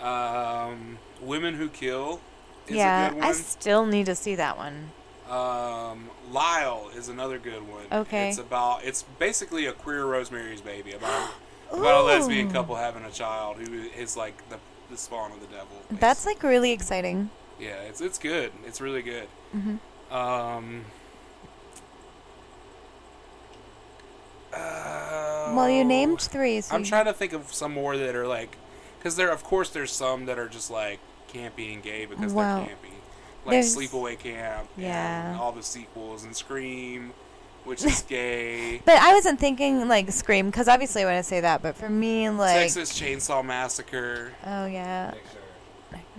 [0.02, 2.22] Um, Women Who Kill
[2.68, 4.91] is yeah, a good I still need to see that one.
[5.30, 7.86] Um, Lyle is another good one.
[7.91, 8.30] Okay.
[8.30, 11.32] It's about it's basically a queer Rosemary's Baby about
[11.72, 14.58] about a lesbian couple having a child who is like the
[14.90, 15.78] the spawn of the devil.
[15.91, 17.30] That's like really exciting.
[17.60, 18.52] yeah, it's it's good.
[18.66, 19.28] It's really good.
[19.56, 19.80] Mhm.
[20.12, 20.86] Um.
[24.52, 26.62] Well, you oh, named three.
[26.62, 28.58] So I'm you- trying to think of some more that are like,
[28.98, 31.00] because there, of course, there's some that are just like
[31.32, 32.94] campy and gay because they're campy,
[33.46, 35.32] like there's- Sleepaway Camp, Yeah.
[35.32, 37.14] and all the sequels, and Scream,
[37.65, 38.81] which is gay.
[38.86, 41.61] But I wasn't thinking like Scream because obviously I want to say that.
[41.61, 44.34] But for me, like, Texas Chainsaw Massacre.
[44.45, 45.14] oh yeah,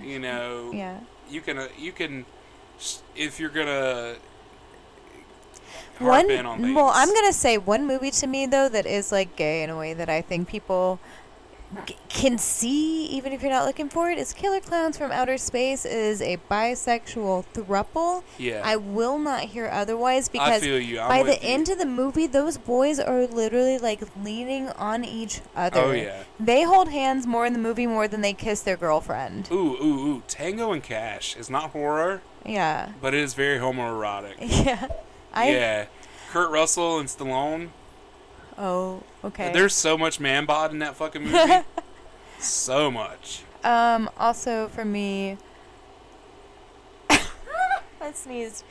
[0.03, 1.01] You know, yeah.
[1.29, 2.25] you can uh, you can
[3.15, 4.17] if you're gonna
[5.99, 9.13] harp One, in on well, I'm gonna say one movie to me though that is
[9.13, 10.99] like gay in a way that I think people
[11.87, 15.39] g- can see even if you're not looking for it is Killer Clowns from Outer
[15.39, 18.23] Space is a bisexual thruple.
[18.39, 18.63] Yeah.
[18.65, 20.61] I will not hear otherwise because.
[20.63, 21.39] By the you.
[21.43, 25.81] end of the movie, those boys are literally like leaning on each other.
[25.81, 26.25] Oh, yeah.
[26.39, 29.49] They hold hands more in the movie more than they kiss their girlfriend.
[29.51, 30.23] Ooh, ooh, ooh!
[30.29, 32.93] Tango and Cash is not horror, Yeah.
[33.01, 34.35] but it is very homoerotic.
[34.65, 34.89] Yeah.
[35.33, 35.85] I yeah,
[36.33, 37.69] Kurt Russell and Stallone.
[38.63, 39.53] Oh, okay.
[39.55, 41.65] There's so much man bod in that fucking movie.
[42.39, 43.43] so much.
[43.65, 45.39] Um, also for me,
[47.11, 48.65] I sneezed,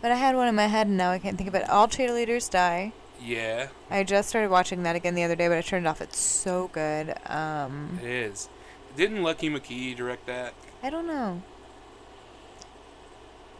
[0.00, 1.68] but I had one in my head and now I can't think of it.
[1.68, 2.92] All cheerleaders die.
[3.20, 6.00] Yeah, I just started watching that again the other day, but I turned it off.
[6.00, 7.14] It's so good.
[7.26, 8.48] Um, it is.
[8.96, 10.54] Didn't Lucky McKee direct that?
[10.84, 11.42] I don't know.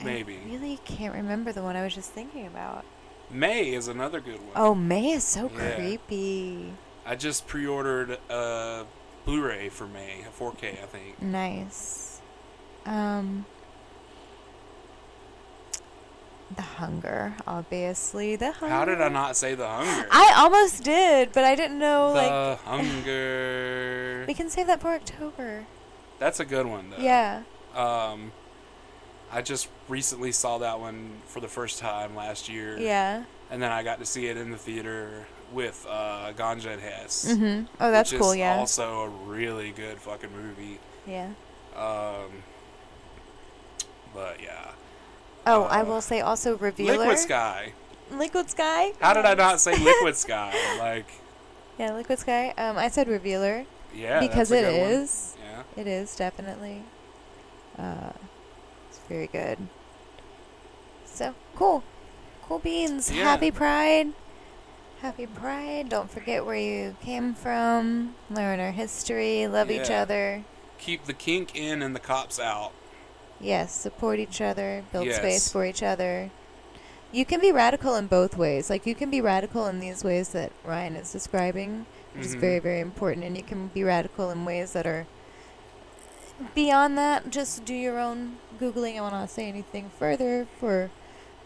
[0.03, 0.37] Maybe.
[0.37, 2.85] I really can't remember the one I was just thinking about.
[3.33, 4.51] May is another good one.
[4.57, 5.75] Oh, May is so Yeah.
[5.75, 6.75] creepy.
[7.07, 8.85] I just pre-ordered a
[9.25, 11.21] Blu-ray for May, a 4K, I think.
[11.23, 12.21] Nice.
[12.87, 13.47] Um,
[16.55, 18.37] the hunger, obviously.
[18.37, 18.75] The hunger.
[18.75, 20.07] How did I not say the hunger?
[20.11, 22.09] I almost did, but I didn't know.
[22.13, 24.25] the like, hunger.
[24.29, 25.67] we can save that for October.
[26.19, 26.99] That's a good one, though.
[27.03, 27.43] Yeah.
[27.75, 28.33] Um,
[29.33, 32.79] I just recently saw that one for the first time last year.
[32.79, 33.25] Yeah.
[33.51, 37.27] And then I got to see it in the theater with uh, Ganja and Hess.
[37.33, 37.67] Mhm.
[37.81, 38.35] Oh, that's cool.
[38.35, 38.57] Yeah.
[38.57, 40.79] Also a really good fucking movie.
[41.07, 41.31] yeah.
[41.77, 42.43] Um,
[44.15, 44.73] but yeah,
[45.47, 46.99] Oh, I will say also Revealer.
[46.99, 47.73] Liquid Sky.
[48.11, 48.93] Liquid Sky.
[49.01, 50.55] How did I not say Liquid Sky?
[50.79, 51.07] Like,
[51.79, 52.51] Yeah, Liquid Sky.
[52.59, 53.65] Um, I said Revealer
[53.95, 54.91] yeah, because it good one.
[54.91, 55.35] is.
[55.43, 55.63] Yeah.
[55.81, 56.83] It is definitely.
[57.79, 58.11] Uh,
[59.13, 59.59] very good.
[61.05, 61.85] So cool,
[62.43, 63.11] cool beans.
[63.11, 63.25] Yeah.
[63.25, 64.13] Happy Pride.
[65.03, 65.89] Happy Pride.
[65.91, 68.15] Don't forget where you came from.
[68.31, 69.47] Learn our history.
[69.47, 70.45] Love each other.
[70.79, 72.73] Keep the kink in and the cops out.
[73.39, 74.85] Yes, support each other.
[74.93, 75.17] Build Yes.
[75.17, 76.31] space for each other.
[77.11, 78.71] You can be radical in both ways.
[78.71, 81.85] Like you can be radical in these ways that Ryan is describing,
[82.15, 82.41] which is Mhm.
[82.41, 85.07] very, very important, and you can be radical in ways that are
[86.55, 87.31] beyond that.
[87.31, 88.97] Just do your own googling.
[88.97, 90.91] I will not say anything further for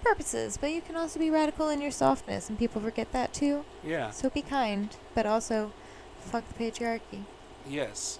[0.02, 3.64] purposes, but you can also be radical in your softness, and people forget that too.
[3.84, 4.10] Yeah.
[4.10, 5.72] So be kind, but also
[6.20, 7.24] fuck the patriarchy.
[7.68, 8.18] Yes.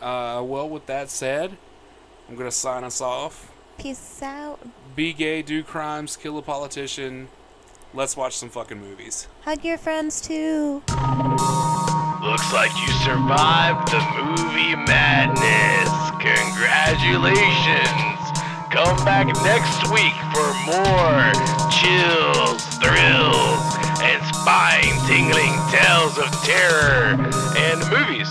[0.00, 1.56] Uh, well, with that said,
[2.28, 3.52] I'm gonna sign us off.
[3.78, 4.60] Peace out.
[4.94, 7.28] Be gay, do crimes, kill a politician.
[7.92, 9.26] Let's watch some fucking movies.
[9.42, 10.82] Hug your friends too.
[12.20, 15.88] Looks like you survived the movie madness.
[16.20, 18.20] Congratulations.
[18.68, 21.32] Come back next week for more
[21.72, 23.64] chills, thrills,
[24.04, 27.16] and spine tingling tales of terror
[27.56, 28.28] and movies.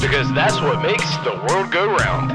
[0.00, 2.32] Because that's what makes the world go round.